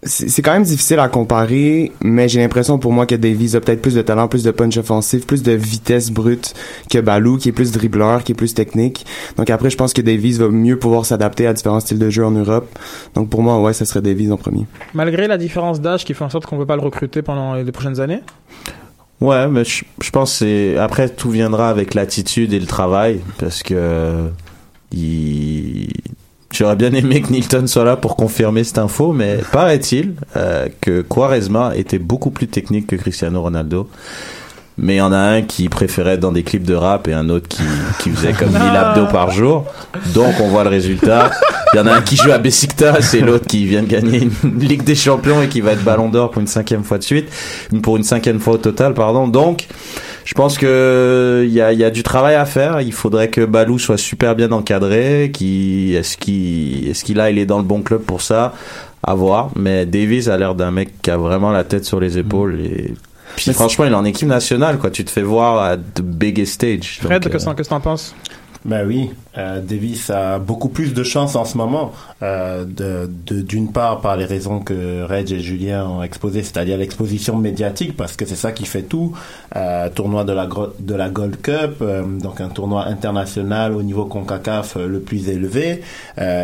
c'est 0.05 0.43
quand 0.43 0.53
même 0.53 0.65
difficile 0.65 0.99
à 0.99 1.09
comparer, 1.09 1.93
mais 2.03 2.29
j'ai 2.29 2.41
l'impression 2.41 2.79
pour 2.79 2.93
moi 2.93 3.07
que 3.07 3.15
Davies 3.15 3.57
a 3.57 3.61
peut-être 3.61 3.83
plus 3.83 3.95
de 3.95 4.03
talent, 4.03 4.29
plus 4.29 4.45
de 4.45 4.51
punch 4.51 4.77
offensif, 4.77 5.27
plus 5.27 5.43
de 5.43 5.53
vitesse 5.53 6.11
brute 6.11 6.55
que 6.91 6.99
Balou, 6.99 7.39
qui 7.39 7.49
est 7.49 7.53
plus 7.53 7.73
dribbleur, 7.73 8.23
qui 8.25 8.33
est 8.33 8.35
plus 8.35 8.55
technique. 8.55 9.07
Donc 9.37 9.51
après, 9.51 9.71
je 9.71 9.77
pense 9.77 9.93
que 9.93 10.03
Davies 10.03 10.35
va 10.35 10.49
mieux 10.49 10.79
pouvoir 10.79 11.07
s'adapter 11.07 11.47
à 11.47 11.53
différents 11.53 11.81
styles 11.81 11.99
de 11.99 12.11
jeu 12.11 12.25
en 12.25 12.33
Europe. 12.33 12.69
Donc 13.15 13.31
pour 13.31 13.43
moi, 13.43 13.61
ouais, 13.61 13.73
ça 13.73 13.85
serait 13.85 14.03
Davies 14.03 14.31
en 14.31 14.37
premier. 14.37 14.67
Malgré 14.93 15.27
la 15.27 15.39
différence 15.39 15.81
d'âge 15.81 16.05
qui 16.05 16.15
fait 16.15 16.25
en 16.25 16.31
sorte 16.31 16.47
qu'on 16.47 16.57
ne 16.57 16.61
peut 16.61 16.67
pas 16.67 16.77
le 16.77 16.83
recruter 16.83 17.23
pendant 17.23 17.55
les 17.55 17.73
prochaines 17.73 18.01
années? 18.01 18.21
Ouais, 19.21 19.49
mais 19.49 19.65
je, 19.65 19.85
je 20.03 20.11
pense 20.11 20.33
que 20.33 20.39
c'est 20.39 20.77
après 20.77 21.09
tout 21.09 21.31
viendra 21.31 21.71
avec 21.71 21.95
l'attitude 21.95 22.53
et 22.53 22.61
le 22.61 22.67
travail 22.67 23.21
parce 23.39 23.63
que 23.63 24.29
il 24.93 25.89
j'aurais 26.55 26.77
bien 26.77 26.93
aimé 26.93 27.21
que 27.21 27.33
Nilton 27.33 27.67
soit 27.67 27.85
là 27.85 27.97
pour 27.97 28.17
confirmer 28.17 28.65
cette 28.65 28.79
info, 28.79 29.13
mais 29.13 29.39
paraît-il 29.53 30.15
euh, 30.37 30.69
que 30.81 31.03
Quaresma 31.03 31.73
était 31.77 31.99
beaucoup 31.99 32.31
plus 32.31 32.49
technique 32.49 32.87
que 32.87 32.97
Cristiano 32.97 33.43
Ronaldo. 33.43 33.89
Mais 34.77 34.95
il 34.95 34.99
y 34.99 35.03
en 35.03 35.13
a 35.13 35.19
un 35.19 35.43
qui 35.43 35.69
préférait 35.69 36.15
être 36.15 36.21
dans 36.21 36.33
des 36.33 36.43
clips 36.43 36.65
de 36.65 36.75
rap 36.75 37.07
et 37.07 37.13
un 37.13 37.29
autre 37.29 37.47
qui, 37.47 37.63
qui 38.01 38.11
faisait 38.11 38.33
comme 38.33 38.51
1000 38.53 38.61
abdos 38.61 39.07
par 39.07 39.31
jour. 39.31 39.67
Donc 40.15 40.35
on 40.41 40.49
voit 40.49 40.65
le 40.65 40.71
résultat. 40.71 41.31
Il 41.73 41.77
y 41.77 41.81
en 41.81 41.87
a 41.87 41.95
un 41.95 42.03
qui 42.03 42.17
joue 42.17 42.33
à 42.33 42.39
Besiktas 42.39 43.15
et 43.15 43.21
l'autre 43.21 43.47
qui 43.47 43.67
vient 43.67 43.83
de 43.83 43.89
gagner 43.89 44.29
une 44.43 44.59
Ligue 44.59 44.83
des 44.83 44.97
Champions 44.97 45.43
et 45.43 45.49
qui 45.49 45.61
va 45.61 45.73
être 45.73 45.85
Ballon 45.85 46.09
d'Or 46.09 46.31
pour 46.33 46.41
une 46.41 46.49
cinquième 46.49 46.83
fois 46.83 46.99
de 46.99 47.05
suite. 47.05 47.29
Pour 47.83 47.97
une 47.97 48.03
cinquième 48.03 48.41
fois 48.41 48.55
au 48.55 48.59
total, 48.59 48.95
pardon. 48.95 49.29
Donc 49.29 49.69
je 50.25 50.35
pense 50.35 50.59
que 50.59 51.43
il 51.47 51.53
y 51.53 51.61
a, 51.61 51.73
il 51.73 51.79
y 51.79 51.85
a 51.85 51.91
du 51.91 52.03
travail 52.03 52.35
à 52.35 52.47
faire. 52.47 52.81
Il 52.81 52.93
faudrait 52.93 53.29
que 53.29 53.45
Balou 53.45 53.79
soit 53.79 53.99
super 53.99 54.35
bien 54.35 54.51
encadré. 54.53 55.31
Qui 55.33 55.95
est-ce 55.95 56.17
qu'il 56.17 56.89
est-ce 56.89 57.05
qu'il 57.05 57.21
a 57.21 57.31
il 57.31 57.39
est 57.39 57.47
dans 57.47 57.59
le 57.59 57.65
bon 57.65 57.83
club 57.83 58.03
pour 58.03 58.23
ça? 58.23 58.55
À 59.03 59.15
voir. 59.15 59.51
Mais 59.55 59.85
Davis 59.85 60.29
a 60.29 60.37
l'air 60.39 60.55
d'un 60.55 60.71
mec 60.71 61.03
qui 61.03 61.11
a 61.11 61.17
vraiment 61.17 61.53
la 61.53 61.65
tête 61.65 61.85
sur 61.85 62.01
les 62.01 62.17
épaules 62.19 62.59
et 62.61 62.95
puis 63.37 63.53
franchement, 63.53 63.85
il 63.85 63.93
est 63.93 63.97
en 63.97 64.05
équipe 64.05 64.29
nationale, 64.29 64.79
quoi. 64.79 64.91
Tu 64.91 65.05
te 65.05 65.11
fais 65.11 65.23
voir 65.23 65.59
à 65.63 65.77
the 65.77 66.03
biggest 66.03 66.53
stage. 66.53 66.99
Fred, 67.01 67.23
Donc, 67.23 67.33
qu'est-ce 67.33 67.49
euh, 67.49 67.55
que 67.55 67.63
tu 67.63 67.73
en 67.73 67.81
penses? 67.81 68.15
Ben 68.65 68.87
oui, 68.87 69.11
euh, 69.37 69.61
Davis 69.61 70.09
a 70.09 70.39
beaucoup 70.39 70.71
plus 70.71 70.95
de 70.95 71.03
chance 71.05 71.37
en 71.37 71.45
ce 71.45 71.59
moment, 71.59 71.93
euh, 72.23 72.65
de- 72.65 73.11
de- 73.27 73.43
d'une 73.43 73.71
part 73.71 74.01
par 74.01 74.17
les 74.17 74.25
raisons 74.25 74.61
que 74.61 75.03
Reg 75.03 75.31
et 75.33 75.41
Julien 75.41 75.87
ont 75.87 76.03
exposées, 76.03 76.43
c'est-à-dire 76.43 76.79
l'exposition 76.79 77.37
médiatique, 77.37 77.95
parce 77.95 78.17
que 78.17 78.25
c'est 78.25 78.37
ça 78.37 78.53
qui 78.53 78.65
fait 78.65 78.81
tout. 78.85 79.15
Euh, 79.55 79.91
tournoi 79.91 80.25
de 80.25 80.33
la, 80.33 80.49
de 80.81 80.95
la 80.95 81.11
Gold 81.11 81.43
Cup, 81.43 81.77
euh, 81.83 82.05
donc 82.05 82.41
un 82.41 82.49
tournoi 82.49 82.87
international 82.87 83.75
au 83.75 83.83
niveau 83.83 84.07
CONCACAF 84.07 84.79
euh, 84.79 84.87
le 84.89 85.01
plus 85.01 85.29
élevé. 85.29 85.83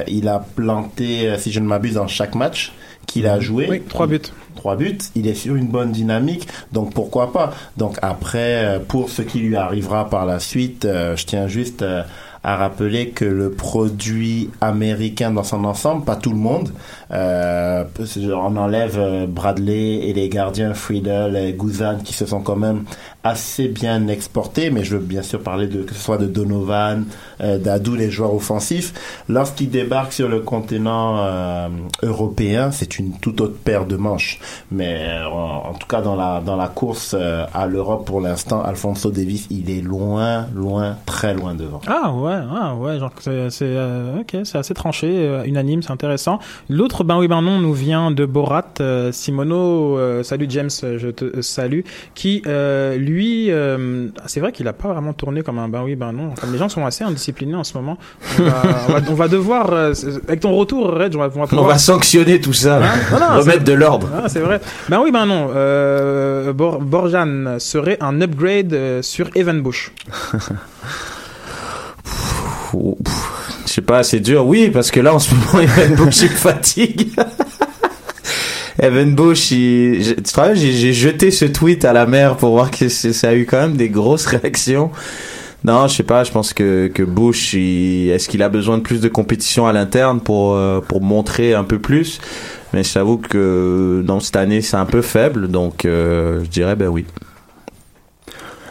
Il 0.07 0.29
a 0.29 0.45
planté, 0.57 1.33
si 1.39 1.51
je 1.53 1.61
ne 1.61 1.67
m'abuse, 1.67 1.95
dans 1.95 2.07
chaque 2.07 2.35
match 2.35 2.73
qu'il 3.11 3.27
a 3.27 3.41
joué. 3.41 3.67
Oui, 3.69 3.83
trois 3.89 4.07
buts. 4.07 4.21
Trois 4.55 4.77
buts. 4.77 4.99
Il 5.17 5.27
est 5.27 5.35
sur 5.35 5.57
une 5.57 5.67
bonne 5.67 5.91
dynamique, 5.91 6.47
donc 6.73 6.95
pourquoi 6.95 7.33
pas. 7.33 7.53
Donc 7.77 7.97
après, 8.03 8.65
euh, 8.65 8.79
pour 8.79 9.11
ce 9.11 9.23
qui 9.23 9.41
lui 9.41 9.57
arrivera 9.57 10.09
par 10.09 10.27
la 10.27 10.39
suite, 10.39 10.85
euh, 10.85 11.17
je 11.17 11.27
tiens 11.27 11.49
juste 11.49 11.83
euh, 11.83 12.03
à 12.45 12.57
rappeler 12.57 13.11
que 13.11 13.25
le 13.25 13.51
produit 13.51 14.51
américain 14.61 15.31
dans 15.31 15.43
son 15.43 15.65
ensemble, 15.65 16.05
pas 16.05 16.17
tout 16.17 16.31
le 16.31 16.39
monde, 16.39 16.71
euh, 17.11 17.85
on 18.33 18.57
enlève 18.57 19.27
Bradley 19.29 20.09
et 20.09 20.13
les 20.15 20.29
gardiens 20.31 20.73
Friedel 20.73 21.37
et 21.37 21.53
Guzan 21.53 21.99
qui 22.03 22.15
se 22.15 22.25
sont 22.25 22.41
quand 22.41 22.57
même 22.57 22.85
assez 23.25 23.69
bien 23.69 24.09
exportés, 24.09 24.71
mais 24.71 24.85
je 24.85 24.97
veux 24.97 25.03
bien 25.03 25.23
sûr 25.23 25.43
parler 25.43 25.67
de 25.67 25.83
que 25.83 25.95
ce 25.95 26.01
soit 26.01 26.19
de 26.19 26.27
Donovan, 26.27 27.05
euh, 27.41 27.59
d'Adou, 27.59 27.95
les 27.95 28.11
joueurs 28.11 28.35
offensifs. 28.35 28.95
Lorsqu'ils 29.29 29.71
débarquent 29.71 30.13
sur 30.13 30.29
le 30.29 30.41
continent 30.41 31.19
euh, 31.19 31.69
européen, 32.03 32.71
c'est 32.71 32.99
une 32.99 33.19
toute 33.19 33.41
autre 33.41 33.57
paire 33.63 33.85
de 33.87 33.97
manches. 33.97 34.39
Mais 34.71 35.07
euh, 35.09 35.27
en, 35.27 35.75
tout 35.75 35.87
cas 35.87 36.01
dans 36.01 36.17
la 36.17 36.41
dans 36.45 36.57
la 36.57 36.69
course 36.69 37.15
euh, 37.19 37.45
à 37.53 37.67
l'Europe 37.67 38.07
pour 38.07 38.21
l'instant, 38.21 38.63
Alfonso 38.63 39.11
Davis, 39.11 39.47
il 39.51 39.71
est 39.71 39.83
loin, 39.83 40.47
loin, 40.55 40.97
très 41.05 41.35
loin 41.35 41.55
devant. 41.55 41.81
Ah 41.87 42.13
ouais, 42.13 42.39
ah 42.53 42.75
ouais, 42.75 42.99
genre 42.99 43.13
c'est 43.21 43.51
euh, 43.63 44.21
ok, 44.21 44.37
c'est 44.45 44.59
assez 44.59 44.75
tranché, 44.75 45.43
unanime, 45.45 45.83
c'est 45.83 45.93
intéressant. 45.93 46.39
L'autre 46.69 47.05
ben 47.05 47.19
oui 47.19 47.29
ben 47.29 47.43
non 47.43 47.59
nous 47.59 47.75
vient 47.75 48.11
de 48.11 48.25
Borat 48.25 48.75
Simono. 49.13 50.23
salut 50.23 50.47
James, 50.49 50.71
je 50.71 51.11
te 51.11 51.41
salue. 51.43 51.81
Qui 52.15 52.43
euh, 52.47 52.97
lui, 53.11 53.51
euh, 53.51 54.07
c'est 54.27 54.41
vrai 54.41 54.53
qu'il 54.53 54.67
a 54.69 54.73
pas 54.73 54.89
vraiment 54.93 55.13
tourné 55.13 55.43
comme 55.43 55.59
un 55.59 55.69
ben 55.69 55.83
oui 55.85 55.97
ben 55.97 56.13
non. 56.13 56.31
Comme 56.41 56.53
les 56.53 56.59
gens 56.59 56.69
sont 56.69 56.87
assez 56.87 57.05
indisciplinés 57.05 57.55
en 57.57 57.65
ce 57.65 57.75
moment. 57.75 57.99
On 58.39 58.43
va, 58.45 58.63
on 58.89 58.93
va, 58.93 59.01
on 59.11 59.15
va 59.15 59.29
devoir 59.29 59.73
euh, 59.73 59.93
avec 60.29 60.41
ton 60.41 60.55
retour, 60.57 60.91
Reg, 60.93 61.15
on 61.15 61.19
va, 61.19 61.29
va 61.29 61.43
On 61.43 61.47
pouvoir- 61.47 61.67
va 61.69 61.79
sanctionner 61.79 62.41
tout 62.41 62.53
ça, 62.53 62.77
Hein 62.79 62.95
Non, 63.13 63.19
non, 63.21 63.41
remettre 63.41 63.65
de 63.65 63.73
l'ordre. 63.73 64.09
Ah, 64.23 64.29
c'est 64.29 64.41
vrai. 64.41 64.61
Ben 64.89 65.01
oui, 65.03 65.11
ben 65.11 65.27
non. 65.27 65.51
Euh, 65.55 66.53
Bor- 66.53 66.81
Borjan 66.81 67.57
serait 67.59 67.99
un 68.01 68.21
upgrade 68.21 69.01
sur 69.03 69.29
Evan 69.35 69.61
Bush. 69.63 69.93
Je 72.73 73.73
sais 73.75 73.83
pas, 73.83 74.03
c'est 74.03 74.21
dur. 74.21 74.47
Oui, 74.47 74.71
parce 74.71 74.91
que 74.91 75.01
là, 75.01 75.15
en 75.15 75.19
ce 75.19 75.35
moment, 75.35 75.61
Evan 75.61 75.95
Bush, 75.95 76.23
il 76.23 76.31
me 76.31 76.35
fatigue. 76.37 77.09
Evan 78.81 79.15
Bush, 79.15 79.51
il... 79.51 80.03
je- 80.03 80.15
tu 80.15 80.35
rappelles, 80.35 80.57
j'ai 80.57 80.93
jeté 80.93 81.31
ce 81.31 81.45
tweet 81.45 81.85
à 81.85 81.93
la 81.93 82.07
mer 82.07 82.37
pour 82.37 82.51
voir 82.51 82.71
que 82.71 82.89
ça 82.89 83.29
a 83.29 83.35
eu 83.35 83.45
quand 83.47 83.61
même 83.61 83.77
des 83.77 83.89
grosses 83.89 84.27
réactions. 84.27 84.91
Non, 85.63 85.87
je 85.89 85.97
sais 85.97 86.03
pas, 86.03 86.25
je 86.25 86.31
pense 86.33 86.55
que, 86.55 86.87
que 86.93 87.03
Bush, 87.03 87.55
est-ce 87.55 88.29
qu'il 88.31 88.43
a 88.43 88.49
besoin 88.49 88.79
de 88.79 88.83
plus 88.83 89.01
de 89.01 89.09
compétition 89.09 89.67
à 89.67 89.73
l'interne 89.75 90.21
pour, 90.21 90.55
euh, 90.55 90.81
pour 90.81 91.03
montrer 91.03 91.53
un 91.53 91.65
peu 91.65 91.79
plus? 91.79 92.19
Mais 92.73 92.83
je 92.83 92.95
t'avoue 92.95 93.19
que 93.19 94.03
dans 94.07 94.21
cette 94.21 94.37
année, 94.37 94.63
c'est 94.63 94.77
un 94.77 94.87
peu 94.87 95.03
faible, 95.03 95.49
donc 95.49 95.85
euh, 95.85 96.43
je 96.45 96.49
dirais 96.49 96.77
ben 96.77 96.89
oui. 96.89 97.05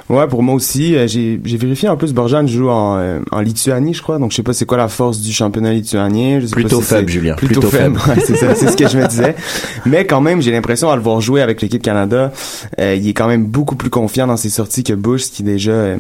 Ouais, 0.09 0.27
pour 0.27 0.41
moi 0.41 0.55
aussi, 0.55 0.95
euh, 0.95 1.07
j'ai 1.07 1.39
vérifié 1.43 1.87
en 1.87 1.95
plus 1.95 2.13
Borjan 2.13 2.47
joue 2.47 2.67
en, 2.69 2.97
euh, 2.97 3.19
en 3.31 3.41
Lituanie, 3.41 3.93
je 3.93 4.01
crois. 4.01 4.17
Donc 4.17 4.31
je 4.31 4.37
sais 4.37 4.43
pas 4.43 4.53
c'est 4.53 4.65
quoi 4.65 4.77
la 4.77 4.87
force 4.87 5.19
du 5.21 5.31
championnat 5.31 5.71
lituanien. 5.71 6.39
Je 6.39 6.47
sais 6.47 6.53
Plutôt 6.55 6.79
pas 6.79 6.83
si 6.83 6.89
faible, 6.95 7.09
Julien, 7.09 7.35
Plutôt, 7.35 7.59
plutôt 7.61 7.67
faible. 7.77 7.99
faible. 7.99 8.19
Ouais, 8.19 8.25
c'est 8.25 8.35
ça, 8.35 8.55
c'est 8.55 8.69
ce 8.71 8.75
que 8.77 8.87
je 8.87 8.97
me 8.97 9.07
disais. 9.07 9.35
Mais 9.85 10.05
quand 10.05 10.19
même, 10.21 10.41
j'ai 10.41 10.51
l'impression 10.51 10.89
à 10.89 10.95
le 10.95 11.01
voir 11.03 11.21
jouer 11.21 11.41
avec 11.43 11.61
l'équipe 11.61 11.81
Canada, 11.83 12.31
euh, 12.79 12.95
il 12.95 13.07
est 13.07 13.13
quand 13.13 13.27
même 13.27 13.45
beaucoup 13.45 13.75
plus 13.75 13.91
confiant 13.91 14.25
dans 14.25 14.37
ses 14.37 14.49
sorties 14.49 14.83
que 14.83 14.93
Bush, 14.93 15.29
qui 15.29 15.43
déjà 15.43 15.71
euh, 15.71 15.97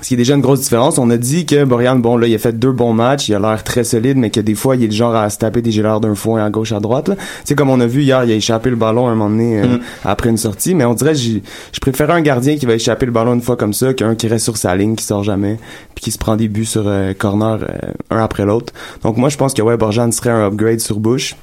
ce 0.00 0.08
qui 0.08 0.14
est 0.14 0.16
déjà 0.18 0.34
une 0.34 0.40
grosse 0.40 0.60
différence. 0.60 0.98
On 0.98 1.08
a 1.10 1.16
dit 1.16 1.46
que 1.46 1.64
Borian, 1.64 1.96
bon 1.96 2.16
là, 2.16 2.26
il 2.26 2.34
a 2.34 2.38
fait 2.38 2.52
deux 2.58 2.72
bons 2.72 2.92
matchs, 2.92 3.28
il 3.28 3.34
a 3.34 3.38
l'air 3.38 3.62
très 3.64 3.84
solide, 3.84 4.16
mais 4.18 4.30
que 4.30 4.40
des 4.40 4.54
fois, 4.54 4.76
il 4.76 4.82
est 4.84 4.86
le 4.88 4.92
genre 4.92 5.14
à 5.14 5.30
se 5.30 5.38
taper 5.38 5.62
des 5.62 5.70
géleurs 5.70 6.00
d'un 6.00 6.14
foin 6.14 6.44
à 6.44 6.50
gauche 6.50 6.72
à 6.72 6.80
droite. 6.80 7.10
sais, 7.44 7.54
comme 7.54 7.70
on 7.70 7.80
a 7.80 7.86
vu 7.86 8.02
hier, 8.02 8.24
il 8.24 8.32
a 8.32 8.34
échappé 8.34 8.70
le 8.70 8.76
ballon 8.76 9.06
à 9.06 9.10
un 9.10 9.14
moment 9.14 9.30
donné 9.30 9.60
euh, 9.60 9.66
Mm. 9.76 9.80
après 10.04 10.30
une 10.30 10.36
sortie, 10.36 10.74
mais 10.74 10.84
on 10.84 10.94
dirait, 10.94 11.14
j'ai- 11.14 11.42
je 11.72 11.80
préférais 11.80 12.12
un 12.12 12.20
gardien 12.22 12.56
qui 12.56 12.66
va 12.66 12.74
échapper 12.74 13.06
le 13.06 13.12
ballon 13.12 13.34
une 13.34 13.40
fois 13.42 13.56
comme 13.56 13.72
ça 13.72 13.94
qu'un 13.94 14.14
qui 14.14 14.26
reste 14.28 14.44
sur 14.44 14.56
sa 14.56 14.74
ligne, 14.76 14.94
qui 14.96 15.04
sort 15.04 15.22
jamais, 15.24 15.58
puis 15.94 16.04
qui 16.04 16.10
se 16.10 16.18
prend 16.18 16.36
des 16.36 16.48
buts 16.48 16.64
sur 16.64 16.84
euh, 16.86 17.12
corner 17.14 17.58
euh, 17.62 17.92
un 18.10 18.22
après 18.22 18.44
l'autre. 18.44 18.72
Donc 19.02 19.16
moi, 19.16 19.28
je 19.28 19.36
pense 19.36 19.54
que 19.54 19.62
ouais, 19.62 19.76
Borjan 19.76 20.10
serait 20.12 20.30
un 20.30 20.46
upgrade 20.46 20.80
sur 20.80 20.98
Bush. 21.00 21.36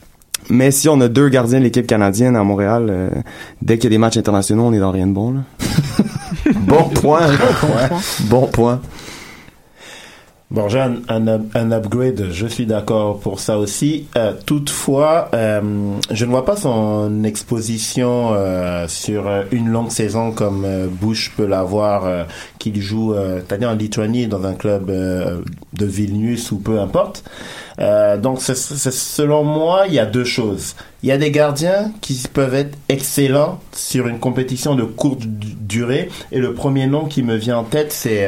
Mais 0.50 0.72
si 0.72 0.90
on 0.90 1.00
a 1.02 1.08
deux 1.08 1.30
gardiens 1.30 1.60
de 1.60 1.64
l'équipe 1.66 1.86
canadienne 1.88 2.36
à 2.36 2.44
Montréal, 2.44 2.88
euh, 2.90 3.10
dès 3.62 3.76
qu'il 3.78 3.86
y 3.86 3.88
a 3.88 3.90
des 3.92 3.98
matchs 4.00 4.18
internationaux, 4.18 4.64
on 4.66 4.74
est 4.74 4.80
dans 4.80 4.92
rien 4.92 5.06
de 5.08 5.14
bon. 5.14 5.34
Là. 5.34 5.40
Bon 6.56 6.90
point. 6.90 7.28
Bon 8.30 8.48
point. 8.48 8.80
Borjan, 8.80 8.82
un, 10.56 11.28
up- 11.28 11.56
un 11.56 11.72
upgrade, 11.72 12.28
je 12.32 12.46
suis 12.48 12.66
d'accord 12.66 13.20
pour 13.20 13.40
ça 13.40 13.58
aussi. 13.58 14.08
Euh, 14.18 14.34
toutefois, 14.46 15.30
euh, 15.34 15.62
je 16.12 16.26
ne 16.26 16.32
vois 16.32 16.44
pas 16.46 16.56
son 16.58 17.24
exposition 17.24 18.34
euh, 18.34 18.88
sur 18.88 19.28
euh, 19.28 19.44
une 19.52 19.70
longue 19.70 19.92
saison 19.92 20.32
comme 20.32 20.66
euh, 20.66 20.88
Bush 20.90 21.32
peut 21.38 21.46
l'avoir, 21.46 22.06
euh, 22.06 22.24
qu'il 22.60 22.80
joue, 22.82 23.14
c'est-à-dire 23.16 23.70
en 23.70 23.74
Lituanie, 23.76 24.28
dans 24.28 24.44
un 24.46 24.54
club 24.54 24.92
de 24.92 25.86
Vilnius 25.86 26.52
ou 26.52 26.58
peu 26.60 26.80
importe. 26.80 27.24
Donc, 28.22 28.40
c'est- 28.42 28.54
c'est- 28.56 28.92
selon 28.92 29.44
moi, 29.44 29.86
il 29.88 29.96
y 29.96 30.00
a 30.00 30.06
deux 30.06 30.24
choses. 30.24 30.76
Il 31.02 31.10
y 31.10 31.12
a 31.12 31.18
des 31.18 31.32
gardiens 31.32 31.92
qui 32.02 32.22
peuvent 32.32 32.54
être 32.54 32.78
excellents 32.88 33.60
sur 33.74 34.08
une 34.08 34.20
compétition 34.20 34.76
de 34.76 34.84
courte 34.84 35.22
du- 35.26 35.56
durée. 35.56 36.10
Et 36.32 36.38
le 36.38 36.54
premier 36.54 36.86
nom 36.86 37.06
qui 37.06 37.24
me 37.24 37.36
vient 37.36 37.58
en 37.58 37.64
tête, 37.64 37.92
c'est 37.92 38.28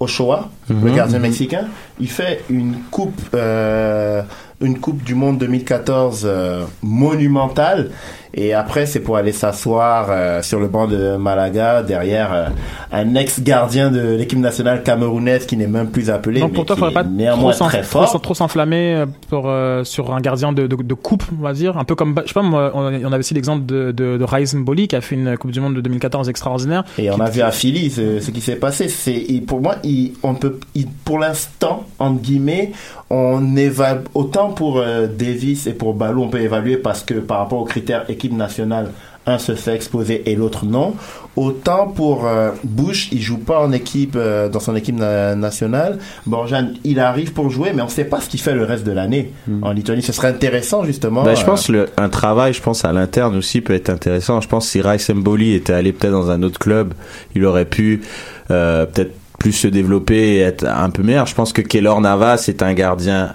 Ochoa, 0.00 0.50
le 0.68 0.74
Mhm. 0.76 0.94
gardien 0.94 1.18
mexicain. 1.18 1.64
Il 2.00 2.08
fait 2.10 2.44
une 2.50 2.74
coupe, 2.90 3.20
euh, 3.34 4.22
une 4.60 4.78
coupe 4.78 5.02
du 5.04 5.14
monde 5.14 5.38
2014 5.38 6.22
euh, 6.24 6.64
monumentale. 6.82 7.90
Et 8.38 8.52
après, 8.52 8.84
c'est 8.84 9.00
pour 9.00 9.16
aller 9.16 9.32
s'asseoir 9.32 10.08
euh, 10.10 10.42
sur 10.42 10.60
le 10.60 10.68
banc 10.68 10.86
de 10.86 11.16
Malaga 11.16 11.82
derrière 11.82 12.32
euh, 12.34 12.46
un 12.92 13.14
ex-gardien 13.14 13.90
de 13.90 14.14
l'équipe 14.14 14.38
nationale 14.38 14.82
camerounaise 14.82 15.46
qui 15.46 15.56
n'est 15.56 15.66
même 15.66 15.88
plus 15.90 16.10
appelé, 16.10 16.40
Donc 16.40 16.52
pour 16.52 16.66
toi, 16.66 16.76
qui 16.76 16.80
faudrait 16.80 16.92
pas 16.92 17.04
néanmoins 17.04 17.52
trop 17.52 17.64
très 17.68 17.80
trop 17.80 18.00
fort. 18.00 18.08
s'en- 18.08 18.18
trop 18.18 18.34
s'enflammer 18.34 18.94
euh, 18.94 19.06
pour 19.30 19.50
sur 19.84 20.14
un 20.14 20.20
gardien 20.20 20.52
de, 20.52 20.66
de, 20.66 20.76
de 20.76 20.94
coupe, 20.94 21.22
on 21.38 21.42
va 21.42 21.54
dire, 21.54 21.78
un 21.78 21.84
peu 21.84 21.94
comme 21.94 22.14
je 22.24 22.28
sais 22.28 22.34
pas 22.34 22.42
moi, 22.42 22.72
on, 22.74 22.80
on 22.82 23.06
avait 23.12 23.18
aussi 23.20 23.32
l'exemple 23.32 23.64
de 23.64 23.90
de, 23.92 24.18
de 24.18 24.56
Mboli 24.58 24.86
qui 24.88 24.96
a 24.96 25.00
fait 25.00 25.14
une 25.14 25.38
Coupe 25.38 25.50
du 25.52 25.60
Monde 25.60 25.74
de 25.74 25.80
2014 25.80 26.28
extraordinaire. 26.28 26.84
Et 26.98 27.10
on 27.10 27.20
a 27.20 27.30
vu 27.30 27.40
à 27.40 27.50
Philly 27.52 27.90
ce, 27.90 28.20
ce 28.20 28.30
qui 28.30 28.42
s'est 28.42 28.56
passé. 28.56 28.88
C'est 28.88 29.24
pour 29.46 29.62
moi, 29.62 29.76
il, 29.82 30.12
on 30.22 30.34
peut, 30.34 30.58
il- 30.74 30.88
pour 31.06 31.18
l'instant, 31.18 31.84
entre 31.98 32.20
guillemets, 32.20 32.72
on 33.10 33.56
évalue 33.56 34.04
autant 34.14 34.50
pour 34.50 34.78
euh, 34.78 35.06
Davis 35.06 35.66
et 35.66 35.72
pour 35.74 35.94
Balou, 35.94 36.22
on 36.22 36.28
peut 36.28 36.40
évaluer 36.40 36.76
parce 36.76 37.02
que 37.02 37.14
par 37.14 37.38
rapport 37.38 37.60
aux 37.60 37.64
critères 37.64 38.04
équipe 38.08 38.32
nationale, 38.32 38.90
un 39.28 39.38
se 39.38 39.54
fait 39.56 39.74
exposer 39.74 40.30
et 40.30 40.36
l'autre 40.36 40.64
non. 40.64 40.94
Autant 41.34 41.88
pour 41.88 42.26
euh, 42.26 42.52
Bush, 42.64 43.08
il 43.12 43.20
joue 43.20 43.38
pas 43.38 43.60
en 43.60 43.72
équipe 43.72 44.14
euh, 44.16 44.48
dans 44.48 44.60
son 44.60 44.74
équipe 44.76 44.96
na- 44.96 45.34
nationale. 45.34 45.98
Borjan, 46.26 46.68
il 46.84 47.00
arrive 47.00 47.32
pour 47.32 47.50
jouer, 47.50 47.72
mais 47.74 47.82
on 47.82 47.88
sait 47.88 48.04
pas 48.04 48.20
ce 48.20 48.28
qu'il 48.28 48.40
fait 48.40 48.54
le 48.54 48.64
reste 48.64 48.84
de 48.86 48.92
l'année 48.92 49.32
en 49.62 49.72
Lituanie. 49.72 50.02
Ce 50.02 50.12
serait 50.12 50.28
intéressant 50.28 50.84
justement. 50.84 51.24
Ben, 51.24 51.34
je 51.34 51.42
euh, 51.42 51.46
pense 51.46 51.68
le 51.68 51.88
un 51.96 52.08
travail, 52.08 52.52
je 52.54 52.62
pense 52.62 52.84
à 52.84 52.92
l'interne 52.92 53.36
aussi 53.36 53.60
peut 53.60 53.74
être 53.74 53.90
intéressant. 53.90 54.40
Je 54.40 54.48
pense 54.48 54.68
si 54.68 54.80
Rice 54.80 55.10
Mboli 55.10 55.54
était 55.54 55.72
allé 55.72 55.92
peut-être 55.92 56.12
dans 56.12 56.30
un 56.30 56.42
autre 56.42 56.60
club, 56.60 56.94
il 57.34 57.44
aurait 57.44 57.64
pu 57.64 58.02
euh, 58.50 58.86
peut-être 58.86 59.12
plus 59.46 59.52
se 59.52 59.68
développer 59.68 60.16
et 60.34 60.38
être 60.40 60.66
un 60.66 60.90
peu 60.90 61.04
meilleur. 61.04 61.26
Je 61.26 61.34
pense 61.36 61.52
que 61.52 61.62
Keylor 61.62 62.00
Navas 62.00 62.46
est 62.48 62.62
un 62.64 62.74
gardien 62.74 63.32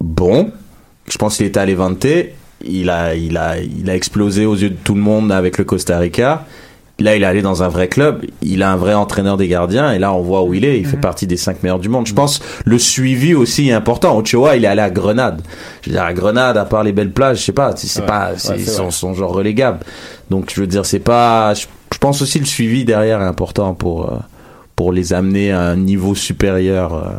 bon. 0.00 0.52
Je 1.08 1.18
pense 1.18 1.38
qu'il 1.38 1.46
était 1.46 1.58
à 1.58 1.66
Levante. 1.66 2.06
Il 2.64 2.88
a, 2.88 3.16
il 3.16 3.36
a, 3.36 3.58
il 3.58 3.90
a 3.90 3.96
explosé 3.96 4.46
aux 4.46 4.54
yeux 4.54 4.70
de 4.70 4.76
tout 4.76 4.94
le 4.94 5.00
monde 5.00 5.32
avec 5.32 5.58
le 5.58 5.64
Costa 5.64 5.98
Rica. 5.98 6.44
Là, 7.00 7.16
il 7.16 7.24
est 7.24 7.26
allé 7.26 7.42
dans 7.42 7.64
un 7.64 7.68
vrai 7.68 7.88
club. 7.88 8.24
Il 8.42 8.62
a 8.62 8.70
un 8.70 8.76
vrai 8.76 8.94
entraîneur 8.94 9.36
des 9.36 9.48
gardiens. 9.48 9.92
Et 9.92 9.98
là, 9.98 10.12
on 10.12 10.20
voit 10.20 10.44
où 10.44 10.54
il 10.54 10.64
est. 10.64 10.78
Il 10.78 10.86
fait 10.86 10.98
partie 10.98 11.26
des 11.26 11.36
cinq 11.36 11.64
meilleurs 11.64 11.80
du 11.80 11.88
monde. 11.88 12.06
Je 12.06 12.14
pense 12.14 12.40
le 12.64 12.78
suivi 12.78 13.34
aussi 13.34 13.70
est 13.70 13.72
important. 13.72 14.16
Ochoa, 14.16 14.54
il 14.54 14.64
est 14.64 14.68
allé 14.68 14.82
à 14.82 14.90
Grenade. 14.90 15.42
Je 15.82 15.88
veux 15.90 15.94
dire, 15.96 16.04
à 16.04 16.12
Grenade, 16.12 16.58
à 16.58 16.64
part 16.64 16.84
les 16.84 16.92
belles 16.92 17.10
plages, 17.10 17.38
je 17.38 17.42
sais 17.46 17.52
pas, 17.52 17.74
c'est 17.74 18.00
Ouais, 18.00 18.06
pas, 18.06 18.28
ouais, 18.28 18.34
c'est 18.36 18.56
c'est 18.58 18.70
son, 18.70 18.82
vrai. 18.84 18.90
son 18.92 19.14
genre 19.14 19.32
relégable. 19.32 19.80
Donc, 20.30 20.52
je 20.54 20.60
veux 20.60 20.68
dire, 20.68 20.86
c'est 20.86 21.00
pas, 21.00 21.54
je, 21.54 21.66
je 21.92 21.98
pense 21.98 22.22
aussi 22.22 22.38
le 22.38 22.44
suivi 22.46 22.84
derrière 22.84 23.20
est 23.20 23.24
important 23.26 23.74
pour, 23.74 24.12
euh, 24.12 24.16
pour 24.80 24.92
les 24.92 25.12
amener 25.12 25.52
à 25.52 25.60
un 25.60 25.76
niveau 25.76 26.14
supérieur, 26.14 26.94
euh, 26.94 27.10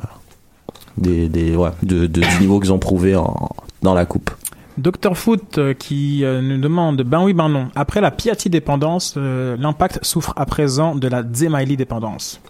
des, 0.98 1.30
des, 1.30 1.56
ouais, 1.56 1.70
de, 1.84 2.08
de- 2.08 2.22
du 2.22 2.40
niveau 2.40 2.60
qu'ils 2.60 2.74
ont 2.74 2.80
prouvé 2.80 3.16
en, 3.16 3.50
dans 3.84 3.94
la 3.94 4.06
coupe. 4.08 4.32
Docteur 4.80 5.16
Foot 5.16 5.60
euh, 5.60 5.76
qui 5.76 6.26
euh, 6.26 6.42
nous 6.42 6.58
demande 6.58 7.04
ben 7.04 7.22
oui 7.24 7.34
ben 7.34 7.50
non. 7.50 7.68
Après 7.76 8.02
la 8.02 8.10
Piatti 8.10 8.50
dépendance, 8.50 9.14
euh, 9.16 9.56
l'impact 9.60 10.00
souffre 10.04 10.34
à 10.38 10.48
présent 10.48 10.96
de 10.96 11.08
la 11.08 11.22
Zemaili 11.36 11.78
dépendance. 11.78 12.42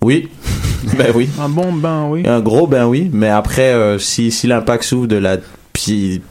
Oui, 0.00 0.30
ben 0.96 1.12
oui. 1.14 1.28
Un 1.38 1.50
bon 1.50 1.74
ben 1.74 2.06
oui. 2.08 2.26
Un 2.26 2.40
gros 2.40 2.66
ben 2.66 2.86
oui, 2.86 3.10
mais 3.12 3.28
après, 3.28 3.74
euh, 3.74 3.98
si, 3.98 4.30
si 4.30 4.46
l'impact 4.46 4.84
s'ouvre 4.84 5.06
de 5.06 5.16
la 5.16 5.36
Pi- 5.74 6.22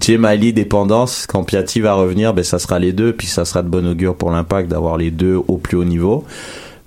Djemali 0.00 0.52
dépendance, 0.52 1.26
quand 1.28 1.44
Piatti 1.44 1.80
va 1.80 1.94
revenir, 1.94 2.34
ben 2.34 2.44
ça 2.44 2.58
sera 2.58 2.78
les 2.78 2.92
deux, 2.92 3.12
puis 3.12 3.26
ça 3.26 3.44
sera 3.44 3.62
de 3.62 3.68
bon 3.68 3.86
augure 3.86 4.16
pour 4.16 4.30
l'impact 4.30 4.68
d'avoir 4.68 4.96
les 4.96 5.10
deux 5.10 5.40
au 5.48 5.56
plus 5.56 5.76
haut 5.76 5.84
niveau. 5.84 6.24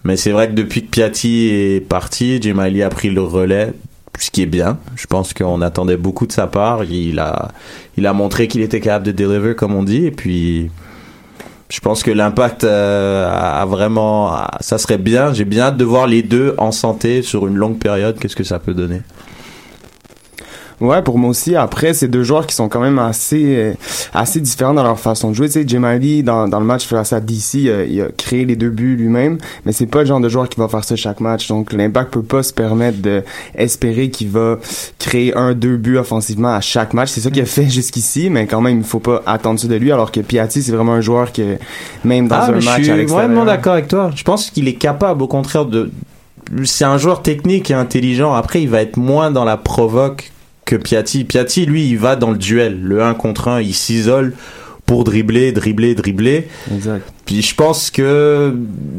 Mais 0.04 0.18
c'est 0.18 0.32
vrai 0.32 0.50
que 0.50 0.54
depuis 0.54 0.84
que 0.84 0.90
Piatti 0.90 1.48
est 1.50 1.88
parti, 1.88 2.42
Djemali 2.42 2.84
a 2.84 2.90
pris 2.90 3.10
le 3.10 3.22
relais, 3.22 3.74
ce 4.20 4.30
qui 4.30 4.42
est 4.42 4.48
bien. 4.48 4.78
Je 4.96 5.08
pense 5.08 5.34
qu'on 5.34 5.62
attendait 5.62 5.98
beaucoup 5.98 6.28
de 6.28 6.32
sa 6.32 6.48
part. 6.48 6.84
Il 6.84 7.20
a, 7.20 7.50
il 7.98 8.06
a 8.08 8.14
montré 8.14 8.48
qu'il 8.48 8.62
était 8.62 8.80
capable 8.80 9.06
de 9.06 9.12
deliver, 9.12 9.56
comme 9.56 9.74
on 9.76 9.84
dit, 9.84 10.06
et 10.06 10.12
puis 10.12 10.70
Je 11.70 11.80
pense 11.80 12.04
que 12.04 12.12
l'impact 12.12 12.66
euh, 12.66 13.32
a 13.32 13.66
vraiment, 13.66 14.36
ça 14.60 14.78
serait 14.78 14.98
bien. 14.98 15.32
J'ai 15.34 15.46
bien 15.46 15.64
hâte 15.64 15.78
de 15.78 15.86
voir 15.86 16.06
les 16.06 16.22
deux 16.22 16.54
en 16.58 16.74
santé 16.74 17.22
sur 17.22 17.48
une 17.48 17.56
longue 17.56 17.80
période. 17.80 18.20
Qu'est-ce 18.20 18.36
que 18.36 18.44
ça 18.44 18.60
peut 18.60 18.74
donner? 18.74 19.02
Ouais, 20.82 21.04
pour 21.04 21.20
moi 21.20 21.30
aussi. 21.30 21.56
Après, 21.56 21.94
c'est 21.94 22.08
deux 22.08 22.24
joueurs 22.24 22.48
qui 22.48 22.56
sont 22.56 22.68
quand 22.68 22.80
même 22.80 22.98
assez 22.98 23.56
euh, 23.56 23.74
assez 24.16 24.42
différents 24.42 24.74
dans 24.74 24.84
leur 24.84 25.00
façon 25.00 25.30
de 25.30 25.36
jouer. 25.36 25.46
Tu 25.46 25.54
sais, 25.54 25.68
Jemali, 25.68 26.24
dans, 26.24 26.48
dans 26.48 26.60
le 26.60 26.66
match 26.66 26.88
face 26.88 27.14
à 27.14 27.20
DC, 27.20 27.68
euh, 27.68 27.86
il 27.88 28.02
a 28.02 28.08
créé 28.18 28.46
les 28.46 28.56
deux 28.56 28.72
buts 28.72 28.96
lui-même, 28.96 29.38
mais 29.64 29.74
c'est 29.74 29.86
pas 29.86 30.00
le 30.00 30.06
genre 30.08 30.20
de 30.20 30.28
joueur 30.28 30.50
qui 30.50 30.60
va 30.60 30.68
faire 30.68 30.84
ça 30.84 30.96
chaque 30.96 31.20
match. 31.20 31.48
Donc, 31.48 31.72
l'Impact 31.72 32.12
peut 32.12 32.24
pas 32.24 32.42
se 32.42 32.52
permettre 32.52 33.00
de 33.00 33.24
espérer 33.54 34.10
qu'il 34.10 34.30
va 34.30 34.58
créer 34.98 35.38
un, 35.38 35.54
deux 35.54 35.78
buts 35.78 35.98
offensivement 35.98 36.54
à 36.56 36.62
chaque 36.62 36.96
match. 36.96 37.10
C'est 37.10 37.22
ça 37.22 37.30
qu'il 37.30 37.44
a 37.44 37.46
fait 37.46 37.70
jusqu'ici, 37.70 38.32
mais 38.32 38.48
quand 38.48 38.62
même, 38.62 38.80
il 38.80 38.84
faut 38.84 39.00
pas 39.00 39.22
attendre 39.28 39.60
ça 39.60 39.68
de 39.68 39.76
lui, 39.76 39.92
alors 39.92 40.12
que 40.12 40.20
Piatti, 40.22 40.64
c'est 40.64 40.72
vraiment 40.72 40.94
un 40.94 41.02
joueur 41.02 41.32
que, 41.32 41.58
même 42.04 42.28
dans 42.28 42.38
Ah, 42.38 42.46
un 42.48 42.52
match 42.54 42.64
je 42.78 42.82
suis 42.84 42.92
à 42.92 42.98
l'extérieur... 42.98 43.28
vraiment 43.28 43.46
d'accord 43.46 43.74
avec 43.74 43.88
toi. 43.88 44.10
Je 44.16 44.24
pense 44.24 44.50
qu'il 44.50 44.68
est 44.68 44.74
capable, 44.74 45.22
au 45.22 45.28
contraire 45.28 45.66
de. 45.66 45.92
C'est 46.64 46.86
un 46.86 46.98
joueur 46.98 47.22
technique 47.22 47.70
et 47.70 47.76
intelligent. 47.76 48.34
Après, 48.34 48.62
il 48.64 48.68
va 48.68 48.82
être 48.82 48.98
moins 48.98 49.30
dans 49.30 49.46
la 49.46 49.58
provoque 49.58 50.31
que 50.72 50.78
Piatti. 50.78 51.26
Piatti, 51.26 51.66
lui, 51.66 51.90
il 51.90 51.98
va 51.98 52.16
dans 52.16 52.32
le 52.32 52.38
duel, 52.38 52.82
le 52.82 53.04
1 53.04 53.14
contre 53.16 53.50
1, 53.50 53.62
il 53.62 53.74
s'isole 53.74 54.34
pour 54.86 55.04
dribbler, 55.04 55.52
dribbler, 55.52 55.96
dribbler. 55.96 56.48
Exact. 56.74 57.04
Puis 57.32 57.42
je 57.42 57.56
pense 57.56 57.90
que 57.92 58.54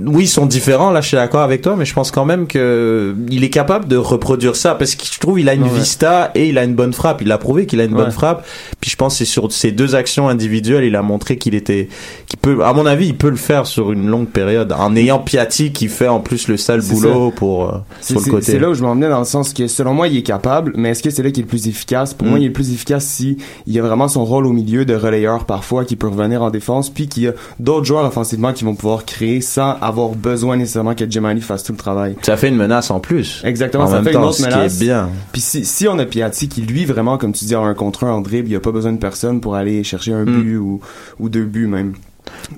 oui, 0.07 0.25
ils 0.25 0.27
sont 0.27 0.47
différents. 0.47 0.91
Là, 0.91 1.03
je 1.03 1.09
suis 1.09 1.17
d'accord 1.19 1.43
avec 1.43 1.61
toi, 1.61 1.77
mais 1.77 1.85
je 1.85 1.93
pense 1.93 2.11
quand 2.11 2.25
même 2.25 2.47
que 2.47 3.15
il 3.31 3.45
est 3.45 3.51
capable 3.51 3.87
de 3.89 3.97
reproduire 3.99 4.57
ça 4.57 4.75
parce 4.75 4.95
que 4.95 5.05
je 5.05 5.21
trouve 5.21 5.39
il 5.39 5.51
a 5.51 5.53
une 5.55 5.65
Ouais. 5.65 5.69
vista 5.69 6.31
et 6.35 6.49
il 6.49 6.57
a 6.57 6.65
une 6.65 6.75
bonne 6.75 6.95
frappe. 6.95 7.21
Il 7.21 7.31
a 7.31 7.37
prouvé 7.37 7.67
qu'il 7.67 7.79
a 7.81 7.85
une 7.85 7.93
Ouais. 7.93 8.05
bonne 8.05 8.11
frappe. 8.11 8.47
Puis 8.81 8.91
je 8.91 8.97
pense 8.97 9.13
que 9.13 9.19
c'est 9.19 9.31
sur 9.31 9.53
ces 9.53 9.71
deux 9.71 9.95
actions 9.95 10.31
individuelles, 10.31 10.85
il 10.85 10.97
a 10.97 11.03
montré 11.03 11.37
qu'il 11.37 11.55
était, 11.55 11.89
qu'il 12.27 12.39
peut, 12.39 12.65
à 12.65 12.73
mon 12.73 12.87
avis, 12.87 13.09
il 13.09 13.17
peut 13.19 13.29
le 13.29 13.37
faire 13.37 13.67
sur 13.67 13.93
une 13.93 14.07
longue 14.09 14.29
période 14.29 14.73
en 14.73 14.97
ayant 14.97 15.19
Piatti 15.19 15.71
qui 15.73 15.89
fait 15.89 16.09
en 16.09 16.21
plus 16.21 16.49
le 16.49 16.57
sale 16.57 16.81
boulot 16.81 17.29
ça. 17.33 17.37
pour 17.37 17.65
euh, 17.69 17.73
sur 18.01 18.19
le 18.19 18.31
côté. 18.31 18.47
c'est 18.53 18.59
là 18.59 18.71
où 18.71 18.75
je 18.75 18.83
m'en 18.83 18.95
venais 18.95 19.11
dans 19.11 19.19
le 19.19 19.27
sens 19.27 19.53
que 19.53 19.67
selon 19.67 19.93
moi 19.93 20.09
il 20.09 20.17
est 20.17 20.23
capable, 20.23 20.73
mais 20.75 20.89
est-ce 20.93 21.03
que 21.03 21.11
c'est 21.11 21.23
là 21.23 21.31
qu'il 21.31 21.41
est 21.41 21.47
le 21.47 21.49
plus 21.51 21.69
efficace? 21.69 22.15
Pour 22.15 22.27
Mm. 22.27 22.31
moi 22.31 22.39
il 22.39 22.45
est 22.45 22.49
le 22.49 22.53
plus 22.55 22.73
efficace 22.73 23.05
si 23.05 23.37
il 23.67 23.79
a 23.79 23.83
vraiment 23.83 24.09
son 24.09 24.25
rôle 24.25 24.47
au 24.47 24.53
milieu 24.53 24.87
de 24.87 24.95
relayeur 24.95 25.45
parfois 25.45 25.85
qui 25.85 25.97
peut 25.97 26.09
revenir 26.09 26.41
en 26.43 26.49
défense, 26.51 26.89
puis 26.89 27.09
qu'il 27.09 27.25
y 27.25 27.29
a 27.29 27.33
d'autres 27.61 27.85
joueurs 27.85 28.07
offensivement 28.23 28.53
qui 28.53 28.65
vont 28.65 28.75
pouvoir 28.75 29.05
créer 29.05 29.41
sans 29.41 29.73
avoir 29.81 30.11
besoin 30.11 30.57
nécessairement 30.57 30.95
que 30.95 31.11
Jemali 31.11 31.41
fasse 31.41 31.63
tout 31.65 31.73
le 31.73 31.79
travail. 31.79 32.17
Ça 32.23 32.37
fait 32.37 32.49
une 32.49 32.57
menace 32.57 32.91
en 32.91 33.01
plus. 33.01 33.43
Exactement, 33.45 33.85
En 33.85 33.89
ça 33.89 33.97
même 33.97 34.05
fait 34.05 34.13
temps, 34.13 34.21
une 34.21 34.27
autre 34.29 34.37
ce 34.39 34.43
qui 34.45 34.49
menace. 34.55 34.77
est 34.81 34.85
bien. 34.85 35.09
Puis 35.33 35.41
si, 35.41 35.65
si 35.65 35.89
on 35.89 35.99
a 35.99 36.07
Piatti 36.07 36.49
qui 36.49 36.63
lui 36.63 36.85
vraiment 36.85 37.19
comme 37.19 37.33
tu 37.33 37.45
dis 37.45 37.55
en 37.57 37.65
un 37.65 37.75
contre 37.75 38.05
un 38.05 38.13
en 38.13 38.21
dribble, 38.21 38.49
il 38.49 38.57
a 38.57 38.61
pas 38.61 38.71
besoin 38.73 38.93
de 38.93 38.99
personne 38.99 39.41
pour 39.41 39.55
aller 39.57 39.83
chercher 39.85 40.13
un 40.13 40.25
Mm. 40.25 40.43
but 40.43 40.57
ou, 40.57 40.81
ou 41.19 41.29
deux 41.29 41.45
buts 41.45 41.67
même. 41.67 41.95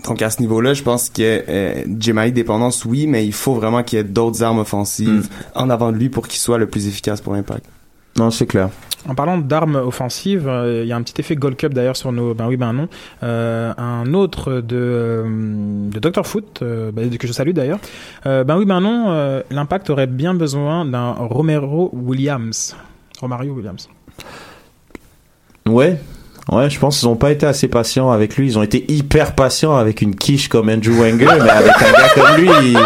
Donc 0.06 0.20
à 0.22 0.30
ce 0.30 0.40
niveau-là, 0.40 0.74
je 0.74 0.82
pense 0.82 1.08
que 1.08 1.42
euh, 1.48 1.82
Jemali 1.98 2.32
dépendance 2.32 2.84
oui, 2.84 3.06
mais 3.06 3.24
il 3.26 3.32
faut 3.32 3.54
vraiment 3.54 3.82
qu'il 3.82 3.96
y 3.98 4.00
ait 4.00 4.04
d'autres 4.04 4.42
armes 4.42 4.58
offensives 4.58 5.08
Mm. 5.08 5.22
en 5.54 5.70
avant 5.70 5.90
de 5.92 5.96
lui 5.96 6.08
pour 6.10 6.28
qu'il 6.28 6.38
soit 6.40 6.58
le 6.58 6.66
plus 6.66 6.86
efficace 6.86 7.20
pour 7.20 7.32
l'impact. 7.32 7.64
Non, 8.16 8.30
c'est 8.30 8.46
clair. 8.46 8.70
En 9.06 9.14
parlant 9.14 9.36
d'armes 9.36 9.76
offensives, 9.76 10.48
euh, 10.48 10.82
il 10.82 10.88
y 10.88 10.92
a 10.92 10.96
un 10.96 11.02
petit 11.02 11.20
effet 11.20 11.36
Gold 11.36 11.56
Cup 11.56 11.74
d'ailleurs 11.74 11.96
sur 11.96 12.10
nos. 12.10 12.32
Ben 12.32 12.46
oui, 12.48 12.56
ben 12.56 12.72
non. 12.72 12.88
Euh, 13.22 13.74
un 13.76 14.14
autre 14.14 14.60
de, 14.60 14.76
euh, 14.76 15.90
de 15.90 15.98
Dr. 15.98 16.26
Foot, 16.26 16.60
euh, 16.62 16.90
ben, 16.90 17.14
que 17.16 17.26
je 17.26 17.32
salue 17.32 17.50
d'ailleurs. 17.50 17.80
Ben 18.24 18.56
oui, 18.56 18.64
ben 18.64 18.80
non. 18.80 19.42
L'Impact 19.50 19.90
aurait 19.90 20.06
bien 20.06 20.32
besoin 20.34 20.84
d'un 20.84 21.12
Romero 21.12 21.90
Williams. 21.92 22.76
Romario 23.20 23.52
Williams. 23.52 23.88
Ouais. 25.66 25.98
Ouais, 26.52 26.68
je 26.68 26.78
pense 26.78 26.98
qu'ils 26.98 27.08
ont 27.08 27.16
pas 27.16 27.30
été 27.30 27.46
assez 27.46 27.68
patients 27.68 28.10
avec 28.10 28.36
lui. 28.36 28.46
Ils 28.48 28.58
ont 28.58 28.62
été 28.62 28.84
hyper 28.88 29.34
patients 29.34 29.74
avec 29.76 30.02
une 30.02 30.14
quiche 30.14 30.48
comme 30.48 30.68
Andrew 30.68 30.92
Wenger, 30.92 31.26
mais 31.42 31.48
avec 31.50 31.72
un 31.72 31.92
gars 31.92 32.08
comme 32.14 32.36
lui, 32.36 32.50
il... 32.64 32.78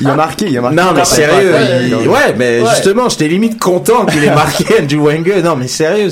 Il 0.00 0.08
a 0.08 0.14
marqué, 0.16 0.46
il 0.48 0.58
a 0.58 0.60
marqué. 0.60 0.76
Non, 0.76 0.92
mais 0.94 1.04
sérieux. 1.04 1.52
ouais, 1.52 1.86
il- 1.86 1.94
ouais. 1.94 2.08
Ouais, 2.08 2.34
mais 2.36 2.60
Ouais. 2.60 2.68
justement, 2.70 3.08
j'étais 3.08 3.28
limite 3.28 3.60
content 3.60 4.04
qu'il 4.06 4.24
ait 4.24 4.34
marqué 4.34 4.64
Andrew 4.82 5.06
Wenger. 5.06 5.42
Non, 5.42 5.54
mais 5.54 5.68
sérieux, 5.68 6.08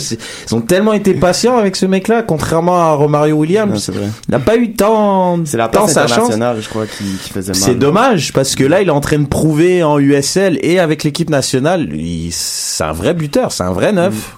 ils 0.49 0.55
ont 0.55 0.61
tellement 0.61 0.93
été 0.93 1.15
patients 1.15 1.57
avec 1.59 1.75
ce 1.75 1.87
mec-là, 1.87 2.23
contrairement 2.23 2.77
à 2.77 2.93
Romario 2.93 3.35
Williams. 3.37 3.91
vrai. 3.91 4.07
Il 4.29 4.33
n'a 4.33 4.39
pas 4.39 4.57
eu 4.57 4.73
tant, 4.73 5.41
C'est 5.45 5.57
la 5.57 5.67
tant 5.69 5.89
sa 5.89 6.03
chance. 6.03 6.13
internationale, 6.13 6.59
je 6.61 6.69
crois, 6.69 6.87
qui, 6.87 7.05
qui 7.25 7.31
faisait 7.31 7.53
mal. 7.53 7.61
C'est 7.61 7.75
dommage 7.75 8.33
parce 8.33 8.55
que 8.55 8.63
là, 8.65 8.81
il 8.81 8.87
est 8.89 8.93
en 8.93 9.01
train 9.01 9.19
de 9.19 9.27
prouver 9.27 9.83
en 9.83 9.99
USL 9.99 10.59
et 10.63 10.79
avec 10.79 11.03
l'équipe 11.03 11.31
nationale, 11.31 11.89
il- 11.93 12.31
c'est 12.31 12.85
un 12.85 12.93
vrai 12.93 13.13
buteur, 13.15 13.51
c'est 13.51 13.65
un 13.65 13.73
vrai 13.73 13.93
neuf. 13.93 14.37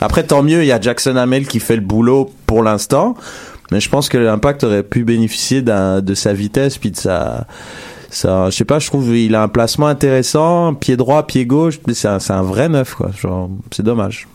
Après, 0.00 0.24
tant 0.24 0.42
mieux, 0.42 0.62
il 0.62 0.66
y 0.66 0.72
a 0.72 0.80
Jackson 0.80 1.16
Hamel 1.16 1.46
qui 1.46 1.60
fait 1.60 1.76
le 1.76 1.82
boulot 1.82 2.30
pour 2.46 2.62
l'instant, 2.62 3.14
mais 3.70 3.80
je 3.80 3.88
pense 3.88 4.08
que 4.08 4.18
l'Impact 4.18 4.64
aurait 4.64 4.82
pu 4.82 5.04
bénéficier 5.04 5.62
de 5.62 6.14
sa 6.14 6.32
vitesse 6.32 6.78
puis 6.78 6.90
de 6.90 6.96
sa, 6.96 7.46
ça, 8.14 8.48
je 8.50 8.56
sais 8.56 8.64
pas, 8.64 8.78
je 8.78 8.86
trouve 8.86 9.16
il 9.16 9.34
a 9.34 9.42
un 9.42 9.48
placement 9.48 9.88
intéressant, 9.88 10.74
pied 10.74 10.96
droit, 10.96 11.26
pied 11.26 11.46
gauche, 11.46 11.80
c'est 11.92 12.08
un, 12.08 12.42
vrai 12.42 12.68
neuf 12.68 12.94
quoi. 12.94 13.10
Genre, 13.10 13.50
c'est 13.72 13.82
dommage. 13.82 14.28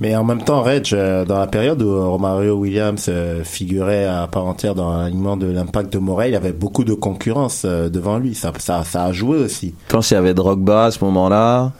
Mais 0.00 0.16
en 0.16 0.24
même 0.24 0.42
temps, 0.42 0.62
Reg, 0.62 0.88
euh, 0.94 1.26
dans 1.26 1.38
la 1.38 1.46
période 1.46 1.82
où 1.82 2.10
Romario 2.10 2.54
Williams 2.54 3.04
euh, 3.10 3.44
figurait 3.44 4.06
à 4.06 4.26
part 4.28 4.46
entière 4.46 4.74
dans 4.74 4.96
l'alignement 4.96 5.36
de 5.36 5.46
l'impact 5.46 5.92
de 5.92 5.98
Morel, 5.98 6.30
il 6.30 6.32
y 6.32 6.36
avait 6.36 6.54
beaucoup 6.54 6.84
de 6.84 6.94
concurrence 6.94 7.64
euh, 7.66 7.90
devant 7.90 8.16
lui. 8.16 8.34
Ça, 8.34 8.50
ça, 8.58 8.82
ça 8.82 9.04
a 9.04 9.12
joué 9.12 9.36
aussi. 9.36 9.74
Je 9.88 9.92
pense 9.92 10.08
qu'il 10.08 10.14
y 10.14 10.18
avait 10.18 10.32
Drogba 10.32 10.86
à 10.86 10.90
ce 10.90 11.04
moment-là, 11.04 11.72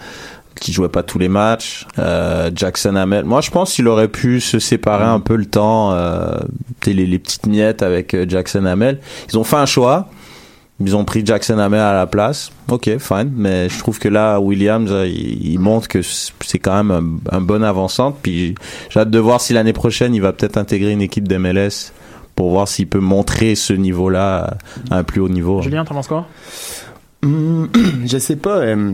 qui 0.61 0.73
jouait 0.73 0.89
pas 0.89 1.03
tous 1.03 1.19
les 1.19 1.29
matchs. 1.29 1.87
Euh, 1.99 2.51
Jackson 2.55 2.95
Hamel. 2.97 3.25
Moi, 3.25 3.41
je 3.41 3.51
pense 3.51 3.73
qu'il 3.75 3.89
aurait 3.89 4.09
pu 4.09 4.41
se 4.41 4.59
séparer 4.59 5.05
un 5.05 5.21
peu 5.21 5.35
le 5.37 5.47
temps, 5.47 5.93
euh, 5.93 6.39
les, 6.87 6.95
les 6.95 7.19
petites 7.19 7.47
miettes 7.47 7.83
avec 7.83 8.15
euh, 8.15 8.27
Jackson 8.29 8.65
Hamel. 8.67 9.01
Ils 9.31 9.39
ont 9.39 9.45
fait 9.45 9.57
un 9.57 9.67
choix. 9.67 10.09
Ils 10.83 10.97
ont 10.97 11.05
pris 11.05 11.25
Jackson 11.27 11.59
Hamel 11.59 11.81
à 11.81 11.93
la 11.93 12.07
place. 12.07 12.53
Ok, 12.71 12.91
fine. 12.99 13.31
Mais 13.37 13.69
je 13.69 13.79
trouve 13.79 13.99
que 13.99 14.09
là, 14.09 14.39
Williams, 14.41 14.91
euh, 14.91 15.07
il, 15.07 15.53
il 15.53 15.59
montre 15.59 15.89
que 15.89 16.01
c'est 16.03 16.59
quand 16.59 16.83
même 16.83 17.21
un, 17.31 17.37
un 17.37 17.41
bon 17.43 17.63
avançante. 17.63 18.17
Puis 18.23 18.55
j'ai 18.89 19.01
hâte 19.01 19.11
de 19.11 19.19
voir 19.19 19.41
si 19.41 19.53
l'année 19.53 19.73
prochaine, 19.75 20.15
il 20.15 20.23
va 20.23 20.33
peut-être 20.33 20.57
intégrer 20.57 20.93
une 20.93 21.03
équipe 21.03 21.29
d'MLS 21.29 21.93
pour 22.35 22.51
voir 22.51 22.67
s'il 22.69 22.87
peut 22.87 23.01
montrer 23.01 23.55
ce 23.55 23.75
niveau-là 23.75 24.57
à 24.91 24.97
un 24.99 25.05
plus 25.05 25.21
haut 25.21 25.29
niveau. 25.29 25.61
Julien, 25.61 25.85
t'en 25.85 25.95
penses 25.95 26.09
quoi? 26.09 26.27
Hmm, 27.23 27.67
je 28.07 28.17
sais 28.17 28.37
pas. 28.37 28.57
euh, 28.61 28.93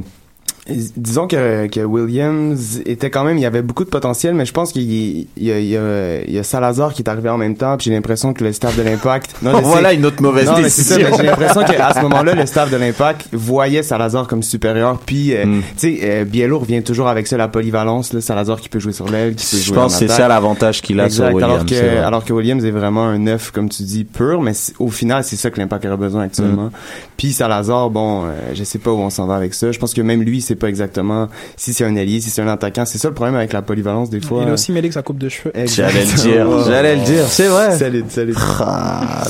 disons 0.69 1.27
que, 1.27 1.67
que 1.69 1.81
Williams 1.81 2.81
était 2.87 3.11
quand 3.11 3.25
même, 3.25 3.37
il 3.39 3.43
y 3.43 3.47
avait 3.47 3.63
beaucoup 3.63 3.85
de 3.85 3.89
potentiel, 3.89 4.35
mais 4.35 4.45
je 4.45 4.53
pense 4.53 4.73
qu'il 4.73 4.83
y, 4.83 5.29
il 5.37 5.45
y, 5.45 5.53
a- 5.53 5.59
il 5.61 5.67
y, 5.67 5.77
a- 5.77 6.23
il 6.25 6.33
y 6.35 6.39
a 6.39 6.43
Salazar 6.43 6.93
qui 6.93 7.03
est 7.03 7.09
arrivé 7.09 7.29
en 7.29 7.39
même 7.39 7.57
temps, 7.57 7.77
puis 7.77 7.85
j'ai 7.87 7.93
l'impression 7.93 8.33
que 8.33 8.43
le 8.43 8.53
staff 8.53 8.77
de 8.77 8.83
l'Impact. 8.83 9.37
Non, 9.43 9.59
je 9.59 9.63
Voilà 9.65 9.93
une 9.93 10.05
autre 10.07 10.21
mauvaise 10.23 10.47
non, 10.47 10.59
décision. 10.61 10.97
j'ai 11.17 11.23
l'impression 11.23 11.63
qu'à 11.63 11.93
ce 11.95 12.01
moment-là, 12.03 12.35
le 12.35 12.47
staff 12.47 12.71
de 12.71 12.77
l'Impact 12.77 13.29
voyait 13.33 13.83
Salazar 13.83 14.27
comme 14.27 14.43
supérieur, 14.43 14.99
puis 15.05 15.35
euh, 15.35 15.45
Hmm. 15.47 15.61
tu 15.61 15.97
sais, 15.97 15.99
euh, 16.03 16.25
Biello 16.25 16.59
revient 16.59 16.83
toujours 16.83 17.07
avec 17.09 17.27
ça 17.27 17.37
la 17.37 17.47
polyvalence, 17.49 18.13
là, 18.13 18.21
Salazar 18.21 18.61
qui 18.61 18.69
peut 18.69 18.79
jouer 18.81 18.93
sur 18.93 19.09
l'aile, 19.09 19.35
qui 19.37 19.47
peut 19.47 19.57
Je 19.59 19.63
jouer 19.67 19.77
pense 19.77 19.97
en 19.97 20.01
que 20.01 20.07
c'est 20.09 20.13
ça 20.13 20.27
l'avantage 20.29 20.83
qu'il 20.83 20.99
a 21.01 21.09
sur 21.11 21.25
Williams. 21.27 21.43
Alors 21.45 21.67
que, 21.67 21.99
alors 22.05 22.25
que 22.25 22.33
Williams 22.33 22.65
est 22.65 22.71
vraiment 22.71 23.05
un 23.05 23.19
neuf, 23.19 23.51
comme 23.53 23.69
tu 23.69 23.83
dis, 23.85 24.05
pur, 24.05 24.41
mais 24.43 24.53
au 24.81 24.89
final, 24.89 25.23
c'est 25.23 25.37
ça 25.37 25.51
que 25.51 25.61
l'impact 25.61 25.85
aurait 25.87 25.97
besoin 25.97 26.23
actuellement. 26.25 26.65
Mm. 26.65 26.71
Puis 27.17 27.33
Salazar, 27.33 27.91
bon, 27.91 28.25
euh, 28.25 28.31
je 28.55 28.65
sais 28.65 28.79
pas 28.79 28.91
où 28.91 28.99
on 28.99 29.11
s'en 29.11 29.27
va 29.27 29.37
avec 29.37 29.55
ça. 29.55 29.71
Je 29.73 29.79
pense 29.79 29.95
que 29.95 30.01
même 30.03 30.23
lui, 30.23 30.41
pas 30.57 30.69
exactement 30.69 31.29
si 31.57 31.73
c'est 31.73 31.85
un 31.85 31.97
allié, 31.97 32.21
si 32.21 32.31
c'est 32.31 32.43
un 32.43 32.49
attaquant. 32.49 32.85
C'est 32.85 32.99
ça 32.99 33.09
le 33.09 33.15
problème 33.15 33.37
avec 33.37 33.53
la 33.53 33.63
polyvalence 33.63 34.11
des 34.11 34.21
fois. 34.21 34.43
Il 34.43 34.49
a 34.49 34.53
aussi 34.53 34.73
mêlé 34.73 34.89
que 34.89 34.95
sa 34.95 35.03
coupe 35.03 35.19
de 35.19 35.29
cheveux. 35.29 35.53
J'allais 35.55 36.05
le 36.05 36.13
dire, 36.17 36.65
j'allais 36.67 36.97
le 36.97 37.03
dire, 37.03 37.25
c'est 37.27 37.49
vrai. 37.49 37.77
Salut, 37.77 38.05
salut. 38.09 38.35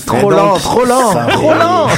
trop 0.07 0.31
lent, 0.31 0.55
trop 0.55 0.85
lent, 0.85 1.13
trop 1.29 1.53
lent. 1.55 1.89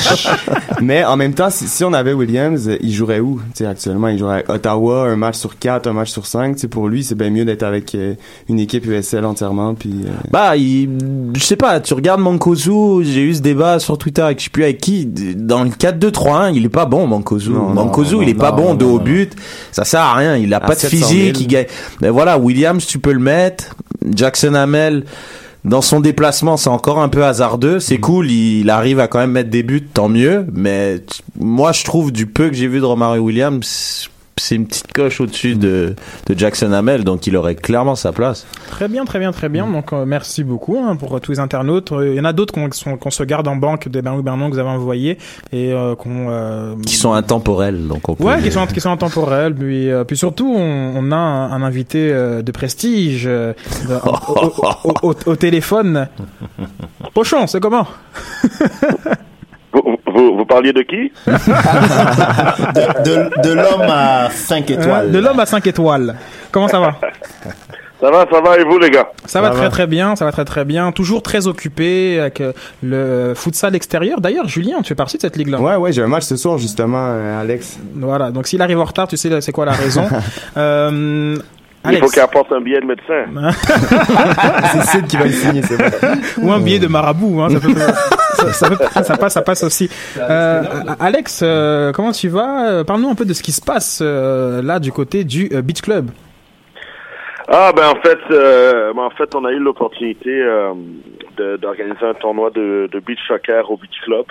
Mais 0.81 1.05
en 1.05 1.17
même 1.17 1.35
temps, 1.35 1.51
si, 1.51 1.67
si 1.67 1.85
on 1.85 1.93
avait 1.93 2.13
Williams, 2.13 2.71
il 2.81 2.93
jouerait 2.93 3.21
où? 3.21 3.41
Tu 3.55 3.59
sais, 3.59 3.67
actuellement, 3.67 4.09
il 4.09 4.19
jouerait 4.19 4.45
à 4.49 4.55
Ottawa, 4.55 5.05
un 5.09 5.17
match 5.17 5.37
sur 5.37 5.59
quatre, 5.59 5.87
un 5.89 5.93
match 5.93 6.11
sur 6.11 6.27
cinq. 6.27 6.55
Tu 6.55 6.63
sais, 6.63 6.69
pour 6.69 6.89
lui, 6.89 7.03
c'est 7.05 7.15
bien 7.15 7.31
mieux 7.31 7.45
d'être 7.45 7.63
avec 7.63 7.95
euh, 7.95 8.15
une 8.49 8.59
équipe 8.59 8.87
USL 8.87 9.25
entièrement. 9.25 9.75
Puis 9.75 9.93
euh, 10.05 10.11
Bah, 10.31 10.57
il, 10.57 10.89
je 11.35 11.43
sais 11.43 11.57
pas, 11.57 11.81
tu 11.81 11.95
regardes 11.95 12.21
Mankozu, 12.21 13.03
j'ai 13.05 13.23
eu 13.23 13.35
ce 13.35 13.41
débat 13.41 13.79
sur 13.79 13.99
Twitter 13.99 14.23
avec 14.23 14.39
je 14.39 14.45
sais 14.45 14.51
plus 14.51 14.65
avec 14.65 14.79
qui, 14.79 15.07
dans 15.07 15.65
le 15.65 15.71
4-2-3-1, 15.71 16.53
il 16.55 16.65
est 16.65 16.69
pas 16.69 16.87
bon 16.87 17.07
Mankozu. 17.07 17.51
Mankozu, 17.51 18.19
il 18.23 18.29
est 18.29 18.35
pas 18.35 18.51
non, 18.51 18.57
bon 18.57 18.69
non, 18.71 18.75
de 18.75 18.85
haut 18.85 18.99
non. 18.99 19.05
Ça 19.73 19.85
sert 19.85 20.01
à 20.01 20.15
rien, 20.15 20.37
il 20.37 20.53
a 20.55 20.59
À 20.59 20.61
pas 20.61 20.75
de 20.75 20.81
700 20.81 20.97
000. 20.97 21.09
physique, 21.11 21.41
il 21.41 21.47
gagne. 21.47 21.67
Mais 22.01 22.11
voilà, 22.11 22.39
Williams, 22.39 22.87
tu 22.87 22.99
peux 22.99 23.13
le 23.13 23.21
mettre, 23.21 23.77
Jackson 24.15 24.55
Hamel, 24.55 25.05
dans 25.65 25.83
son 25.83 26.01
déplacement, 26.01 26.57
c'est 26.57 26.71
encore 26.71 27.01
un 27.01 27.09
peu 27.09 27.25
hasardeux. 27.25 27.77
Mm. 27.77 27.81
C'est 27.81 27.99
cool, 27.99 28.31
il, 28.31 28.71
arrive 28.71 29.01
à 29.01 29.09
quand 29.09 29.19
même 29.19 29.33
mettre 29.33 29.51
des 29.51 29.63
buts, 29.63 29.87
tant 29.93 30.09
mieux. 30.09 30.47
Mais 30.53 31.03
moi, 31.39 31.73
je 31.73 31.85
trouve 31.85 32.13
du 32.13 32.27
peu 32.27 32.49
que 32.49 32.55
j'ai 32.55 32.69
vu 32.69 32.81
de 32.81 32.85
Romario 32.85 33.23
Williams, 33.23 34.09
c'est 34.39 34.55
une 34.55 34.67
petite 34.67 34.93
coche 34.93 35.21
au-dessus 35.21 35.55
de, 35.55 35.95
de 36.27 36.39
Jackson 36.39 36.73
Hamel, 36.73 37.05
donc 37.05 37.27
il 37.27 37.37
aurait 37.37 37.55
clairement 37.55 37.95
sa 37.95 38.13
place. 38.13 38.47
Très 38.71 38.89
bien, 38.89 39.05
très 39.05 39.19
bien, 39.19 39.33
très 39.33 39.49
bien. 39.49 39.67
Donc, 39.67 39.93
euh, 39.93 40.05
merci 40.07 40.45
beaucoup 40.45 40.79
hein, 40.79 40.97
pour 40.97 41.15
euh, 41.17 41.21
tous 41.21 41.33
les 41.33 41.41
internautes. 41.41 41.93
Euh, 41.93 42.09
Il 42.11 42.17
y 42.17 42.21
en 42.21 42.25
a 42.25 42.33
d'autres 42.33 42.55
qu'on 42.55 43.11
se 43.11 43.23
garde 43.25 43.47
en 43.49 43.57
banque 43.57 43.89
des 43.89 44.03
Bernard 44.03 44.23
Bernon 44.23 44.49
que 44.49 44.55
vous 44.55 44.59
avez 44.61 44.69
envoyés 44.69 45.19
et 45.53 45.73
euh, 45.73 45.95
qu'on. 45.95 46.77
Qui 46.87 46.97
sont 46.97 47.13
intemporels, 47.13 47.87
donc 47.87 48.09
on 48.09 48.15
peut. 48.15 48.25
Ouais, 48.25 48.41
qui 48.43 48.51
sont, 48.53 48.67
qui 48.67 48.81
sont 48.81 48.91
intemporels. 48.91 49.55
Puis, 49.55 49.89
puis 50.07 50.17
surtout, 50.17 50.53
on, 50.57 50.93
on 50.97 51.13
a 51.13 51.17
un, 51.17 51.53
un 51.53 51.63
invité 51.63 52.11
de 52.11 52.53
prestige 52.53 53.25
de- 53.25 53.55
au, 54.05 54.35
au- 54.35 54.91
au- 55.03 55.11
au- 55.11 55.15
au 55.31 55.37
téléphone. 55.37 56.09
Pochon, 57.15 57.47
c'est 57.47 57.61
comment? 57.61 57.87
Vous, 60.19 60.45
parliez 60.45 60.73
de 60.73 60.83
qui 60.83 61.13
de, 61.27 61.43
de 63.43 63.53
l'homme 63.53 63.87
à 63.89 64.31
5 64.31 64.71
étoiles. 64.71 65.07
Euh, 65.07 65.11
De 65.11 65.19
l'homme 65.19 65.41
à 65.41 65.47
5 65.47 65.67
étoiles. 65.67 66.15
Comment 66.51 66.69
ça 66.69 66.81
va 66.81 66.95
Ça 68.01 68.13
va, 68.13 68.25
ça 68.31 68.41
va, 68.41 68.57
et 68.57 68.63
vous 68.63 68.79
les 68.79 68.91
gars 68.91 69.09
Ça 69.25 69.41
va 69.41 69.51
très 69.51 69.69
très 69.71 69.89
bien, 69.89 70.15
ça 70.15 70.25
va 70.25 70.31
très 70.31 70.45
très 70.45 70.65
bien. 70.65 70.93
Toujours 70.93 71.21
très 71.21 71.49
occupé 71.49 72.21
avec 72.21 72.41
euh, 72.41 72.53
le 72.81 73.33
futsal 73.35 73.75
extérieur. 73.75 74.21
D'ailleurs, 74.21 74.47
Julien, 74.47 74.77
tu 74.83 74.89
fais 74.89 74.95
partie 74.95 75.17
de 75.17 75.23
cette 75.23 75.37
ligue-là. 75.37 75.61
Ouais, 75.61 75.75
ouais, 75.75 75.93
j'ai 75.93 76.03
un 76.03 76.07
match 76.07 76.23
ce 76.23 76.37
soir, 76.37 76.59
justement, 76.59 77.09
euh, 77.09 77.41
Alex. 77.41 77.77
Voilà, 77.97 78.31
donc 78.31 78.47
s'il 78.47 78.63
arrive 78.63 78.79
en 78.79 78.85
retard, 78.85 79.09
tu 79.09 79.17
sais 79.17 79.41
c'est 79.41 79.51
quoi 79.51 79.65
la 79.65 79.73
raison. 79.73 80.05
euh, 80.57 81.37
Il 81.91 81.97
faut 81.99 82.05
Alex. 82.05 82.13
qu'il 82.13 82.23
apporte 82.23 82.53
un 82.53 82.61
billet 82.61 82.81
de 82.81 82.87
médecin. 82.87 83.25
c'est 84.73 84.83
Sid 84.83 85.07
qui 85.07 85.17
va 85.17 85.25
le 85.25 85.31
signer, 85.33 85.63
c'est 85.63 85.77
bon. 85.77 86.47
Ou 86.47 86.53
un 86.53 86.61
billet 86.61 86.79
de 86.79 86.89
marabout, 86.89 87.41
hein, 87.41 87.49
ça, 87.51 87.61
peut- 87.61 87.75
ça- 88.35 88.53
ça 88.53 88.69
peut- 88.71 89.03
ça 89.05 89.17
passe, 89.17 89.33
ça 89.35 89.43
passe 89.43 89.63
aussi. 89.65 89.91
Euh, 90.19 90.63
Alex, 91.01 91.41
euh, 91.43 91.93
comment 91.93 92.13
tu 92.13 92.29
vas? 92.29 92.71
Euh, 92.71 92.85
Parle-nous 92.85 93.11
un 93.11 93.15
peu 93.15 93.25
de 93.25 93.33
ce 93.33 93.43
qui 93.43 93.53
se 93.53 93.61
passe 93.63 94.01
euh, 94.03 94.63
là 94.63 94.79
du 94.79 94.93
côté 94.93 95.25
du 95.25 95.49
euh, 95.53 95.63
Beach 95.63 95.81
Club. 95.83 96.11
Ah 97.51 97.73
ben 97.75 97.89
en 97.89 98.01
fait, 98.03 98.19
euh, 98.31 98.93
ben, 98.93 99.03
en 99.03 99.11
fait, 99.11 99.35
on 99.35 99.45
a 99.47 99.53
eu 99.53 99.59
l'opportunité 99.59 100.29
euh, 100.43 100.75
d'organiser 101.61 102.05
un 102.05 102.15
tournoi 102.15 102.51
de, 102.51 102.89
de 102.93 103.01
beach 103.01 103.19
soccer 103.27 103.71
au 103.71 103.77
Beach 103.79 103.99
Club 104.05 104.27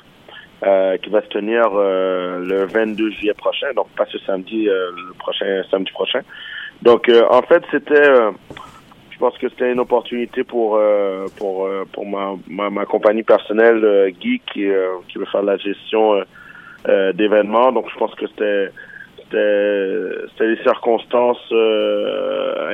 euh, 0.65 0.97
qui 0.97 1.09
va 1.09 1.21
se 1.21 1.27
tenir 1.29 1.63
euh, 1.73 2.45
le 2.45 2.65
22 2.65 3.09
juillet 3.11 3.33
prochain, 3.33 3.67
donc 3.75 3.87
pas 3.97 4.05
ce 4.11 4.19
samedi, 4.19 4.67
euh, 4.69 4.91
le 4.95 5.13
prochain 5.17 5.45
samedi 5.71 5.91
prochain. 5.91 6.19
Donc 6.87 7.09
euh, 7.09 7.25
en 7.29 7.41
fait, 7.41 7.61
c'était, 7.69 8.07
euh, 8.07 8.31
je 9.11 9.17
pense 9.17 9.37
que 9.39 9.49
c'était 9.49 9.69
une 9.73 9.81
opportunité 9.81 10.45
pour 10.45 10.77
euh, 10.77 11.25
pour 11.35 11.67
pour 11.91 12.05
ma, 12.05 12.69
ma 12.69 12.85
compagnie 12.85 13.23
personnelle 13.23 14.13
Guy 14.17 14.39
qui 14.53 14.69
qui 15.09 15.17
veut 15.17 15.25
faire 15.25 15.43
la 15.43 15.57
gestion 15.57 16.23
d'événements. 17.13 17.73
Donc 17.73 17.89
je 17.93 17.97
pense 17.97 18.15
que 18.15 18.25
c'était 18.27 18.69
c'était 19.17 20.55
des 20.55 20.63
circonstances 20.63 21.51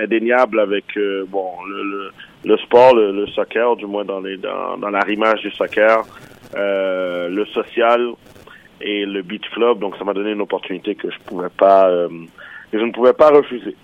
indéniables 0.04 0.60
avec 0.60 0.86
bon 1.30 1.50
le, 1.68 1.82
le, 1.84 2.12
le 2.46 2.58
sport, 2.58 2.94
le, 2.94 3.26
soccer, 3.34 3.76
du 3.78 3.88
moins 3.88 4.06
dans 4.06 4.20
les 4.20 4.38
dans, 4.38 4.78
dans 4.78 4.92
l'arrimage 4.92 5.42
du 5.42 5.50
soccer, 5.50 6.04
le 6.56 7.46
social 7.46 8.12
et 8.80 9.08
le 9.08 9.24
beach 9.24 9.50
club. 9.56 9.80
Donc 9.80 9.98
ça 9.98 10.04
m'a 10.04 10.14
donné 10.14 10.34
une 10.34 10.42
opportunité 10.42 10.94
que 10.94 11.10
je 11.10 11.18
pouvais 11.26 11.50
pas 11.50 11.90
que 12.72 12.78
je 12.78 12.86
ne 12.86 12.92
pouvais 12.92 13.14
pas 13.14 13.32
refuser. 13.32 13.76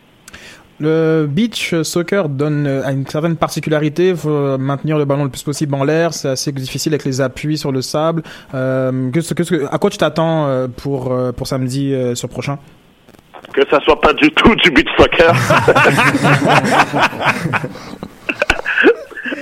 Le 0.82 1.26
beach 1.28 1.76
soccer 1.84 2.30
donne 2.30 2.66
euh, 2.66 2.86
a 2.86 2.92
une 2.94 3.06
certaine 3.06 3.36
particularité. 3.36 4.10
Il 4.10 4.16
faut 4.16 4.58
maintenir 4.58 4.98
le 4.98 5.04
ballon 5.06 5.26
le 5.26 5.30
plus 5.30 5.44
possible 5.44 5.76
en 5.76 5.84
l'air. 5.84 6.14
C'est 6.14 6.30
assez 6.30 6.52
difficile 6.54 6.94
avec 6.94 7.04
les 7.06 7.20
appuis 7.20 7.58
sur 7.58 7.72
le 7.74 7.82
sable. 7.82 8.24
Euh, 8.54 9.12
que, 9.12 9.20
que, 9.34 9.44
que- 9.44 9.66
à 9.74 9.78
quoi 9.78 9.90
tu 9.90 9.98
t'attends 9.98 10.48
euh, 10.48 10.68
pour 10.70 11.12
euh, 11.12 11.34
pour 11.34 11.48
samedi 11.48 11.94
euh, 11.94 12.16
sur 12.16 12.30
prochain? 12.30 12.58
Que 13.54 13.62
ça 13.70 13.80
soit 13.82 14.00
pas 14.00 14.14
du 14.14 14.30
tout 14.32 14.56
du 14.56 14.72
beach 14.72 14.88
soccer. 14.98 15.34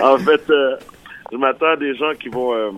en 0.02 0.18
fait, 0.18 0.50
euh, 0.50 0.76
je 1.32 1.38
m'attends 1.38 1.72
à 1.74 1.78
des 1.78 1.96
gens 1.96 2.12
qui 2.20 2.30
vont, 2.30 2.54
euh, 2.54 2.72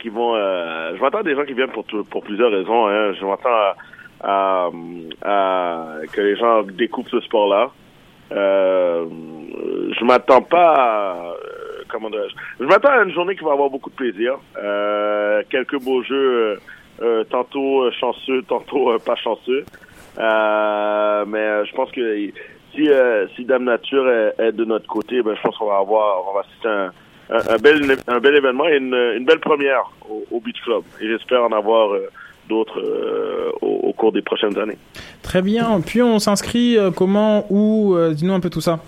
qui 0.00 0.08
vont, 0.08 0.34
euh, 0.34 0.92
je 0.96 1.00
m'attends 1.02 1.18
à 1.18 1.22
des 1.22 1.34
gens 1.34 1.44
qui 1.44 1.54
viennent 1.54 1.70
pour 1.72 1.84
tout- 1.84 2.04
pour 2.04 2.22
plusieurs 2.22 2.50
raisons. 2.50 2.86
Hein. 2.88 3.12
Je 3.20 3.24
m'attends 3.24 3.48
à 3.50 3.74
que 4.22 6.20
les 6.20 6.36
gens 6.36 6.62
découvrent 6.62 7.10
ce 7.10 7.20
sport-là. 7.20 7.70
Euh, 8.32 9.06
je 9.98 10.04
m'attends 10.04 10.42
pas 10.42 10.74
à, 10.74 11.16
euh, 11.16 11.34
comment 11.88 12.10
dirais-je, 12.10 12.34
je 12.60 12.64
m'attends 12.64 12.90
à 12.90 13.02
une 13.02 13.12
journée 13.12 13.36
qui 13.36 13.44
va 13.44 13.52
avoir 13.52 13.70
beaucoup 13.70 13.90
de 13.90 13.94
plaisir. 13.94 14.38
Euh, 14.56 15.42
quelques 15.50 15.78
beaux 15.82 16.02
jeux, 16.02 16.14
euh, 16.14 16.56
euh, 17.02 17.24
tantôt 17.24 17.82
euh, 17.82 17.90
chanceux, 17.92 18.42
tantôt 18.48 18.92
euh, 18.92 18.98
pas 18.98 19.16
chanceux. 19.16 19.64
Euh, 20.18 21.24
mais 21.26 21.38
euh, 21.38 21.64
je 21.64 21.74
pense 21.74 21.90
que 21.90 22.30
si 22.74 22.88
euh, 22.88 23.26
si 23.36 23.44
Dame 23.44 23.64
Nature 23.64 24.08
est, 24.38 24.52
de 24.52 24.64
notre 24.64 24.86
côté, 24.86 25.22
ben 25.22 25.34
je 25.34 25.42
pense 25.42 25.56
qu'on 25.56 25.68
va 25.68 25.78
avoir 25.78 26.28
on 26.28 26.34
va 26.34 26.40
assister 26.40 26.68
un, 26.68 27.58
bel 27.58 27.96
un 28.08 28.20
bel 28.20 28.36
événement 28.36 28.68
et 28.68 28.76
une, 28.76 28.94
une 28.94 29.24
belle 29.24 29.40
première 29.40 29.90
au, 30.30 30.40
Beach 30.40 30.60
Club. 30.62 30.82
Et 31.00 31.08
j'espère 31.08 31.44
en 31.44 31.52
avoir 31.52 31.94
euh, 31.94 32.08
d'autres 32.48 32.80
euh, 32.80 33.50
au, 33.60 33.80
au 33.88 33.92
cours 33.92 34.12
des 34.12 34.22
prochaines 34.22 34.58
années. 34.58 34.78
Très 35.22 35.42
bien. 35.42 35.80
Puis 35.84 36.02
on 36.02 36.18
s'inscrit 36.18 36.76
euh, 36.78 36.90
comment 36.90 37.46
où 37.50 37.94
euh, 37.94 38.12
Dis-nous 38.12 38.34
un 38.34 38.40
peu 38.40 38.50
tout 38.50 38.60
ça. 38.60 38.78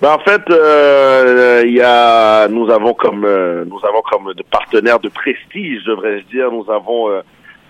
Ben, 0.00 0.10
en 0.12 0.18
fait, 0.18 0.42
euh, 0.50 1.62
il 1.64 1.74
y 1.74 1.80
a, 1.80 2.48
nous 2.48 2.68
avons 2.70 2.92
comme, 2.94 3.24
euh, 3.24 3.64
nous 3.64 3.78
avons 3.88 4.02
comme 4.10 4.34
de 4.34 4.42
partenaires 4.50 4.98
de 4.98 5.08
prestige, 5.08 5.84
devrais-je 5.84 6.24
dire, 6.26 6.50
nous 6.50 6.68
avons 6.72 7.08
euh, 7.10 7.20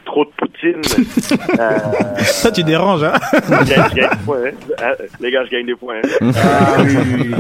trop 0.07 0.25
de 0.25 0.31
poutine. 0.39 0.81
euh, 1.61 1.79
Ça, 2.21 2.51
tu 2.51 2.63
déranges, 2.65 3.05
hein? 3.05 3.13
Je 3.35 3.51
gagne, 3.75 3.89
je 3.91 3.95
gagne 3.95 4.09
des 4.11 4.25
points, 4.25 4.51
hein. 4.81 4.93
Les 5.21 5.31
gars, 5.31 5.45
je 5.45 5.51
gagne 5.51 5.67
des 5.67 5.75
points. 5.75 5.97
hein. 6.03 6.31
Ah, 6.37 6.77
oui, 6.81 6.97
oui, 7.19 7.35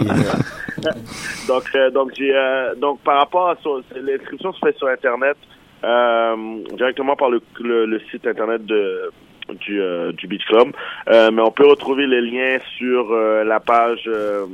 donc, 1.49 1.63
euh, 1.75 1.91
donc 1.91 2.11
j'ai, 2.17 2.35
euh, 2.35 2.75
donc 2.75 2.99
par 3.01 3.19
rapport 3.19 3.51
à 3.51 3.55
l'inscription 4.01 4.53
se 4.53 4.59
fait 4.59 4.77
sur 4.77 4.89
internet 4.89 5.37
euh, 5.37 5.62
directement 6.76 7.16
par 7.16 7.30
le, 7.30 7.41
le, 7.61 7.87
le 7.87 8.01
site 8.11 8.26
internet 8.26 8.64
de 8.64 9.11
du, 9.61 9.80
euh, 9.80 10.12
Beach 10.12 10.45
Club, 10.47 10.72
Euh, 11.09 11.30
mais 11.33 11.43
on 11.43 11.51
peut 11.51 11.66
retrouver 11.66 12.07
les 12.07 12.20
liens 12.20 12.59
sur 12.78 13.12
euh, 13.12 13.45
la 13.45 13.61
page 13.61 14.05
euh, 14.07 14.47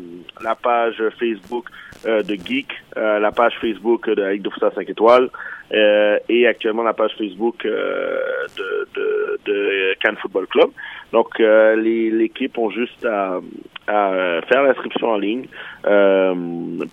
la 0.43 0.55
page 0.55 0.97
Facebook 1.19 1.67
euh, 2.07 2.23
de 2.23 2.35
Geek, 2.35 2.69
euh, 2.97 3.19
la 3.19 3.31
page 3.33 3.55
Facebook 3.61 4.09
de 4.09 4.23
la 4.23 4.33
Ligue 4.33 4.43
de 4.43 4.51
Futsal 4.51 4.73
5 4.75 4.89
étoiles 4.89 5.29
euh, 5.73 6.19
et 6.29 6.47
actuellement 6.47 6.83
la 6.83 6.95
page 6.95 7.13
Facebook 7.19 7.65
euh, 7.65 8.19
de, 8.57 8.89
de, 8.95 9.41
de 9.45 9.95
Cannes 10.01 10.17
Football 10.17 10.47
Club. 10.47 10.71
Donc 11.13 11.41
euh, 11.41 11.77
les 11.77 12.11
l'équipe 12.11 12.57
ont 12.59 12.71
juste 12.71 13.05
à, 13.05 13.41
à 13.87 14.41
faire 14.49 14.63
l'inscription 14.63 15.09
en 15.09 15.19
ligne, 15.19 15.47
euh, 15.87 16.35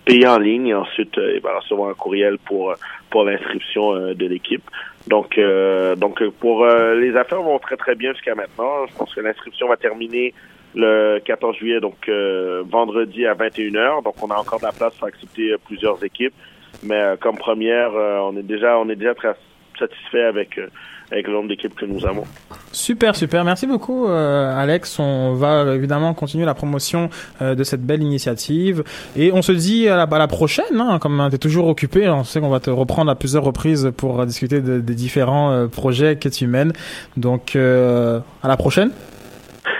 payer 0.04 0.26
en 0.26 0.38
ligne 0.38 0.68
et 0.68 0.74
ensuite 0.74 1.16
euh, 1.18 1.34
il 1.36 1.40
va 1.40 1.58
recevoir 1.58 1.90
un 1.90 1.94
courriel 1.94 2.38
pour 2.38 2.74
pour 3.10 3.24
l'inscription 3.24 3.94
euh, 3.94 4.14
de 4.14 4.26
l'équipe. 4.26 4.64
Donc 5.06 5.38
euh, 5.38 5.96
donc 5.96 6.22
pour 6.40 6.64
euh, 6.64 6.94
les 6.94 7.16
affaires 7.16 7.42
vont 7.42 7.58
très 7.58 7.76
très 7.76 7.94
bien 7.94 8.12
jusqu'à 8.12 8.34
maintenant. 8.34 8.86
Je 8.90 8.96
pense 8.96 9.14
que 9.14 9.20
l'inscription 9.20 9.68
va 9.68 9.76
terminer 9.76 10.34
le 10.74 11.20
14 11.24 11.56
juillet, 11.56 11.80
donc 11.80 12.08
euh, 12.08 12.62
vendredi 12.66 13.26
à 13.26 13.34
21h. 13.34 14.02
Donc 14.04 14.14
on 14.22 14.30
a 14.30 14.36
encore 14.36 14.60
de 14.60 14.66
la 14.66 14.72
place 14.72 14.94
pour 14.96 15.08
accepter 15.08 15.52
euh, 15.52 15.58
plusieurs 15.64 16.02
équipes. 16.04 16.34
Mais 16.82 17.00
euh, 17.00 17.16
comme 17.20 17.36
première, 17.36 17.90
euh, 17.94 18.18
on 18.20 18.36
est 18.36 18.42
déjà 18.42 18.78
on 18.78 18.88
est 18.88 18.96
déjà 18.96 19.14
très 19.14 19.34
satisfait 19.78 20.24
avec 20.24 20.58
euh, 20.58 20.66
avec 21.12 21.28
le 21.28 21.34
nombre 21.34 21.48
d'équipes 21.48 21.74
que 21.76 21.84
nous 21.84 22.04
avons. 22.04 22.24
Super, 22.72 23.14
super. 23.14 23.44
Merci 23.44 23.66
beaucoup, 23.68 24.08
euh, 24.08 24.52
Alex. 24.58 24.98
On 24.98 25.34
va 25.34 25.62
euh, 25.62 25.74
évidemment 25.76 26.14
continuer 26.14 26.44
la 26.44 26.54
promotion 26.54 27.10
euh, 27.40 27.54
de 27.54 27.62
cette 27.62 27.82
belle 27.82 28.02
initiative. 28.02 28.82
Et 29.16 29.30
on 29.32 29.40
se 29.40 29.52
dit 29.52 29.88
à 29.88 29.96
la, 29.96 30.02
à 30.02 30.18
la 30.18 30.26
prochaine. 30.26 30.80
Hein, 30.80 30.98
comme 31.00 31.24
tu 31.30 31.36
es 31.36 31.38
toujours 31.38 31.68
occupé, 31.68 32.08
on 32.08 32.24
sait 32.24 32.40
qu'on 32.40 32.48
va 32.48 32.58
te 32.58 32.70
reprendre 32.70 33.08
à 33.10 33.14
plusieurs 33.14 33.44
reprises 33.44 33.92
pour 33.96 34.26
discuter 34.26 34.60
de- 34.60 34.80
des 34.80 34.94
différents 34.96 35.52
euh, 35.52 35.66
projets 35.68 36.16
que 36.16 36.28
tu 36.28 36.48
mènes. 36.48 36.72
Donc, 37.16 37.54
euh, 37.54 38.18
à 38.42 38.48
la 38.48 38.56
prochaine. 38.56 38.90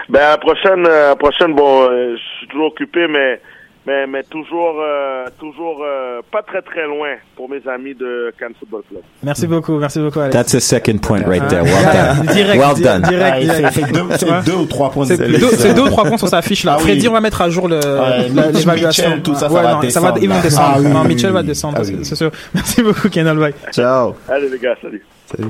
Ben 0.09 0.21
à 0.21 0.31
la 0.31 0.39
prochaine, 0.39 0.87
à 0.87 1.09
la 1.09 1.17
prochaine, 1.17 1.55
bon, 1.57 1.89
euh, 1.91 2.15
je 2.17 2.39
suis 2.39 2.47
toujours 2.47 2.69
occupé, 2.69 3.09
mais 3.09 3.41
mais 3.87 4.07
mais 4.07 4.23
toujours 4.25 4.77
euh, 4.81 5.27
toujours 5.39 5.79
euh, 5.85 6.21
pas 6.33 6.43
très 6.43 6.61
très 6.63 6.87
loin 6.87 7.15
pour 7.37 7.49
mes 7.49 7.61
amis 7.69 7.95
de 7.95 8.33
Cannes 8.39 8.55
Football 8.59 8.83
Club. 8.91 9.03
Merci 9.23 9.47
beaucoup, 9.47 9.79
merci 9.79 10.01
beaucoup, 10.01 10.21
Alex. 10.21 10.35
That's 10.37 10.55
a 10.55 10.61
second 10.61 10.99
point 10.99 11.23
right 11.27 11.47
there. 11.49 11.63
Well 11.63 11.73
Ah, 11.87 12.15
done. 12.15 12.27
direct, 12.35 12.59
well 12.63 12.75
di- 12.75 12.83
done. 12.83 13.03
direct, 13.03 13.37
Ah, 13.37 13.41
direct. 13.41 13.93
deux- 13.93 14.17
c'est 14.19 14.31
Ouais. 14.31 14.43
deux 14.45 14.55
ou 14.55 14.67
trois 14.67 14.91
points 14.91 15.05
C'est 15.07 15.17
deux, 15.19 15.39
c'est 15.51 15.75
deux 15.75 15.83
ou 15.83 15.89
trois 15.89 16.05
points 16.05 16.19
sur 16.19 16.29
sa 16.29 16.43
fiche 16.43 16.65
là. 16.65 16.73
Ah 16.75 16.79
oui. 16.79 16.85
Freddy, 16.91 17.09
on 17.09 17.13
va 17.13 17.21
mettre 17.21 17.41
à 17.43 17.49
jour 17.49 17.69
le, 17.69 17.77
Ouais, 17.77 18.29
Mitch- 18.29 18.59
l'évaluation. 18.59 19.05
Mitchell, 19.05 19.23
tout 19.23 19.35
ça, 19.35 19.49
ça 19.49 19.55
Ouais, 19.55 19.63
va 19.63 19.75
non, 19.75 19.81
descendre, 19.81 20.19
ils 20.21 20.29
vont 20.29 20.41
descendre. 20.41 20.73
Ah 20.75 20.79
oui, 20.81 20.89
non, 20.89 21.05
Mitchell 21.05 21.31
oui, 21.31 21.35
va 21.35 21.43
descendre, 21.43 21.79
Ah 21.81 21.85
c'est- 21.85 21.95
oui. 21.95 22.05
c'est 22.05 22.17
sûr. 22.17 22.31
Merci 22.55 22.83
beaucoup, 22.83 23.09
Kenal 23.09 23.39
Bay. 23.39 23.55
Ciao. 23.73 24.15
Allez 24.29 24.49
les 24.49 24.59
gars, 24.59 24.75
salut. 24.83 25.05
Salut. 25.27 25.49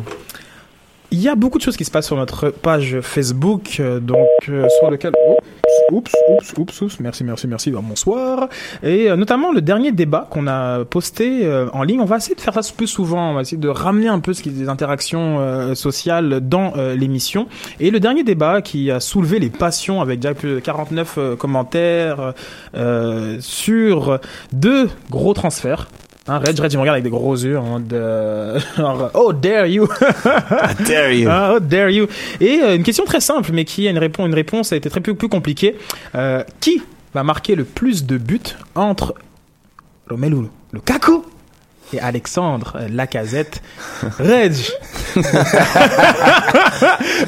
Il 1.13 1.21
y 1.21 1.29
a 1.29 1.35
beaucoup 1.35 1.59
de 1.59 1.63
choses 1.63 1.77
qui 1.77 1.85
se 1.85 1.91
passent 1.91 2.07
sur 2.07 2.17
notre 2.17 2.51
page 2.51 3.01
Facebook, 3.01 3.77
euh, 3.81 4.01
donc 4.01 4.27
euh, 4.49 4.69
sur 4.81 4.91
lequel... 4.91 5.13
Oh, 5.27 5.39
oups, 5.93 6.13
oups, 6.29 6.55
oups, 6.59 6.81
oups, 6.81 7.01
merci, 7.01 7.25
merci, 7.25 7.47
merci, 7.47 7.71
bah, 7.71 7.81
bonsoir. 7.83 8.49
Et 8.83 9.11
euh, 9.11 9.17
notamment 9.17 9.53
le 9.53 9.61
dernier 9.61 9.93
débat 9.93 10.27
qu'on 10.31 10.47
a 10.47 10.85
posté 10.85 11.45
euh, 11.45 11.69
en 11.73 11.83
ligne, 11.83 12.01
on 12.01 12.05
va 12.05 12.17
essayer 12.17 12.35
de 12.35 12.41
faire 12.41 12.55
ça 12.55 12.73
plus 12.77 12.87
souvent, 12.87 13.31
on 13.31 13.35
va 13.35 13.43
essayer 13.43 13.57
de 13.57 13.69
ramener 13.69 14.09
un 14.09 14.21
peu 14.21 14.35
ce 14.35 14.43
qui 14.43 14.49
est 14.49 14.53
des 14.53 14.69
interactions 14.69 15.75
sociales 15.75 16.41
dans 16.41 16.75
l'émission. 16.95 17.47
Et 17.81 17.91
le 17.91 18.01
dernier 18.01 18.25
débat 18.25 18.63
qui 18.63 18.91
a 18.91 19.01
soulevé 19.01 19.39
les 19.39 19.51
passions 19.51 20.01
avec 20.01 20.21
déjà 20.21 20.35
plus 20.35 20.57
de 20.57 20.61
49 20.61 21.15
euh, 21.19 21.37
commentaires 21.37 22.35
sur 23.41 24.19
deux 24.53 24.89
gros 25.11 25.35
transferts. 25.35 25.89
Hein, 26.29 26.39
Reg, 26.39 26.59
Reg, 26.59 26.73
il 26.73 26.77
me 26.77 26.81
regarde 26.81 26.97
avec 26.97 27.05
des 27.05 27.11
gros 27.11 27.37
yeux 27.37 27.57
en 27.57 27.65
mode 27.65 27.93
euh, 27.93 28.59
genre, 28.77 29.11
Oh, 29.15 29.33
dare 29.33 29.67
you! 29.67 29.87
dare 30.89 31.13
you! 31.13 31.29
Ah, 31.31 31.55
oh, 31.55 31.61
dare 31.61 31.91
you! 31.91 32.09
Et 32.41 32.61
euh, 32.63 32.75
une 32.75 32.83
question 32.83 33.05
très 33.05 33.21
simple, 33.21 33.51
mais 33.53 33.65
qui 33.65 33.87
a 33.87 33.91
une 33.91 33.99
réponse, 33.99 34.27
une 34.27 34.35
réponse 34.35 34.73
a 34.73 34.77
été 34.77 34.91
très 34.91 35.01
plus, 35.01 35.15
plus 35.15 35.29
compliquée. 35.29 35.77
Euh, 36.17 36.43
qui 36.61 36.83
va 37.15 37.23
marquer 37.23 37.55
le 37.55 37.65
plus 37.65 38.07
de 38.07 38.19
buts 38.19 38.41
entre 38.75 39.15
Romelu 40.11 40.49
Lukaku 40.73 41.25
et 41.93 42.01
Alexandre 42.01 42.77
Lacazette. 42.91 43.63
Reg. 44.19 44.55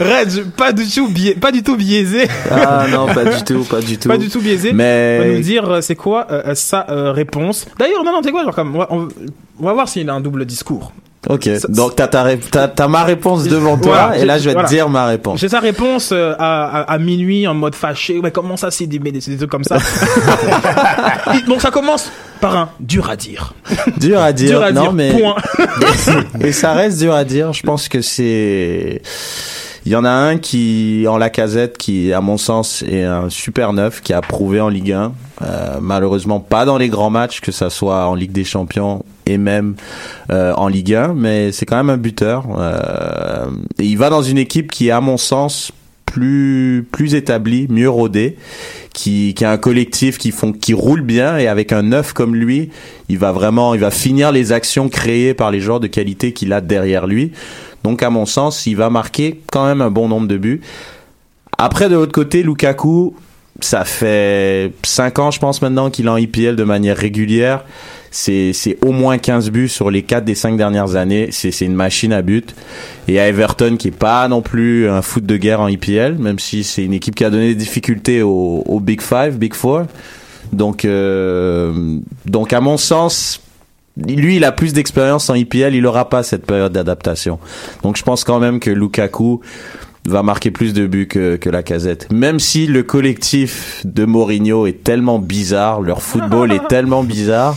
Reg, 0.01 0.45
pas 0.57 0.73
du 0.73 0.87
tout 0.89 1.09
biais, 1.09 1.35
pas 1.35 1.53
du 1.53 1.63
tout 1.63 1.77
biaisé. 1.77 2.29
Ah 2.51 2.87
non, 2.91 3.07
pas 3.07 3.25
du 3.25 3.45
tout, 3.45 3.65
pas 3.65 3.81
du 3.81 3.99
tout. 3.99 4.09
Pas 4.09 4.19
du 4.19 4.29
tout 4.29 4.41
biaisé. 4.41 4.73
Mais- 4.73 5.19
On 5.21 5.25
va 5.29 5.35
nous 5.37 5.41
dire 5.43 5.71
euh, 5.71 5.81
c'est 5.81 5.97
quoi 5.97 6.27
euh, 6.31 6.55
sa 6.55 6.87
euh, 6.91 7.13
réponse. 7.13 7.67
D'ailleurs, 7.79 8.05
non, 8.05 8.13
non, 8.13 8.21
c'est 8.23 8.31
quoi, 8.33 8.45
genre 8.45 8.55
comme, 8.55 8.75
on 8.77 8.79
va, 8.81 8.87
on- 8.91 9.09
on 9.61 9.65
va 9.65 9.73
voir 9.73 9.89
s'il 9.89 10.09
a 10.11 10.15
un 10.15 10.21
double 10.21 10.45
discours. 10.45 10.93
Ok, 11.29 11.49
donc 11.69 11.97
t'as 11.97 12.07
ta 12.07 12.23
ré- 12.23 12.39
t'as 12.39 12.69
t'as 12.69 12.87
ma 12.87 13.03
réponse 13.03 13.45
devant 13.49 13.77
toi, 13.77 14.07
Voilà, 14.07 14.19
et 14.19 14.25
là 14.25 14.39
je 14.39 14.45
vais 14.45 14.53
voilà. 14.53 14.69
te 14.69 14.73
dire 14.73 14.89
ma 14.89 15.07
réponse. 15.07 15.41
J'ai 15.41 15.49
sa 15.49 15.59
réponse 15.59 16.13
à, 16.13 16.33
à, 16.39 16.83
à 16.93 16.99
minuit 16.99 17.47
en 17.49 17.55
mode 17.55 17.75
fâché. 17.75 18.21
Mais 18.23 18.31
comment 18.31 18.57
ça, 18.57 18.71
c'est 18.71 18.87
des, 18.87 19.01
des, 19.01 19.11
des 19.11 19.37
trucs 19.37 19.51
comme 19.51 19.65
ça 19.65 19.79
Donc 21.49 21.61
ça 21.61 21.73
commence 21.73 22.11
par 22.41 22.57
un 22.57 22.71
dur 22.81 23.11
à 23.11 23.17
dire. 23.17 23.55
Dur 23.99 24.21
à 24.21 24.33
dire, 24.33 24.59
Dur 24.59 24.63
à 24.63 24.73
non 24.73 24.83
dire, 24.83 24.93
mais 24.93 25.21
point. 25.21 25.37
et 26.41 26.53
ça 26.53 26.73
reste 26.73 26.99
dur 26.99 27.15
à 27.15 27.25
dire. 27.25 27.53
Je 27.53 27.63
pense 27.63 27.89
que 27.89 28.01
c'est. 28.01 29.03
Il 29.87 29.93
y 29.93 29.97
en 29.97 30.05
a 30.05 30.11
un 30.11 30.37
qui, 30.37 31.07
en 31.09 31.17
la 31.17 31.31
casette, 31.31 31.79
qui, 31.79 32.13
à 32.13 32.21
mon 32.21 32.37
sens, 32.37 32.83
est 32.83 33.05
un 33.05 33.31
super 33.31 33.73
neuf, 33.73 34.03
qui 34.03 34.13
a 34.13 34.21
prouvé 34.21 34.61
en 34.61 34.69
Ligue 34.69 34.93
1. 34.93 35.13
Euh, 35.41 35.79
malheureusement, 35.81 36.41
pas 36.41 36.65
dans 36.65 36.77
les 36.77 36.89
grands 36.89 37.11
matchs, 37.11 37.41
que 37.41 37.53
ça 37.53 37.71
soit 37.71 38.07
en 38.07 38.15
Ligue 38.15 38.33
des 38.33 38.45
Champions 38.45 39.05
et 39.25 39.39
même 39.39 39.77
euh, 40.31 40.53
en 40.55 40.69
Ligue 40.69 40.95
1, 40.95 41.15
mais 41.15 41.53
c'est 41.53 41.65
quand 41.65 41.77
même 41.77 41.91
un 41.91 41.97
buteur. 41.97 42.45
Euh, 42.59 43.47
et 43.79 43.85
il 43.85 43.97
va 43.97 44.11
dans 44.11 44.23
une 44.23 44.39
équipe 44.39 44.71
qui 44.71 44.91
à 44.91 45.01
mon 45.01 45.17
sens, 45.17 45.73
plus 46.11 46.87
plus 46.91 47.15
établie, 47.15 47.67
mieux 47.69 47.89
rodée, 47.89 48.37
qui, 48.93 49.35
qui 49.35 49.45
a 49.45 49.51
un 49.51 49.59
collectif 49.59 50.19
qui 50.19 50.31
font 50.31 50.53
qui 50.53 50.75
roule 50.75 51.03
bien 51.03 51.39
et 51.39 51.47
avec 51.47 51.73
un 51.73 51.83
neuf 51.83 52.13
comme 52.13 52.35
lui, 52.35 52.71
il 53.09 53.19
va 53.19 53.33
vraiment 53.33 53.75
il 53.75 53.81
va 53.81 53.91
finir 53.91 54.33
les 54.33 54.53
actions 54.53 54.89
créées 54.89 55.35
par 55.35 55.51
les 55.51 55.61
joueurs 55.61 55.81
de 55.81 55.87
qualité 55.87 56.33
qu'il 56.33 56.53
a 56.53 56.61
derrière 56.61 57.07
lui. 57.07 57.33
Donc 57.85 58.03
à 58.03 58.11
mon 58.11 58.27
sens, 58.27 58.67
il 58.67 58.77
va 58.77 58.91
marquer 58.91 59.41
quand 59.53 59.67
même 59.67 59.81
un 59.81 59.91
bon 59.91 60.09
nombre 60.09 60.27
de 60.27 60.37
buts. 60.37 60.61
Après 61.57 61.89
de 61.89 61.95
l'autre 61.95 62.13
côté, 62.13 62.43
Lukaku, 62.43 63.15
ça 63.61 63.85
fait 63.85 64.73
5 64.85 65.19
ans 65.19 65.31
je 65.31 65.41
pense 65.41 65.63
maintenant 65.63 65.91
qu'il 65.91 66.07
est 66.07 66.11
en 66.11 66.17
IPL 66.17 66.57
de 66.57 66.65
manière 66.65 66.97
régulière. 66.97 67.65
C'est 68.11 68.79
au 68.81 68.93
moins 68.93 69.19
15 69.19 69.51
buts 69.51 69.69
sur 69.69 69.91
les 69.91 70.03
4 70.03 70.25
des 70.25 70.35
5 70.35 70.57
dernières 70.57 70.97
années, 70.97 71.29
c'est 71.31 71.61
une 71.61 71.75
machine 71.75 72.13
à 72.13 72.23
but. 72.23 72.55
Et 73.07 73.21
à 73.21 73.29
Everton 73.29 73.77
qui 73.77 73.89
est 73.89 73.97
pas 73.97 74.27
non 74.29 74.41
plus 74.41 74.89
un 74.89 75.03
foot 75.03 75.27
de 75.27 75.37
guerre 75.37 75.61
en 75.61 75.69
IPL, 75.69 76.17
même 76.19 76.39
si 76.39 76.65
c'est 76.65 76.85
une 76.85 76.95
équipe 76.95 77.15
qui 77.15 77.25
a 77.25 77.31
donné 77.31 77.49
des 77.49 77.55
difficultés 77.55 78.23
au, 78.23 78.63
au 78.65 78.81
Big 78.81 79.03
Five, 79.03 79.37
Big 79.37 79.53
Four. 79.53 79.85
Donc 80.53 80.87
euh, 80.87 81.99
donc 82.25 82.55
à 82.55 82.61
mon 82.61 82.79
sens, 82.79 83.43
lui, 84.07 84.37
il 84.37 84.45
a 84.45 84.53
plus 84.53 84.73
d'expérience 84.73 85.29
en 85.29 85.35
IPL, 85.35 85.75
il 85.75 85.85
aura 85.87 86.09
pas 86.09 86.23
cette 86.23 86.47
période 86.47 86.73
d'adaptation. 86.73 87.39
Donc 87.83 87.97
je 87.97 88.03
pense 88.03 88.25
quand 88.25 88.39
même 88.39 88.61
que 88.61 88.71
Lukaku 88.71 89.41
va 90.09 90.23
marquer 90.23 90.51
plus 90.51 90.73
de 90.73 90.87
buts 90.87 91.07
que, 91.09 91.37
que 91.37 91.51
la 91.51 91.63
casette. 91.63 92.11
Même 92.13 92.39
si 92.41 92.67
le 92.67 92.83
collectif 92.83 93.83
de 93.85 94.05
Mourinho 94.05 94.67
est 94.67 94.83
tellement 94.85 95.19
bizarre, 95.19 95.81
leur 95.81 96.03
football 96.03 96.53
est 96.53 96.67
tellement 96.69 97.05
bizarre, 97.05 97.57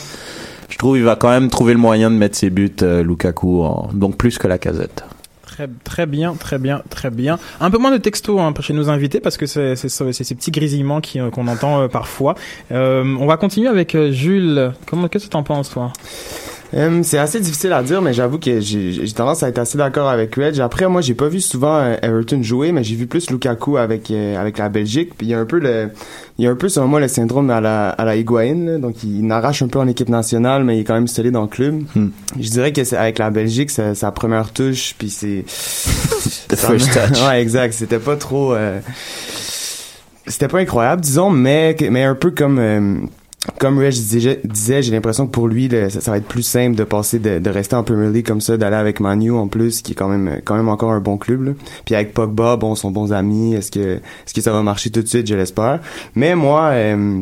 je 0.69 0.77
trouve 0.77 0.97
il 0.97 1.03
va 1.03 1.15
quand 1.15 1.29
même 1.29 1.49
trouver 1.49 1.73
le 1.73 1.79
moyen 1.79 2.09
de 2.11 2.15
mettre 2.15 2.35
ses 2.37 2.49
buts, 2.49 2.71
euh, 2.81 3.03
Lukaku, 3.03 3.63
en- 3.63 3.89
donc 3.93 4.17
plus 4.17 4.37
que 4.37 4.47
la 4.47 4.57
casette. 4.57 5.03
Très, 5.45 5.67
très 5.83 6.05
bien, 6.05 6.33
très 6.35 6.57
bien, 6.59 6.81
très 6.89 7.09
bien. 7.09 7.37
Un 7.59 7.69
peu 7.69 7.77
moins 7.77 7.91
de 7.91 7.97
texto 7.97 8.39
hein, 8.39 8.53
chez 8.61 8.73
nos 8.73 8.89
invités 8.89 9.19
parce 9.19 9.35
que 9.35 9.45
c'est 9.45 9.75
ces 9.75 10.35
petits 10.35 10.49
grésillements 10.51 11.01
euh, 11.17 11.29
qu'on 11.29 11.47
entend 11.49 11.81
euh, 11.81 11.87
parfois. 11.89 12.35
Euh, 12.71 13.03
on 13.19 13.25
va 13.27 13.35
continuer 13.35 13.67
avec 13.67 13.97
Jules. 14.11 14.71
Comment 14.87 15.09
qu'est-ce 15.09 15.25
que 15.25 15.31
t'en 15.31 15.43
penses 15.43 15.69
toi? 15.69 15.91
Hum, 16.73 17.03
c'est 17.03 17.17
assez 17.17 17.41
difficile 17.41 17.73
à 17.73 17.83
dire, 17.83 18.01
mais 18.01 18.13
j'avoue 18.13 18.39
que 18.39 18.61
j'ai 18.61 19.11
tendance 19.13 19.43
à 19.43 19.49
être 19.49 19.59
assez 19.59 19.77
d'accord 19.77 20.07
avec 20.07 20.33
Reg. 20.35 20.57
Après, 20.61 20.87
moi, 20.87 21.01
j'ai 21.01 21.13
pas 21.15 21.27
vu 21.27 21.41
souvent 21.41 21.75
euh, 21.79 21.95
Everton 22.01 22.41
jouer, 22.43 22.71
mais 22.71 22.81
j'ai 22.81 22.95
vu 22.95 23.07
plus 23.07 23.29
Lukaku 23.29 23.75
avec 23.75 24.09
euh, 24.09 24.37
avec 24.39 24.57
la 24.57 24.69
Belgique. 24.69 25.11
Puis 25.17 25.27
il 25.27 25.31
y 25.31 25.33
a 25.33 25.39
un 25.39 25.45
peu 25.45 25.59
le, 25.59 25.89
il 26.37 26.45
y 26.45 26.47
a 26.47 26.51
un 26.51 26.55
peu 26.55 26.69
selon 26.69 26.87
moi 26.87 27.01
le 27.01 27.09
syndrome 27.09 27.49
à 27.49 27.59
la 27.59 27.89
à 27.89 28.05
la 28.05 28.15
Higuain. 28.15 28.55
là. 28.65 28.77
Donc 28.77 29.03
il 29.03 29.27
n'arrache 29.27 29.61
un 29.61 29.67
peu 29.67 29.79
en 29.79 29.87
équipe 29.89 30.07
nationale, 30.07 30.63
mais 30.63 30.77
il 30.77 30.81
est 30.81 30.83
quand 30.85 30.93
même 30.93 31.07
solide 31.09 31.33
dans 31.33 31.41
le 31.41 31.47
club. 31.49 31.81
Je 32.39 32.49
dirais 32.49 32.71
que 32.71 32.85
c'est 32.85 32.95
avec 32.95 33.19
la 33.19 33.31
Belgique, 33.31 33.69
c'est 33.69 33.93
sa 33.93 34.11
première 34.11 34.53
touche, 34.53 34.95
puis 34.97 35.09
c'est 35.09 35.43
first 35.47 36.89
touch. 36.93 37.21
ouais, 37.27 37.41
exact. 37.41 37.73
C'était 37.73 37.99
pas 37.99 38.15
trop. 38.15 38.53
euh, 38.53 38.79
C'était 40.25 40.47
pas 40.47 40.59
incroyable, 40.59 41.01
disons, 41.01 41.31
mais 41.31 41.75
mais 41.89 42.03
un 42.03 42.15
peu 42.15 42.31
comme. 42.31 43.09
Comme 43.57 43.79
Reg 43.79 43.91
disait, 43.91 44.81
j'ai 44.83 44.91
l'impression 44.91 45.25
que 45.25 45.31
pour 45.31 45.47
lui, 45.47 45.69
ça, 45.89 46.11
va 46.11 46.17
être 46.17 46.27
plus 46.27 46.43
simple 46.43 46.75
de 46.75 46.83
passer, 46.83 47.17
de, 47.17 47.49
rester 47.49 47.75
en 47.75 47.83
Premier 47.83 48.09
League 48.11 48.25
comme 48.25 48.41
ça, 48.41 48.55
d'aller 48.55 48.75
avec 48.75 48.99
Manu 48.99 49.31
en 49.31 49.47
plus, 49.47 49.81
qui 49.81 49.93
est 49.93 49.95
quand 49.95 50.07
même, 50.07 50.41
quand 50.45 50.55
même 50.55 50.69
encore 50.69 50.91
un 50.91 50.99
bon 50.99 51.17
club. 51.17 51.55
Puis 51.85 51.95
avec 51.95 52.13
Pogba, 52.13 52.55
bon, 52.55 52.75
sont 52.75 52.91
bons 52.91 53.13
amis. 53.13 53.55
Est-ce 53.55 53.71
que, 53.71 53.95
est-ce 53.95 54.33
que 54.33 54.41
ça 54.41 54.51
va 54.51 54.61
marcher 54.61 54.91
tout 54.91 55.01
de 55.01 55.07
suite? 55.07 55.27
Je 55.27 55.33
l'espère. 55.33 55.79
Mais 56.13 56.35
moi, 56.35 56.69
euh, 56.73 57.21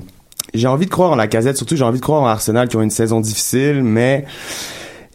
j'ai 0.53 0.67
envie 0.67 0.85
de 0.85 0.91
croire 0.91 1.11
en 1.11 1.15
la 1.15 1.27
casette. 1.27 1.55
Surtout, 1.55 1.77
j'ai 1.77 1.85
envie 1.85 1.99
de 1.99 2.03
croire 2.03 2.21
en 2.21 2.27
Arsenal 2.27 2.67
qui 2.67 2.75
ont 2.75 2.81
une 2.81 2.89
saison 2.89 3.21
difficile, 3.21 3.81
mais 3.81 4.25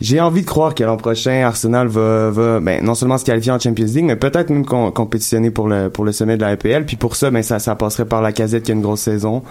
j'ai 0.01 0.21
envie 0.21 0.41
de 0.43 0.47
croire 0.47 0.75
que 0.75 0.83
l'an 0.83 0.97
prochain, 0.97 1.45
Arsenal 1.47 1.87
va, 1.89 2.31
va 2.31 2.61
ben, 2.61 2.85
non 2.85 2.95
seulement 2.95 3.17
se 3.17 3.25
qualifier 3.25 3.53
en 3.53 3.59
Champions 3.61 3.87
League, 3.87 4.05
mais 4.05 4.17
peut-être 4.17 4.51
même 4.51 4.67
com- 4.67 4.93
compétitionner 4.93 5.51
pour 5.51 5.69
le, 5.69 5.89
pour 5.89 6.05
le 6.05 6.11
sommet 6.13 6.37
de 6.37 6.43
la 6.43 6.53
EPL. 6.53 6.85
Puis 6.85 6.97
pour 6.97 7.15
ça, 7.17 7.31
ben, 7.31 7.43
ça, 7.43 7.59
ça 7.61 7.75
passerait 7.77 8.05
par 8.05 8.21
la 8.21 8.33
casette 8.33 8.65
qui 8.65 8.73
a 8.73 8.75
une 8.75 8.83
grosse 8.83 9.03
saison. 9.03 9.43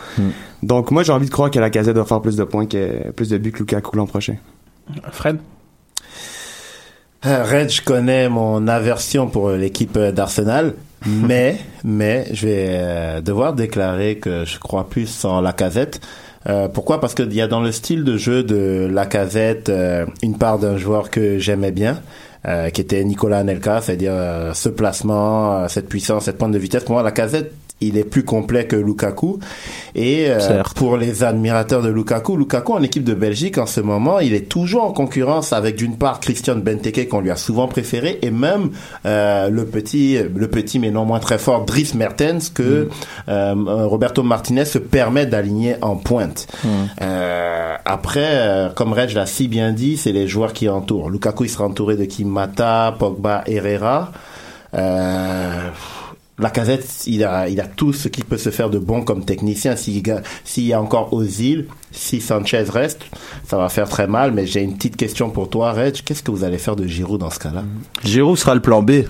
Donc 0.62 0.92
moi, 0.92 1.04
j'ai 1.04 1.14
envie 1.14 1.28
de 1.28 1.32
croire 1.32 1.50
que 1.50 1.60
la 1.60 1.70
casette 1.70 1.96
va 1.96 2.04
faire 2.06 2.22
plus 2.22 2.36
de 2.36 2.44
points 2.44 2.66
que 2.66 3.12
plus 3.12 3.30
de 3.30 3.38
buts 3.38 3.52
que 3.54 3.60
Lukaku 3.60 3.96
l'an 3.96 4.06
prochain. 4.06 4.36
Fred? 5.12 5.38
Euh, 7.26 7.44
Red, 7.46 7.70
je 7.72 7.82
connais 7.82 8.28
mon 8.28 8.68
aversion 8.68 9.28
pour 9.28 9.52
l'équipe 9.52 9.98
d'Arsenal, 9.98 10.74
mais 11.06 11.58
mais 11.86 12.28
je 12.34 12.48
vais 12.48 12.68
euh, 12.70 13.22
devoir 13.22 13.54
déclarer 13.54 14.18
que 14.18 14.44
je 14.46 14.60
crois 14.60 14.90
plus 14.90 15.24
en 15.24 15.40
Lacazette. 15.40 16.02
Euh, 16.48 16.68
pourquoi? 16.68 17.00
Parce 17.00 17.14
qu'il 17.14 17.34
y 17.34 17.42
a 17.42 17.48
dans 17.48 17.62
le 17.62 17.72
style 17.72 18.04
de 18.04 18.18
jeu 18.18 18.44
de 18.44 18.88
Lacazette 18.92 19.70
euh, 19.70 20.06
une 20.22 20.38
part 20.38 20.60
d'un 20.60 20.78
joueur 20.78 21.10
que 21.10 21.38
j'aimais 21.40 21.72
bien, 21.72 22.02
euh, 22.46 22.70
qui 22.70 22.82
était 22.82 23.04
Nicolas 23.04 23.40
Anelka, 23.40 23.82
c'est-à-dire 23.82 24.12
euh, 24.14 24.54
ce 24.54 24.70
placement, 24.70 25.68
cette 25.70 25.88
puissance, 25.88 26.26
cette 26.26 26.38
pointe 26.38 26.52
de 26.52 26.58
vitesse. 26.58 26.84
Pour 26.84 26.96
moi, 26.96 27.04
Lacazette, 27.04 27.54
il 27.88 27.98
est 27.98 28.04
plus 28.04 28.24
complet 28.24 28.66
que 28.66 28.76
Lukaku. 28.76 29.40
Et 29.96 30.26
euh, 30.30 30.64
pour 30.76 30.98
les 30.98 31.24
admirateurs 31.24 31.82
de 31.82 31.90
Lukaku, 31.90 32.38
Lukaku 32.38 32.74
en 32.74 32.82
équipe 32.82 33.04
de 33.04 33.14
Belgique 33.14 33.58
en 33.58 33.66
ce 33.66 33.82
moment, 33.82 34.20
il 34.20 34.34
est 34.34 34.50
toujours 34.50 34.84
en 34.84 34.92
concurrence 34.92 35.54
avec 35.54 35.76
d'une 35.76 35.98
part 35.98 36.20
Christian 36.20 36.56
Benteke 36.56 37.10
qu'on 37.10 37.22
lui 37.22 37.32
a 37.32 37.36
souvent 37.36 37.68
préféré 37.68 38.20
et 38.22 38.32
même 38.32 38.72
euh, 39.06 39.50
le 39.50 39.66
petit, 39.66 40.18
le 40.36 40.48
petit 40.48 40.80
mais 40.80 40.92
non 40.92 41.06
moins 41.06 41.20
très 41.20 41.38
fort 41.38 41.66
Dries 41.66 41.92
Mertens 41.96 42.50
que 42.54 42.90
euh, 43.30 43.54
Roberto 43.56 44.24
Martinez 44.24 44.66
se 44.66 44.78
permet 44.78 45.26
d'aligner 45.26 45.76
en 45.82 45.96
pointe. 45.96 46.48
Euh, 47.02 47.76
après, 47.86 48.30
euh, 48.32 48.70
comme 48.70 48.94
Reg 48.94 49.12
l'a 49.14 49.26
si 49.26 49.48
bien 49.48 49.72
dit, 49.72 49.98
c'est 49.98 50.12
les 50.12 50.28
joueurs 50.28 50.54
qui 50.54 50.70
entourent. 50.70 51.10
Lukaku, 51.10 51.46
il 51.46 51.50
sera 51.50 51.66
entouré 51.66 51.96
de 51.96 52.06
Kimata, 52.06 52.96
Pogba, 52.98 53.44
Herrera. 53.48 54.12
Euh, 54.74 55.70
la 56.40 56.50
casette, 56.50 57.04
il 57.06 57.24
a, 57.24 57.48
il 57.48 57.62
a 57.62 57.68
tout 57.68 57.94
ce 57.94 58.08
qui 58.08 58.24
peut 58.24 58.38
se 58.38 58.50
faire 58.50 58.70
de 58.70 58.80
bon 58.80 59.04
comme 59.04 59.24
technicien. 59.24 59.76
S'il 59.76 60.02
s'il 60.44 60.66
y 60.66 60.74
a 60.74 60.82
encore 60.82 61.14
Ozil, 61.14 61.68
si 61.92 62.22
Sanchez 62.22 62.66
reste, 62.70 63.02
ça 63.48 63.58
va 63.58 63.70
faire 63.70 63.88
très 63.88 64.08
mal. 64.08 64.32
Mais 64.32 64.48
j'ai 64.48 64.62
une 64.62 64.76
petite 64.76 64.98
question 64.98 65.30
pour 65.30 65.50
toi, 65.50 65.74
Reg. 65.74 65.94
Qu'est-ce 66.04 66.24
que 66.24 66.32
vous 66.32 66.44
allez 66.44 66.58
faire 66.58 66.76
de 66.76 66.88
Giroud 66.88 67.20
dans 67.20 67.30
ce 67.30 67.40
cas-là? 67.40 67.64
Giroud 68.04 68.38
sera 68.38 68.56
le 68.56 68.62
plan 68.62 68.82
B. 68.82 69.04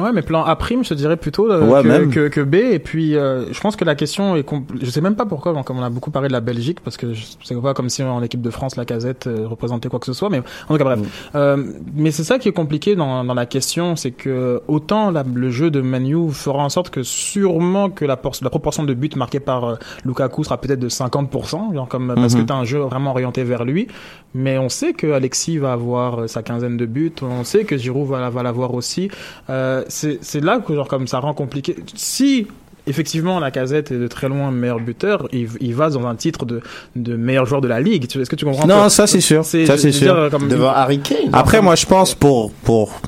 Ouais, 0.00 0.12
mais 0.12 0.22
plan 0.22 0.44
A 0.44 0.56
prime, 0.56 0.82
je 0.84 0.88
te 0.90 0.94
dirais 0.94 1.16
plutôt 1.16 1.50
euh, 1.50 1.66
Ouais, 1.66 1.82
que, 1.82 1.88
même. 1.88 2.10
que, 2.10 2.28
que 2.28 2.40
B. 2.40 2.54
Et 2.56 2.78
puis, 2.78 3.16
euh, 3.16 3.52
je 3.52 3.60
pense 3.60 3.76
que 3.76 3.84
la 3.84 3.94
question 3.94 4.36
est, 4.36 4.44
je 4.80 4.90
sais 4.90 5.00
même 5.00 5.14
pas 5.16 5.26
pourquoi, 5.26 5.54
comme 5.64 5.78
on 5.78 5.82
a 5.82 5.90
beaucoup 5.90 6.10
parlé 6.10 6.28
de 6.28 6.32
la 6.32 6.40
Belgique, 6.40 6.78
parce 6.80 6.96
que 6.96 7.12
je- 7.14 7.24
c'est 7.42 7.60
pas 7.60 7.74
comme 7.74 7.88
si 7.88 8.02
en 8.02 8.22
équipe 8.22 8.42
de 8.42 8.50
France 8.50 8.76
la 8.76 8.84
casette 8.84 9.26
euh, 9.26 9.46
représentait 9.46 9.88
quoi 9.88 9.98
que 10.00 10.06
ce 10.06 10.12
soit. 10.12 10.30
Mais 10.30 10.38
en 10.68 10.72
tout 10.74 10.78
cas, 10.78 10.84
bref. 10.84 11.30
Euh, 11.34 11.62
mais 11.94 12.10
c'est 12.10 12.24
ça 12.24 12.38
qui 12.38 12.48
est 12.48 12.52
compliqué 12.52 12.96
dans, 12.96 13.24
dans 13.24 13.34
la 13.34 13.46
question, 13.46 13.96
c'est 13.96 14.10
que 14.10 14.60
autant 14.68 15.10
la- 15.10 15.24
le 15.34 15.50
jeu 15.50 15.70
de 15.70 15.80
Manu 15.80 16.30
fera 16.32 16.64
en 16.64 16.68
sorte 16.68 16.90
que 16.90 17.02
sûrement 17.02 17.90
que 17.90 18.04
la, 18.04 18.16
por- 18.16 18.34
la 18.42 18.50
proportion 18.50 18.82
de 18.84 18.94
buts 18.94 19.10
marqués 19.16 19.40
par 19.40 19.64
euh, 19.64 19.74
Lukaku 20.04 20.44
sera 20.44 20.58
peut-être 20.60 20.80
de 20.80 20.88
50%, 20.88 21.74
genre 21.74 21.88
comme 21.88 22.12
parce 22.14 22.34
que 22.34 22.42
t'as 22.42 22.54
un 22.54 22.64
jeu 22.64 22.80
vraiment 22.80 23.10
orienté 23.10 23.44
vers 23.44 23.64
lui. 23.64 23.86
Mais 24.34 24.58
on 24.58 24.68
sait 24.68 24.92
que 24.94 25.12
Alexis 25.12 25.58
va 25.58 25.72
avoir 25.72 26.28
sa 26.28 26.42
quinzaine 26.42 26.76
de 26.76 26.86
buts, 26.86 27.12
on 27.22 27.44
sait 27.44 27.64
que 27.64 27.76
Giroud 27.76 28.08
va, 28.08 28.28
va 28.30 28.42
l'avoir 28.42 28.74
aussi. 28.74 29.08
Euh, 29.48 29.83
c'est 29.88 30.18
c'est 30.22 30.42
là 30.42 30.58
que 30.58 30.74
genre 30.74 30.88
comme 30.88 31.06
ça 31.06 31.18
rend 31.20 31.34
compliqué. 31.34 31.76
Si 31.94 32.46
effectivement 32.86 33.40
la 33.40 33.50
casette 33.50 33.90
est 33.92 33.98
de 33.98 34.08
très 34.08 34.28
loin 34.28 34.50
meilleur 34.50 34.78
buteur, 34.80 35.26
il, 35.32 35.48
il 35.60 35.74
va 35.74 35.88
dans 35.90 36.06
un 36.06 36.14
titre 36.16 36.44
de, 36.44 36.60
de 36.96 37.16
meilleur 37.16 37.46
joueur 37.46 37.60
de 37.62 37.68
la 37.68 37.80
ligue. 37.80 38.06
Tu- 38.08 38.20
Est-ce 38.20 38.28
que 38.30 38.36
tu 38.36 38.44
comprends 38.44 38.66
Non, 38.66 38.88
ça 38.88 39.06
c'est 39.06 39.20
sûr. 39.20 39.44
Ça 39.44 39.58
je 39.64 39.76
c'est 39.76 39.92
sûr. 39.92 40.14
dire, 40.14 40.30
comme- 40.30 40.48
Devant 40.48 40.68
Harry 40.70 40.98
Kane. 41.00 41.30
Après, 41.32 41.62
moi, 41.62 41.74
je 41.76 41.86
pense 41.86 42.14
pour 42.14 42.52
pour 42.52 43.00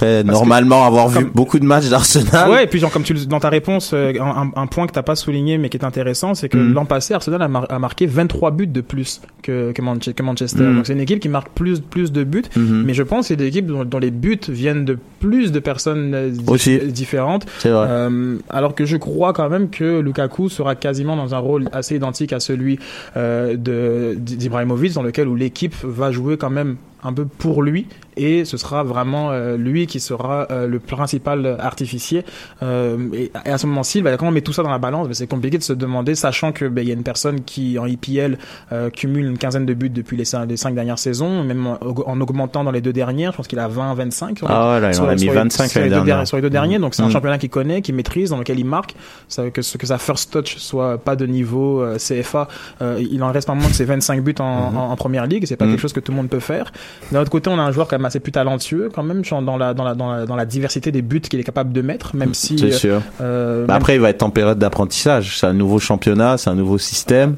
après 0.00 0.24
normalement 0.24 0.84
avoir 0.86 1.08
vu 1.08 1.24
beaucoup 1.34 1.58
de 1.58 1.64
matchs 1.64 1.88
d'Arsenal. 1.88 2.50
Ouais, 2.50 2.64
et 2.64 2.66
puis 2.66 2.78
genre 2.80 2.90
comme 2.90 3.02
tu 3.02 3.12
le- 3.14 3.24
dans 3.26 3.40
ta 3.40 3.48
réponse, 3.50 3.92
euh, 3.94 4.12
un, 4.20 4.50
un 4.54 4.66
point 4.66 4.86
que 4.86 4.92
t'as 4.92 5.02
pas 5.02 5.16
souligné 5.16 5.58
mais 5.58 5.68
qui 5.68 5.76
est 5.76 5.84
intéressant, 5.84 6.34
c'est 6.34 6.48
que 6.48 6.56
Mm. 6.58 6.72
l'an 6.74 6.84
passé, 6.84 7.14
Arsenal 7.14 7.42
a, 7.42 7.48
mar- 7.48 7.66
a 7.68 7.78
marqué 7.78 8.06
23 8.06 8.50
buts 8.50 8.66
de 8.66 8.80
plus 8.80 9.20
que, 9.42 9.72
que, 9.72 9.82
Manche- 9.82 10.12
que 10.14 10.22
Manchester. 10.22 10.62
Mm. 10.62 10.76
Donc 10.76 10.86
c'est 10.86 10.92
une 10.94 11.00
équipe 11.00 11.20
qui 11.20 11.28
marque 11.28 11.48
plus 11.50 11.80
plus 11.80 12.12
de 12.12 12.24
buts, 12.24 12.42
Mhm. 12.56 12.82
mais 12.86 12.94
je 12.94 13.02
pense 13.02 13.20
que 13.22 13.26
c'est 13.28 13.36
des 13.36 13.46
équipes 13.46 13.66
dont, 13.66 13.84
dont 13.84 13.98
les 13.98 14.10
buts 14.10 14.38
viennent 14.48 14.84
de 14.84 14.98
plus 15.20 15.52
de 15.52 15.58
personnes 15.58 16.12
euh, 16.14 16.30
Aussi. 16.46 16.78
différentes. 16.78 17.46
C'est 17.58 17.70
vrai. 17.70 17.86
Euh, 17.88 18.36
alors 18.48 18.74
que 18.74 18.84
je 18.86 18.96
crois 18.96 19.32
quand 19.32 19.48
même 19.48 19.68
que 19.70 20.00
Lukaku 20.00 20.48
sera 20.48 20.74
quasiment 20.74 21.16
dans 21.16 21.34
un 21.34 21.38
rôle 21.38 21.68
assez 21.72 21.96
identique 21.96 22.32
à 22.32 22.40
celui 22.40 22.78
euh, 23.16 23.56
de 23.56 24.14
d'Ibrahimovic, 24.18 24.92
dans 24.94 25.02
lequel 25.02 25.28
où 25.28 25.34
l'équipe 25.34 25.74
va 25.82 26.10
jouer 26.10 26.36
quand 26.36 26.50
même 26.50 26.76
un 27.02 27.12
peu 27.12 27.24
pour 27.24 27.62
lui 27.62 27.86
et 28.16 28.44
ce 28.44 28.56
sera 28.56 28.82
vraiment 28.82 29.30
euh, 29.30 29.56
lui 29.56 29.86
qui 29.86 30.00
sera 30.00 30.46
euh, 30.50 30.66
le 30.66 30.78
principal 30.80 31.56
artificier 31.60 32.24
euh, 32.62 32.98
et, 33.14 33.30
et 33.46 33.48
à 33.50 33.56
ce 33.58 33.66
moment-ci 33.66 34.02
bah, 34.02 34.16
quand 34.16 34.26
on 34.28 34.30
met 34.30 34.40
tout 34.42 34.52
ça 34.52 34.62
dans 34.62 34.70
la 34.70 34.78
balance 34.78 35.06
bah, 35.08 35.14
c'est 35.14 35.26
compliqué 35.26 35.56
de 35.58 35.62
se 35.62 35.72
demander 35.72 36.14
sachant 36.14 36.52
que 36.52 36.66
bah, 36.66 36.82
il 36.82 36.88
y 36.88 36.90
a 36.90 36.94
une 36.94 37.02
personne 37.02 37.40
qui 37.42 37.78
en 37.78 37.86
IPL 37.86 38.36
euh, 38.72 38.90
cumule 38.90 39.26
une 39.26 39.38
quinzaine 39.38 39.64
de 39.64 39.74
buts 39.74 39.88
depuis 39.90 40.16
les 40.16 40.24
cinq, 40.24 40.46
les 40.46 40.56
cinq 40.56 40.74
dernières 40.74 40.98
saisons 40.98 41.42
même 41.44 41.66
en, 41.66 41.78
en 42.06 42.20
augmentant 42.20 42.64
dans 42.64 42.70
les 42.72 42.80
deux 42.80 42.92
dernières 42.92 43.32
je 43.32 43.36
pense 43.38 43.48
qu'il 43.48 43.58
a 43.58 43.68
20 43.68 43.94
25 43.94 44.38
sur 44.38 44.48
les- 44.48 44.54
Ah 44.54 44.72
ouais, 44.74 44.80
là, 44.80 44.88
il 44.90 44.94
sur 44.94 45.04
en 45.04 45.08
a 45.08 45.14
mis 45.14 45.20
sur 45.20 45.32
les- 45.32 45.38
25 45.38 45.68
sur 45.70 45.80
les 45.80 45.88
deux 45.88 45.94
dernière. 45.94 46.26
sur 46.26 46.36
les 46.36 46.42
deux 46.42 46.50
derniers 46.50 46.78
donc 46.78 46.94
c'est 46.94 47.02
un 47.02 47.08
Mm. 47.08 47.12
championnat 47.12 47.38
qu'il 47.38 47.50
connaît 47.50 47.80
qu'il 47.82 47.94
maîtrise 47.94 48.30
dans 48.30 48.38
lequel 48.38 48.58
il 48.58 48.66
marque 48.66 48.94
ça, 49.28 49.48
que, 49.50 49.62
ce- 49.62 49.78
que 49.78 49.86
sa 49.86 49.98
first 49.98 50.30
touch 50.32 50.56
soit 50.58 50.98
pas 50.98 51.16
de 51.16 51.26
niveau 51.26 51.80
euh, 51.82 51.96
CFA 51.98 52.48
euh, 52.82 53.02
il 53.10 53.22
en 53.22 53.32
reste 53.32 53.46
pas 53.46 53.54
moins 53.54 53.68
que 53.68 53.74
c'est 53.74 53.84
25 53.84 54.22
buts 54.22 54.34
en, 54.40 54.50
Mm-hmm. 54.50 54.76
en, 54.76 54.90
en 54.90 54.96
première 54.96 55.26
ligue 55.26 55.44
c'est 55.46 55.56
pas 55.56 55.66
quelque 55.66 55.80
chose 55.80 55.92
que 55.92 56.00
tout 56.00 56.12
le 56.12 56.16
monde 56.16 56.28
peut 56.28 56.40
faire 56.40 56.72
d'un 57.12 57.20
autre 57.22 57.30
côté 57.30 57.50
on 57.50 57.58
a 57.58 57.62
un 57.62 57.72
joueur 57.72 57.88
quand 57.88 57.96
même 57.98 58.04
assez 58.06 58.20
plus 58.20 58.32
talentueux 58.32 58.88
quand 58.94 59.02
même 59.02 59.22
dans 59.44 59.56
la 59.56 59.74
dans 59.74 59.84
la 59.84 59.94
dans 59.94 60.12
la, 60.12 60.26
dans 60.26 60.36
la 60.36 60.46
diversité 60.46 60.92
des 60.92 61.02
buts 61.02 61.20
qu'il 61.20 61.38
est 61.40 61.44
capable 61.44 61.72
de 61.72 61.82
mettre 61.82 62.14
même 62.16 62.34
si 62.34 62.58
C'est 62.58 62.70
sûr. 62.72 63.00
euh, 63.20 63.66
Bah 63.66 63.74
après, 63.74 63.94
il 63.94 64.00
va 64.00 64.10
être 64.10 64.22
en 64.22 64.30
période 64.30 64.58
d'apprentissage. 64.58 65.38
C'est 65.38 65.46
un 65.46 65.52
nouveau 65.52 65.78
championnat, 65.78 66.38
c'est 66.38 66.50
un 66.50 66.54
nouveau 66.54 66.78
système. 66.78 67.36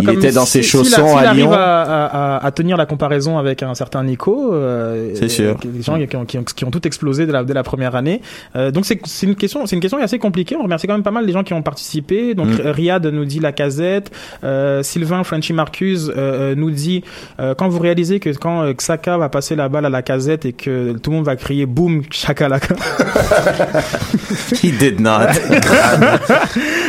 il 0.00 0.08
était 0.10 0.32
dans 0.32 0.44
ses 0.46 0.62
si- 0.62 0.68
chaussons 0.70 1.16
à 1.16 1.22
arrive 1.28 1.42
Lyon. 1.44 1.52
à, 1.52 1.56
à- 1.56 2.36
à- 2.36 2.46
à 2.46 2.50
tenir 2.50 2.76
la 2.76 2.86
comparaison 2.86 3.38
avec 3.38 3.62
un 3.62 3.74
certain 3.74 4.02
Nico, 4.04 4.52
euh, 4.54 5.10
C'est 5.14 5.28
sûr. 5.28 5.50
euh, 5.64 5.68
Des 5.68 5.82
gens 5.82 5.98
qui 6.06 6.16
ont, 6.16 6.24
qui 6.24 6.38
ont, 6.38 6.44
qui 6.44 6.64
ont 6.64 6.70
tout 6.70 6.86
explosé 6.86 7.26
dès 7.26 7.32
la, 7.32 7.44
dès 7.44 7.54
la 7.54 7.62
première 7.62 7.94
année. 7.96 8.20
Euh, 8.56 8.70
donc 8.70 8.86
c'est 8.86 9.00
c'est 9.04 9.26
une 9.26 9.34
question, 9.36 9.66
c'est 9.66 9.76
une 9.76 9.82
question 9.82 9.98
assez 9.98 10.18
compliquée. 10.18 10.56
On 10.56 10.62
remercie 10.62 10.86
quand 10.86 10.94
même 10.94 11.02
pas 11.02 11.10
mal 11.10 11.26
les 11.26 11.32
gens 11.32 11.42
qui 11.44 11.54
ont 11.54 11.62
participé. 11.62 12.34
Donc 12.34 12.48
Mm. 12.48 12.60
Riyad 12.68 13.06
nous 13.06 13.24
dit 13.24 13.40
la 13.40 13.52
casette. 13.52 14.10
Euh, 14.44 14.82
Sylvain 14.82 15.22
Frenchy 15.24 15.52
Marcus 15.52 16.08
euh, 16.08 16.12
euh, 16.16 16.54
nous 16.54 16.70
dit 16.70 17.02
euh, 17.40 17.54
quand 17.54 17.68
vous 17.68 17.78
réalisez 17.78 18.20
que 18.20 18.30
quand 18.30 18.62
euh, 18.62 18.72
Xhaka 18.92 19.16
va 19.16 19.28
passer 19.30 19.56
la 19.56 19.68
balle 19.68 19.86
à 19.86 19.90
la 19.90 20.02
casette 20.02 20.44
et 20.44 20.52
que 20.52 20.92
tout 20.98 21.10
le 21.10 21.16
monde 21.16 21.24
va 21.24 21.36
crier 21.36 21.64
boum 21.66 22.02
chakalaka. 22.10 22.74
He 24.62 24.70
did 24.70 25.00
not. 25.00 25.28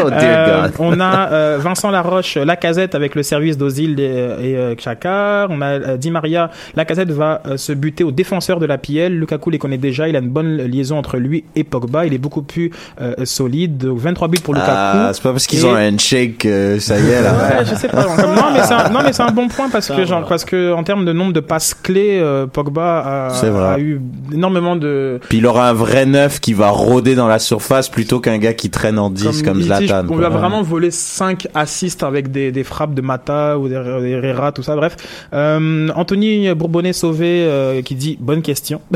oh 0.04 0.10
dear 0.10 0.43
Euh, 0.43 0.68
on 0.80 0.99
a 0.99 1.32
euh, 1.32 1.58
Vincent 1.62 1.91
Laroche, 1.91 2.36
la 2.36 2.56
casette 2.56 2.95
avec 2.95 3.16
le 3.16 3.24
service 3.24 3.58
d'Ozil 3.58 3.99
et, 3.99 4.04
et 4.04 4.58
euh, 4.58 4.76
Xhaka. 4.76 5.47
On 5.49 5.62
a 5.62 5.66
euh, 5.68 5.97
Di 5.97 6.12
Maria, 6.12 6.49
la 6.76 6.86
casette 6.86 7.12
va 7.12 7.41
euh, 7.47 7.58
se 7.58 7.72
buter 7.74 8.04
aux 8.04 8.12
défenseurs 8.12 8.60
de 8.60 8.66
la 8.66 8.78
PL. 8.78 9.18
Lukaku 9.18 9.49
les 9.49 9.60
connaît 9.60 9.78
déjà, 9.78 10.08
il 10.10 10.16
a 10.16 10.20
une 10.20 10.30
bonne 10.30 10.58
liaison 10.58 10.97
entre 10.97 11.18
lui 11.18 11.45
et 11.56 11.64
Pogba. 11.64 12.06
Il 12.06 12.14
est 12.14 12.18
beaucoup 12.18 12.41
plus 12.41 12.72
euh, 13.01 13.14
solide. 13.24 13.78
Donc, 13.78 13.99
23 13.99 14.28
buts 14.28 14.39
pour 14.43 14.54
Lukaku. 14.54 14.72
Ah, 14.74 15.12
c'est 15.14 15.24
pas 15.24 15.32
parce 15.32 15.47
qu'ils 15.47 15.62
Et- 15.62 15.66
ont 15.66 15.76
un 15.76 15.93
euh, 15.93 16.80
ça 16.80 16.99
y 16.99 17.10
est 17.10 17.22
là. 17.22 17.32
Ouais, 17.34 17.66
je 17.66 17.76
sais 17.76 17.88
pas. 17.88 18.04
donc, 18.04 18.18
non, 18.18 18.51
mais 18.54 18.64
c'est 18.64 18.74
un, 18.74 18.89
non, 18.89 18.99
mais 19.04 19.14
c'est 19.14 19.24
un 19.24 19.32
bon 19.32 19.47
point 19.47 19.70
parce 19.70 19.88
que, 19.88 20.06
genre, 20.06 20.26
parce 20.28 20.43
que 20.45 20.74
en 20.74 20.84
termes 20.84 21.06
de 21.06 21.14
nombre 21.14 21.34
de 21.34 21.39
passes 21.39 21.74
clés, 21.74 21.93
euh, 22.02 22.48
Pogba 22.48 23.30
a, 23.32 23.80
eu 23.80 24.02
énormément 24.32 24.76
de. 24.76 25.20
Puis 25.30 25.39
il 25.39 25.46
aura 25.46 25.70
un 25.70 25.74
vrai 25.74 26.06
neuf 26.06 26.39
qui 26.39 26.54
va 26.54 26.70
rôder 26.70 27.16
dans 27.16 27.28
la 27.28 27.39
surface 27.39 27.89
plutôt 27.89 28.20
qu'un 28.20 28.38
gars 28.38 28.54
qui 28.54 28.70
traîne 28.70 29.00
en 29.00 29.10
10 29.10 29.44
comme, 29.44 29.60
dit, 29.60 29.66
Zlatan. 29.66 30.06
On 30.10 30.18
lui 30.18 30.26
a 30.26 30.30
vraiment 30.30 30.62
volé 30.62 30.91
5 30.91 31.48
assists 31.54 32.04
avec 32.04 32.32
des, 32.32 32.52
des 32.52 32.64
frappes 32.64 32.94
de 32.94 33.02
Mata 33.02 33.58
ou 33.58 33.68
des, 33.68 33.82
des 34.02 34.12
Herrera, 34.12 34.52
tout 34.52 34.64
ça. 34.64 34.76
Bref, 34.76 34.96
euh, 35.34 35.89
Anthony 35.96 36.54
Bourbonnet 36.54 36.94
sauvé 36.94 37.46
euh, 37.48 37.82
qui 37.82 37.96
dit 37.96 38.18
bonne 38.20 38.41
question. 38.41 38.82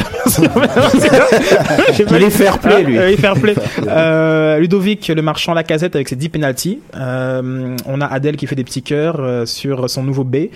Il 1.98 2.24
est 2.24 2.30
fair 2.30 2.60
play, 2.60 2.84
lui. 2.84 2.98
Euh, 2.98 3.10
il 3.10 3.14
est 3.14 3.18
fair 3.18 3.36
play. 3.36 3.56
Ludovic 4.60 5.08
le 5.08 5.22
marchand 5.22 5.54
la 5.54 5.64
casette 5.64 5.96
avec 5.96 6.10
ses 6.10 6.16
10 6.16 6.30
penalties. 6.30 6.80
On 6.96 8.02
a 8.02 8.06
Adèle 8.06 8.38
qui 8.38 8.48
fait 8.48 8.56
des 8.56 8.64
petits 8.64 8.84
cœurs 8.84 9.48
sur 9.48 9.90
son 9.90 10.04
nouveau 10.04 10.24
B. 10.24 10.48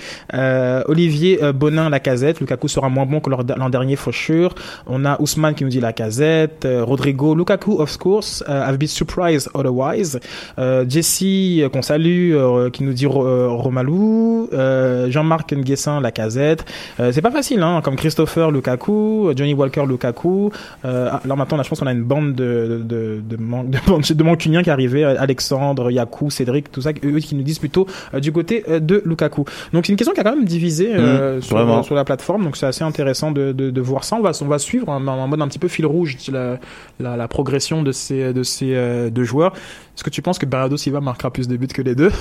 Olivier 0.87 1.39
Bonin 1.53 1.89
la 1.89 1.99
casette. 1.99 2.30
Lukaku 2.39 2.67
sera 2.67 2.89
moins 2.89 3.05
bon 3.05 3.19
que 3.19 3.29
l'an 3.29 3.69
dernier, 3.69 3.95
for 3.95 4.13
sure. 4.13 4.53
On 4.87 5.05
a 5.05 5.19
Ousmane 5.21 5.53
qui 5.55 5.63
nous 5.63 5.69
dit 5.69 5.79
la 5.79 5.93
casette. 5.93 6.65
Euh, 6.65 6.83
Rodrigo 6.83 7.35
Lukaku 7.35 7.79
of 7.79 7.97
course. 7.97 8.43
Uh, 8.47 8.51
I've 8.69 8.77
been 8.77 8.87
surprised 8.87 9.49
otherwise. 9.53 10.19
Euh, 10.59 10.85
Jesse 10.87 11.23
euh, 11.23 11.69
qu'on 11.69 11.81
salue 11.81 12.33
euh, 12.33 12.69
qui 12.69 12.83
nous 12.83 12.93
dit 12.93 13.05
Ro- 13.05 13.25
euh, 13.25 13.47
Romalou. 13.49 14.47
Euh, 14.53 15.09
Jean-Marc 15.09 15.53
Nguessin 15.53 15.99
la 16.01 16.11
casette. 16.11 16.65
Euh, 16.99 17.11
c'est 17.11 17.21
pas 17.21 17.31
facile 17.31 17.61
hein, 17.61 17.81
comme 17.83 17.95
Christopher 17.95 18.51
Lukaku, 18.51 19.27
euh, 19.29 19.33
Johnny 19.35 19.53
Walker 19.53 19.83
Lukaku. 19.87 20.51
Euh, 20.85 21.09
ah, 21.11 21.21
là 21.25 21.35
maintenant, 21.35 21.57
là, 21.57 21.63
je 21.63 21.69
pense 21.69 21.79
qu'on 21.79 21.87
a 21.87 21.91
une 21.93 22.03
bande 22.03 22.35
de 22.35 22.81
de 22.83 23.21
de, 23.27 23.37
man- 23.37 23.69
de, 23.69 23.77
man- 23.89 24.01
de 24.01 24.23
mancuniens 24.23 24.63
qui 24.63 24.69
arrivaient, 24.69 25.03
euh, 25.03 25.15
Alexandre, 25.19 25.91
Yakou, 25.91 26.29
Cédric, 26.29 26.71
tout 26.71 26.81
ça, 26.81 26.91
eux 27.03 27.19
qui 27.19 27.35
nous 27.35 27.43
disent 27.43 27.59
plutôt 27.59 27.87
euh, 28.13 28.19
du 28.19 28.31
côté 28.31 28.63
euh, 28.69 28.79
de 28.79 29.01
Lukaku. 29.05 29.45
Donc 29.73 29.85
c'est 29.85 29.91
une 29.93 29.97
question 29.97 30.13
qui 30.13 30.19
a 30.19 30.23
quand 30.23 30.35
même 30.35 30.45
divisé 30.45 30.89
euh, 30.93 31.37
Mmh, 31.37 31.41
sur, 31.41 31.85
sur 31.85 31.95
la 31.95 32.03
plateforme, 32.03 32.20
donc 32.27 32.57
c'est 32.57 32.65
assez 32.65 32.83
intéressant 32.83 33.31
de, 33.31 33.81
voir 33.81 34.03
ça. 34.03 34.17
On 34.17 34.47
va 34.47 34.59
suivre 34.59 34.89
en, 34.89 35.27
mode 35.27 35.41
un 35.41 35.47
petit 35.47 35.59
peu 35.59 35.67
fil 35.67 35.85
rouge 35.85 36.17
la, 36.99 37.27
progression 37.27 37.83
de 37.83 37.91
ces 37.91 38.33
de 38.33 38.43
ces 38.43 38.75
euh, 38.75 39.09
deux 39.09 39.23
joueurs. 39.23 39.53
Est-ce 39.95 40.03
que 40.03 40.09
tu 40.09 40.21
penses 40.21 40.39
que 40.39 40.45
Bernardo 40.45 40.77
Silva 40.77 41.01
marquera 41.01 41.31
plus 41.31 41.47
de 41.47 41.57
buts 41.57 41.67
que 41.67 41.81
les 41.81 41.95
deux 41.95 42.11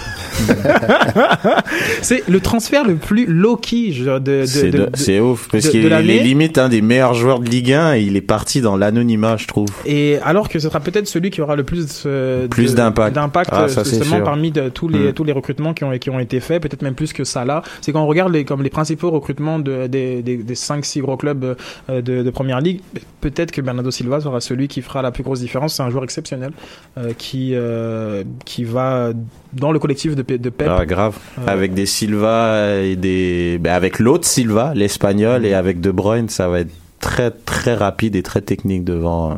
C'est 2.02 2.28
le 2.28 2.40
transfert 2.40 2.84
le 2.86 2.96
plus 2.96 3.26
low 3.26 3.56
key 3.56 3.90
de 3.92 4.18
de, 4.18 4.44
C'est 4.46 4.70
de- 4.70 4.88
c'est 4.94 5.20
ouf 5.20 5.48
parce 5.50 5.68
qu'il 5.68 5.86
est 5.86 5.88
l'année. 5.88 6.20
limite 6.20 6.58
un 6.58 6.68
des 6.68 6.82
meilleurs 6.82 7.14
joueurs 7.14 7.40
de 7.40 7.48
Ligue 7.48 7.72
1 7.72 7.94
et 7.94 8.02
il 8.02 8.16
est 8.16 8.20
parti 8.20 8.60
dans 8.60 8.76
l'anonymat, 8.76 9.36
je 9.36 9.46
trouve. 9.46 9.68
Et 9.86 10.18
alors 10.22 10.48
que 10.48 10.58
ce 10.58 10.68
sera 10.68 10.80
peut-être 10.80 11.06
celui 11.06 11.30
qui 11.30 11.40
aura 11.40 11.56
le 11.56 11.64
plus 11.64 12.02
euh, 12.06 12.48
Plus 12.48 12.74
d'impact. 12.74 13.14
d'impact 13.14 13.50
Ah, 13.52 13.68
ça, 13.68 13.84
justement 13.84 14.20
parmi 14.20 14.52
tous 14.74 14.88
les 14.88 15.00
Mm. 15.00 15.12
tous 15.14 15.24
les 15.24 15.32
recrutements 15.32 15.72
qui 15.74 15.84
ont 15.84 15.96
qui 15.98 16.10
ont 16.10 16.20
été 16.20 16.40
faits, 16.40 16.60
peut-être 16.62 16.82
même 16.82 16.94
plus 16.94 17.12
que 17.12 17.24
ça 17.24 17.44
là. 17.44 17.62
C'est 17.80 17.92
quand 17.92 18.02
on 18.02 18.06
regarde 18.06 18.32
les 18.32 18.44
comme 18.44 18.62
les 18.62 18.70
principaux 18.70 19.10
recrutements 19.10 19.58
de, 19.58 19.86
des 19.86 20.22
des 20.22 20.36
des 20.36 20.54
cinq 20.54 20.84
six 20.84 21.00
gros 21.00 21.16
clubs 21.16 21.56
euh, 21.88 22.02
de, 22.02 22.22
de 22.22 22.30
première 22.30 22.60
ligue, 22.60 22.80
peut-être 23.20 23.50
que 23.52 23.60
Bernardo 23.60 23.90
Silva 23.90 24.20
sera 24.20 24.40
celui 24.40 24.68
qui 24.68 24.82
fera 24.82 25.02
la 25.02 25.10
plus 25.10 25.22
grosse 25.22 25.40
différence. 25.40 25.74
C'est 25.74 25.82
un 25.82 25.90
joueur 25.90 26.04
exceptionnel 26.04 26.50
euh, 26.98 27.12
qui 27.16 27.54
euh, 27.60 28.24
qui 28.44 28.64
va 28.64 29.12
dans 29.52 29.72
le 29.72 29.78
collectif 29.78 30.14
de, 30.16 30.22
de 30.22 30.50
Pep. 30.50 30.68
Ah, 30.70 30.84
grave. 30.86 31.16
Euh, 31.38 31.42
Avec 31.46 31.74
des 31.74 31.86
Silva 31.86 32.76
et 32.80 32.96
des, 32.96 33.58
ben, 33.60 33.72
avec 33.72 33.98
l'autre 33.98 34.26
Silva, 34.26 34.72
l'espagnol, 34.74 35.44
et 35.44 35.54
avec 35.54 35.80
De 35.80 35.90
Bruyne, 35.90 36.28
ça 36.28 36.48
va 36.48 36.60
être 36.60 36.72
très 37.00 37.30
très 37.30 37.74
rapide 37.74 38.16
et 38.16 38.22
très 38.22 38.40
technique 38.40 38.84
devant. 38.84 39.36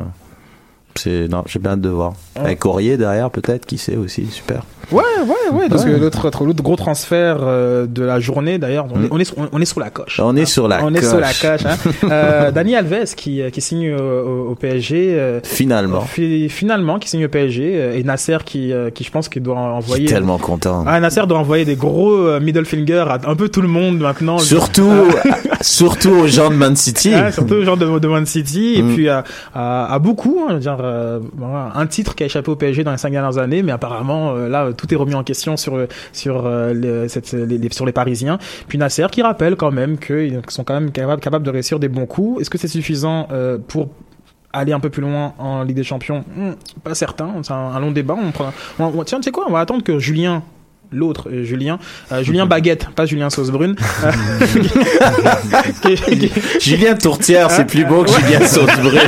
C'est 0.95 1.27
non, 1.27 1.43
j'ai 1.47 1.59
bien 1.59 1.71
hâte 1.71 1.81
de 1.81 1.89
voir. 1.89 2.13
Avec 2.35 2.65
Aurier 2.65 2.97
derrière, 2.97 3.29
peut-être, 3.29 3.65
qui 3.65 3.77
sait 3.77 3.95
aussi, 3.95 4.25
super. 4.27 4.61
Ouais, 4.91 5.01
ouais, 5.25 5.57
ouais, 5.57 5.69
parce 5.69 5.85
Ouais. 5.85 5.91
que 5.93 5.97
l'autre, 5.97 6.29
gros 6.61 6.75
transfert 6.75 7.37
euh, 7.41 7.85
de 7.87 8.03
la 8.03 8.19
journée, 8.19 8.57
d'ailleurs, 8.59 8.85
on, 8.93 9.01
est, 9.03 9.07
on, 9.11 9.17
est, 9.19 9.23
sur- 9.23 9.37
on 9.51 9.61
est 9.61 9.65
sur 9.65 9.79
la 9.79 9.89
coche. 9.89 10.19
On 10.21 10.35
est 10.35 10.45
sur 10.45 10.67
la 10.67 10.83
on 10.83 10.89
coche. 10.91 11.03
est 11.03 11.05
sur 11.07 11.19
la 11.19 11.27
coche. 11.33 11.65
Hein. 11.65 11.77
euh, 12.11 12.51
Dani 12.51 12.75
Alves 12.75 13.15
qui, 13.15 13.41
qui 13.51 13.61
signe 13.61 13.93
au, 13.95 14.55
PSG. 14.55 15.15
euh, 15.17 15.39
Finalement. 15.43 16.01
fi- 16.01 16.49
finalement, 16.49 16.99
qui 16.99 17.09
signe 17.09 17.25
au 17.25 17.29
PSG. 17.29 17.71
euh, 17.75 17.97
et 17.97 18.03
Nasser 18.03 18.37
qui, 18.45 18.71
qui 18.93 19.03
je 19.03 19.11
pense 19.11 19.29
qu'il 19.29 19.41
doit 19.41 19.57
envoyer. 19.57 20.05
Tellement 20.05 20.37
content. 20.37 20.83
Ah, 20.85 20.99
Nasser 20.99 21.25
doit 21.27 21.39
envoyer 21.39 21.65
des 21.65 21.75
gros 21.77 22.39
middle 22.41 22.65
finger 22.65 23.05
à 23.07 23.19
un 23.25 23.35
peu 23.35 23.47
tout 23.49 23.61
le 23.61 23.69
monde 23.69 23.99
maintenant. 23.99 24.37
Surtout, 24.37 24.91
surtout 25.61 26.11
aux 26.11 26.27
gens 26.27 26.49
de 26.49 26.55
Man 26.55 26.75
City. 26.75 27.13
Ouais, 27.15 27.31
surtout 27.31 27.55
aux 27.55 27.63
gens 27.63 27.77
de, 27.77 27.99
de 27.99 28.07
Man 28.07 28.25
City 28.25 28.75
et 28.77 28.81
Mm. 28.83 28.93
puis 28.95 29.07
à, 29.09 29.23
à, 29.55 29.93
à 29.93 29.99
beaucoup 29.99 30.41
hein, 30.43 30.47
je 30.49 30.53
veux 30.55 30.59
dire, 30.59 30.77
euh, 30.83 31.19
un 31.73 31.87
titre 31.87 32.15
qui 32.15 32.23
a 32.23 32.25
échappé 32.25 32.49
au 32.51 32.55
PSG 32.55 32.83
dans 32.83 32.91
les 32.91 32.97
cinq 32.97 33.11
dernières 33.11 33.37
années 33.37 33.63
mais 33.63 33.71
apparemment 33.71 34.33
euh, 34.35 34.49
là 34.49 34.71
tout 34.73 34.91
est 34.93 34.97
remis 34.97 35.13
en 35.15 35.23
question 35.23 35.55
euh, 35.69 35.87
sur 36.11 37.85
les 37.85 37.91
Parisiens. 37.91 38.37
Puis 38.67 38.77
Nasser 38.77 39.07
qui 39.11 39.21
rappelle 39.21 39.55
quand 39.55 39.71
même 39.71 39.97
qu'ils 39.97 40.41
sont 40.49 40.63
quand 40.63 40.73
même 40.79 40.91
capables 40.91 41.45
de 41.45 41.49
réussir 41.51 41.79
des 41.79 41.89
bons 41.89 42.05
coups. 42.05 42.41
Est-ce 42.41 42.49
que 42.49 42.57
c'est 42.57 42.67
suffisant 42.67 43.27
pour 43.67 43.89
aller 44.51 44.71
un 44.73 44.79
peu 44.79 44.89
plus 44.89 45.01
loin 45.01 45.33
en 45.39 45.63
Ligue 45.63 45.75
des 45.75 45.83
Champions? 45.83 46.23
Hmm, 46.35 46.51
Pas 46.83 46.95
certain, 46.95 47.29
c'est 47.43 47.53
un, 47.53 47.79
long 47.79 47.91
débat. 47.91 48.15
On 48.21 48.31
prend, 48.31 48.51
on- 48.79 48.85
on- 48.99 49.03
tiens, 49.03 49.19
tu 49.19 49.23
sais 49.25 49.31
quoi? 49.31 49.45
On 49.47 49.51
va 49.51 49.59
attendre 49.59 49.83
que 49.83 49.99
Julien, 49.99 50.43
l'autre 50.93 51.29
euh, 51.31 51.43
Julien, 51.43 51.79
euh, 52.11 52.23
Julien 52.23 52.45
Baguette, 52.45 52.87
pas 52.95 53.05
Julien 53.05 53.29
Sauce-Brune. 53.29 53.75
Julien 56.59 56.95
Tourtière, 56.95 57.49
c'est 57.51 57.65
plus 57.65 57.85
beau 57.85 58.03
que 58.03 58.11
Ouais. 58.11 58.19
Julien 58.21 58.45
Saucebrune. 58.45 58.99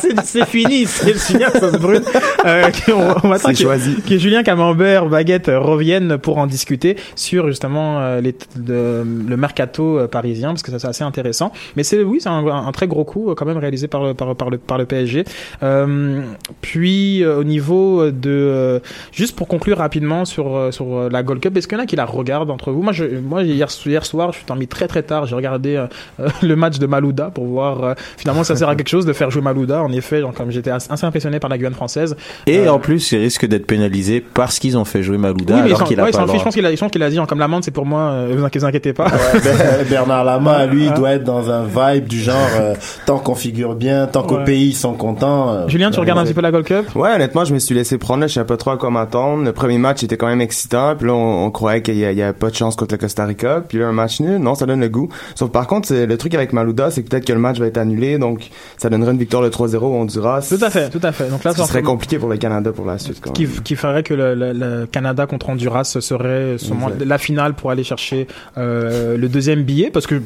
c'est 0.00 0.20
c'est 0.24 0.46
fini, 0.46 0.86
c'est 0.86 1.16
signal 1.18 1.52
sauce 1.58 1.78
brune. 1.80 2.02
Euh, 2.44 2.70
qui- 2.70 2.92
on, 2.92 3.14
on 3.22 3.32
attend 3.32 3.48
C'est 3.48 3.54
que, 3.54 3.58
choisi. 3.62 3.94
que 4.02 4.18
Julien 4.18 4.42
Camembert, 4.42 5.06
Baguette 5.06 5.50
reviennent 5.52 6.18
pour 6.18 6.38
en 6.38 6.46
discuter 6.46 6.96
sur 7.14 7.46
justement 7.48 8.00
euh, 8.00 8.20
les, 8.20 8.34
de- 8.56 9.04
le 9.28 9.36
mercato 9.36 10.06
parisien, 10.08 10.48
parce 10.48 10.62
que 10.62 10.70
ça 10.70 10.78
c'est 10.78 10.88
assez 10.88 11.04
intéressant. 11.04 11.52
Mais 11.76 11.82
c'est 11.82 12.02
oui, 12.02 12.18
c'est 12.20 12.28
un, 12.28 12.46
un 12.46 12.72
très 12.72 12.86
gros 12.86 13.04
coup 13.04 13.32
quand 13.36 13.46
même 13.46 13.58
réalisé 13.58 13.88
par 13.88 14.02
le 14.04 14.14
par, 14.14 14.34
par 14.36 14.50
le 14.50 14.58
par 14.58 14.78
le 14.78 14.84
PSG. 14.86 15.24
Euh, 15.62 16.20
puis 16.60 17.22
euh, 17.22 17.38
au 17.38 17.44
niveau 17.44 18.10
de 18.10 18.30
euh, 18.30 18.78
juste 19.12 19.36
pour 19.36 19.48
conclure 19.48 19.78
rapidement 19.78 20.15
sur 20.24 20.56
euh, 20.56 20.70
sur 20.70 20.86
euh, 20.96 21.08
la 21.10 21.22
Gold 21.22 21.40
Cup, 21.40 21.56
est-ce 21.56 21.68
qu'il 21.68 21.76
y 21.76 21.80
en 21.80 21.84
a 21.84 21.86
qui 21.86 21.96
la 21.96 22.04
regardent 22.04 22.50
entre 22.50 22.70
vous? 22.72 22.82
Moi, 22.82 22.92
je, 22.92 23.04
moi 23.22 23.42
hier 23.42 23.68
hier 23.86 24.04
soir, 24.06 24.32
je 24.32 24.38
suis 24.38 24.46
dormi 24.46 24.66
très 24.66 24.88
très 24.88 25.02
tard. 25.02 25.26
J'ai 25.26 25.34
regardé 25.36 25.76
euh, 25.76 25.86
le 26.42 26.56
match 26.56 26.78
de 26.78 26.86
Malouda 26.86 27.30
pour 27.30 27.44
voir 27.46 27.82
euh, 27.84 27.94
finalement 28.16 28.44
ça 28.44 28.56
sert 28.56 28.68
à 28.68 28.76
quelque 28.76 28.88
chose 28.88 29.06
de 29.06 29.12
faire 29.12 29.30
jouer 29.30 29.42
Malouda. 29.42 29.82
En 29.82 29.92
effet, 29.92 30.20
genre, 30.20 30.32
comme 30.32 30.50
j'étais 30.50 30.70
assez 30.70 31.04
impressionné 31.04 31.38
par 31.40 31.50
la 31.50 31.58
Guyane 31.58 31.74
française. 31.74 32.16
Et 32.46 32.58
Euh, 32.66 32.72
en 32.72 32.78
plus, 32.78 33.12
il 33.12 33.18
risque 33.18 33.46
d'être 33.46 33.66
pénalisé 33.66 34.20
parce 34.34 34.58
qu'ils 34.58 34.76
ont 34.78 34.84
fait 34.84 35.02
jouer 35.02 35.18
Malouda 35.18 35.54
oui, 35.56 35.60
mais 35.64 35.66
alors 35.68 35.84
qu'il 35.84 35.98
a 36.00 36.04
ouais, 36.04 36.10
pas. 36.10 36.26
Je 36.26 36.42
pense 36.42 36.54
qu'il 36.90 37.02
a, 37.02 37.10
dit, 37.10 37.18
hein, 37.18 37.26
comme 37.26 37.38
l'amende, 37.38 37.64
c'est 37.64 37.70
pour 37.70 37.86
moi, 37.86 38.00
euh, 38.10 38.34
vous 38.36 38.64
inquiétez, 38.64 38.92
pas. 38.92 39.08
Ben, 39.32 39.84
Bernard 39.90 40.24
Lama, 40.24 40.66
lui, 40.66 40.86
il 40.86 40.92
doit 40.94 41.12
être 41.12 41.24
dans 41.24 41.50
un 41.50 41.64
vibe 41.64 42.06
du 42.06 42.20
genre 42.20 42.36
euh, 42.60 42.74
tant 43.06 43.18
qu'on 43.18 43.34
figure 43.34 43.74
bien, 43.74 44.06
tant 44.06 44.22
qu'au 44.22 44.36
Ouais. 44.36 44.44
pays 44.44 44.68
ils 44.68 44.74
sont 44.74 44.92
contents. 44.94 45.48
euh, 45.50 45.68
Julien, 45.68 45.90
tu 45.90 45.98
regardes 46.00 46.18
un 46.18 46.24
petit 46.24 46.34
peu 46.34 46.40
la 46.42 46.50
Gold 46.50 46.66
Cup? 46.66 46.94
Ouais, 46.94 47.10
honnêtement, 47.14 47.44
je 47.44 47.54
me 47.54 47.58
suis 47.58 47.74
laissé 47.74 47.96
prendre, 47.98 48.20
là, 48.20 48.26
je 48.26 48.34
savais 48.34 48.46
pas 48.46 48.56
trop 48.56 48.70
à 48.70 48.76
quoi 48.76 48.90
m'attendre. 48.90 49.44
Le 49.44 49.52
premier 49.52 49.78
match 49.78 50.02
était 50.06 50.16
quand 50.16 50.26
même 50.26 50.40
excitant, 50.40 50.96
puis 50.96 51.06
là, 51.06 51.14
on, 51.14 51.44
on 51.46 51.50
croyait 51.50 51.82
qu'il 51.82 51.94
y, 51.96 52.00
y 52.00 52.22
avait 52.22 52.32
pas 52.32 52.50
de 52.50 52.54
chance 52.56 52.74
contre 52.76 52.94
le 52.94 52.98
Costa 52.98 53.24
Rica, 53.26 53.62
puis 53.68 53.78
là, 53.78 53.86
un 53.88 53.92
match 53.92 54.20
nul, 54.20 54.38
non, 54.38 54.54
ça 54.54 54.66
donne 54.66 54.80
le 54.80 54.88
goût. 54.88 55.08
Sauf 55.34 55.50
par 55.50 55.66
contre, 55.66 55.92
le 55.94 56.16
truc 56.16 56.34
avec 56.34 56.52
Malouda, 56.52 56.90
c'est 56.90 57.02
que 57.02 57.08
peut-être 57.08 57.24
que 57.26 57.32
le 57.32 57.38
match 57.38 57.58
va 57.58 57.66
être 57.66 57.78
annulé, 57.78 58.18
donc 58.18 58.48
ça 58.78 58.88
donnerait 58.88 59.12
une 59.12 59.18
victoire 59.18 59.42
de 59.42 59.48
3-0 59.50 59.76
au 59.76 59.94
Honduras. 59.94 60.46
Tout 60.48 60.64
à 60.64 60.70
fait, 60.70 60.88
tout 60.90 61.00
à 61.02 61.12
fait. 61.12 61.28
Donc 61.28 61.44
là, 61.44 61.50
Ce 61.52 61.56
qui 61.56 61.62
ça 61.62 61.68
serait 61.68 61.82
compliqué 61.82 62.18
pour 62.18 62.28
le 62.28 62.36
Canada 62.36 62.72
pour 62.72 62.86
la 62.86 62.98
suite, 62.98 63.20
quand 63.20 63.32
qui, 63.32 63.46
même. 63.46 63.60
qui 63.62 63.76
ferait 63.76 64.02
que 64.02 64.14
le, 64.14 64.34
le- 64.34 64.52
le 64.52 64.86
Canada 64.86 65.26
contre 65.26 65.48
Honduras 65.50 65.84
serait 65.84 66.56
sûrement 66.58 66.88
la 67.04 67.18
finale 67.18 67.54
pour 67.54 67.70
aller 67.70 67.84
chercher 67.84 68.26
euh, 68.58 69.16
le 69.16 69.28
deuxième 69.28 69.62
billet 69.62 69.90
parce 69.90 70.06
que 70.06 70.22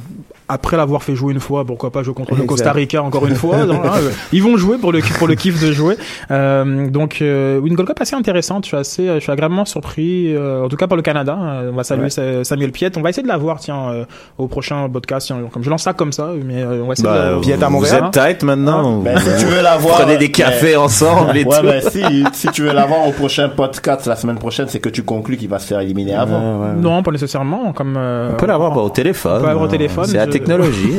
après 0.51 0.76
l'avoir 0.76 1.03
fait 1.03 1.14
jouer 1.14 1.32
une 1.32 1.40
fois, 1.40 1.64
pourquoi 1.64 1.90
pas 1.90 2.03
jouer 2.03 2.14
contre 2.14 2.34
le. 2.34 2.42
Costa 2.44 2.72
Rica 2.72 3.03
encore 3.03 3.26
une 3.26 3.34
fois. 3.36 3.64
donc, 3.66 3.84
hein, 3.84 3.90
euh, 3.98 4.11
ils 4.32 4.42
vont 4.42 4.57
jouer 4.57 4.76
pour 4.78 4.92
le 4.92 5.01
pour 5.18 5.28
le 5.28 5.34
kiff 5.34 5.62
de 5.64 5.72
jouer. 5.72 5.96
Euh, 6.30 6.88
donc 6.88 7.18
euh, 7.22 7.61
une 7.64 7.74
Gold 7.74 7.88
Cup 7.88 8.01
assez 8.01 8.16
intéressante. 8.16 8.64
Je 8.64 8.68
suis 8.68 8.76
assez, 8.76 9.07
je 9.07 9.20
suis 9.20 9.32
agréablement 9.32 9.64
surpris. 9.64 10.34
euh, 10.34 10.64
en 10.64 10.68
tout 10.68 10.76
cas 10.76 10.86
pour 10.86 10.96
le 10.96 11.03
Canada. 11.03 11.36
Euh, 11.40 11.70
on 11.72 11.76
va 11.76 11.84
saluer 11.84 12.09
Ouais. 12.16 12.44
Samuel 12.44 12.72
Piette. 12.72 12.96
On 12.96 13.03
va 13.03 13.11
essayer 13.11 13.22
de 13.22 13.28
la 13.28 13.36
voir 13.36 13.61
tiens 13.61 13.90
euh, 13.90 14.05
au 14.38 14.48
prochain 14.48 14.88
podcast. 14.88 15.26
Tiens, 15.28 15.38
comme 15.53 15.62
je 15.62 15.70
lance 15.70 15.82
ça 15.82 15.92
comme 15.92 16.12
ça, 16.12 16.30
mais 16.44 16.62
euh, 16.62 16.82
on 16.82 16.86
va 16.86 16.92
essayer 16.94 17.09
Bah, 17.09 17.28
de 17.30 17.34
la 17.36 17.40
Piette 17.40 17.62
à 17.62 17.66
vous 17.66 17.72
Montréal, 17.72 18.05
êtes 18.07 18.12
tight 18.12 18.42
maintenant. 18.42 18.98
Ben, 19.01 19.18
si 19.18 19.44
tu 19.44 19.46
veux 19.46 19.62
la 19.62 19.76
voir, 19.76 19.98
Prenez 20.01 20.16
des 20.18 20.30
cafés 20.30 20.72
ben, 20.74 20.80
ensemble 20.80 21.36
et 21.36 21.44
ouais, 21.44 21.57
tout. 21.61 21.66
ben, 21.66 21.82
si, 21.82 22.24
si 22.32 22.48
tu 22.48 22.62
veux 22.62 22.72
la 22.72 22.86
voir 22.86 23.07
au 23.07 23.12
prochain 23.12 23.48
podcast 23.48 24.07
la 24.07 24.16
semaine 24.16 24.38
prochaine, 24.38 24.66
c'est 24.68 24.80
que 24.80 24.88
tu 24.88 25.03
conclus 25.03 25.36
qu'il 25.36 25.48
va 25.48 25.59
se 25.59 25.66
faire 25.66 25.80
éliminer 25.80 26.14
avant. 26.14 26.72
Non, 26.76 27.03
pas 27.03 27.11
nécessairement. 27.12 27.72
Comme 27.72 27.94
euh, 27.96 28.30
On 28.32 28.36
peut 28.36 28.46
l'avoir 28.46 28.76
au 28.76 28.88
téléphone. 28.90 29.36
On 29.36 29.40
peut 29.40 29.46
l'avoir 29.46 29.64
au 29.66 29.68
téléphone. 29.68 30.05
C'est 30.07 30.18
technologie. 30.41 30.93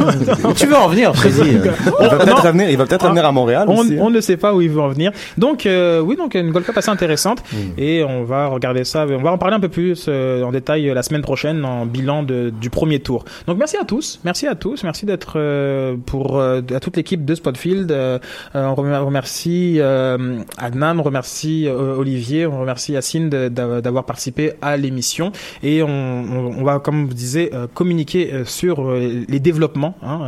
Où 0.44 0.54
tu 0.56 0.66
veux 0.68 0.76
en 0.76 0.88
venir, 0.88 1.16
Freddy 1.16 1.42
Il 1.52 2.08
va 2.10 2.18
peut-être 2.18 2.44
revenir, 2.48 2.70
il 2.70 2.78
va 2.78 2.86
peut-être 2.86 3.04
revenir 3.06 3.26
à 3.26 3.32
Montréal 3.32 3.66
on, 3.68 3.78
aussi. 3.80 3.94
hein. 3.94 3.98
on 4.02 4.10
ne 4.10 4.22
sait 4.22 4.38
pas 4.38 4.54
où 4.54 4.62
il 4.62 4.70
veut 4.70 4.82
en 4.82 4.90
venir. 4.90 5.12
Donc 5.38 5.66
euh, 5.66 6.00
oui, 6.02 6.16
donc 6.16 6.36
une 6.36 6.52
Gold 6.52 6.66
Cup 6.66 6.78
assez 6.78 6.90
intéressante 6.90 7.44
et 7.78 8.04
on 8.04 8.24
va 8.24 8.48
regarder 8.48 8.84
ça. 8.84 9.06
On 9.10 9.22
va 9.22 9.32
en 9.32 9.38
parler 9.38 9.56
un 9.56 9.60
peu 9.60 9.70
plus 9.70 10.06
euh, 10.08 10.44
en 10.44 10.52
détail 10.52 10.90
euh, 10.90 10.94
la 10.94 11.04
semaine 11.04 11.22
prochaine 11.22 11.66
en 11.66 11.86
bilan 11.86 12.24
de, 12.24 12.52
du 12.62 12.70
premier 12.70 13.00
tour. 13.00 13.26
Donc 13.48 13.58
merci 13.58 13.78
à 13.78 13.84
tous, 13.86 14.20
merci 14.24 14.48
à 14.48 14.56
tous, 14.56 14.84
merci 14.84 15.06
d'être 15.06 15.34
euh, 15.36 15.96
pour 16.06 16.38
euh, 16.40 16.62
à 16.76 16.80
toute 16.80 16.98
l'équipe 16.98 17.26
de 17.26 17.36
Spotfield. 17.36 17.92
Euh, 17.92 18.20
euh, 18.56 18.66
on 18.68 18.76
remer- 18.76 18.98
remercie 18.98 19.76
euh, 19.80 20.40
Adnan, 20.58 21.00
on 21.00 21.04
remercie 21.04 21.68
euh, 21.68 21.96
Olivier, 21.98 22.46
on 22.46 22.60
remercie 22.62 22.94
Yacine 22.94 23.30
d'avoir 23.30 24.06
participé 24.06 24.54
à 24.62 24.78
l'émission 24.78 25.32
et 25.64 25.84
on, 25.84 25.88
on, 25.88 26.56
on 26.60 26.64
va 26.64 26.80
comme 26.80 27.06
vous 27.08 27.14
disiez 27.14 27.52
euh, 27.54 27.68
communiquer 27.74 28.32
euh, 28.34 28.46
sur 28.46 28.82
euh, 28.90 29.24
les 29.32 29.40
développements. 29.40 29.96
Hein, 30.04 30.20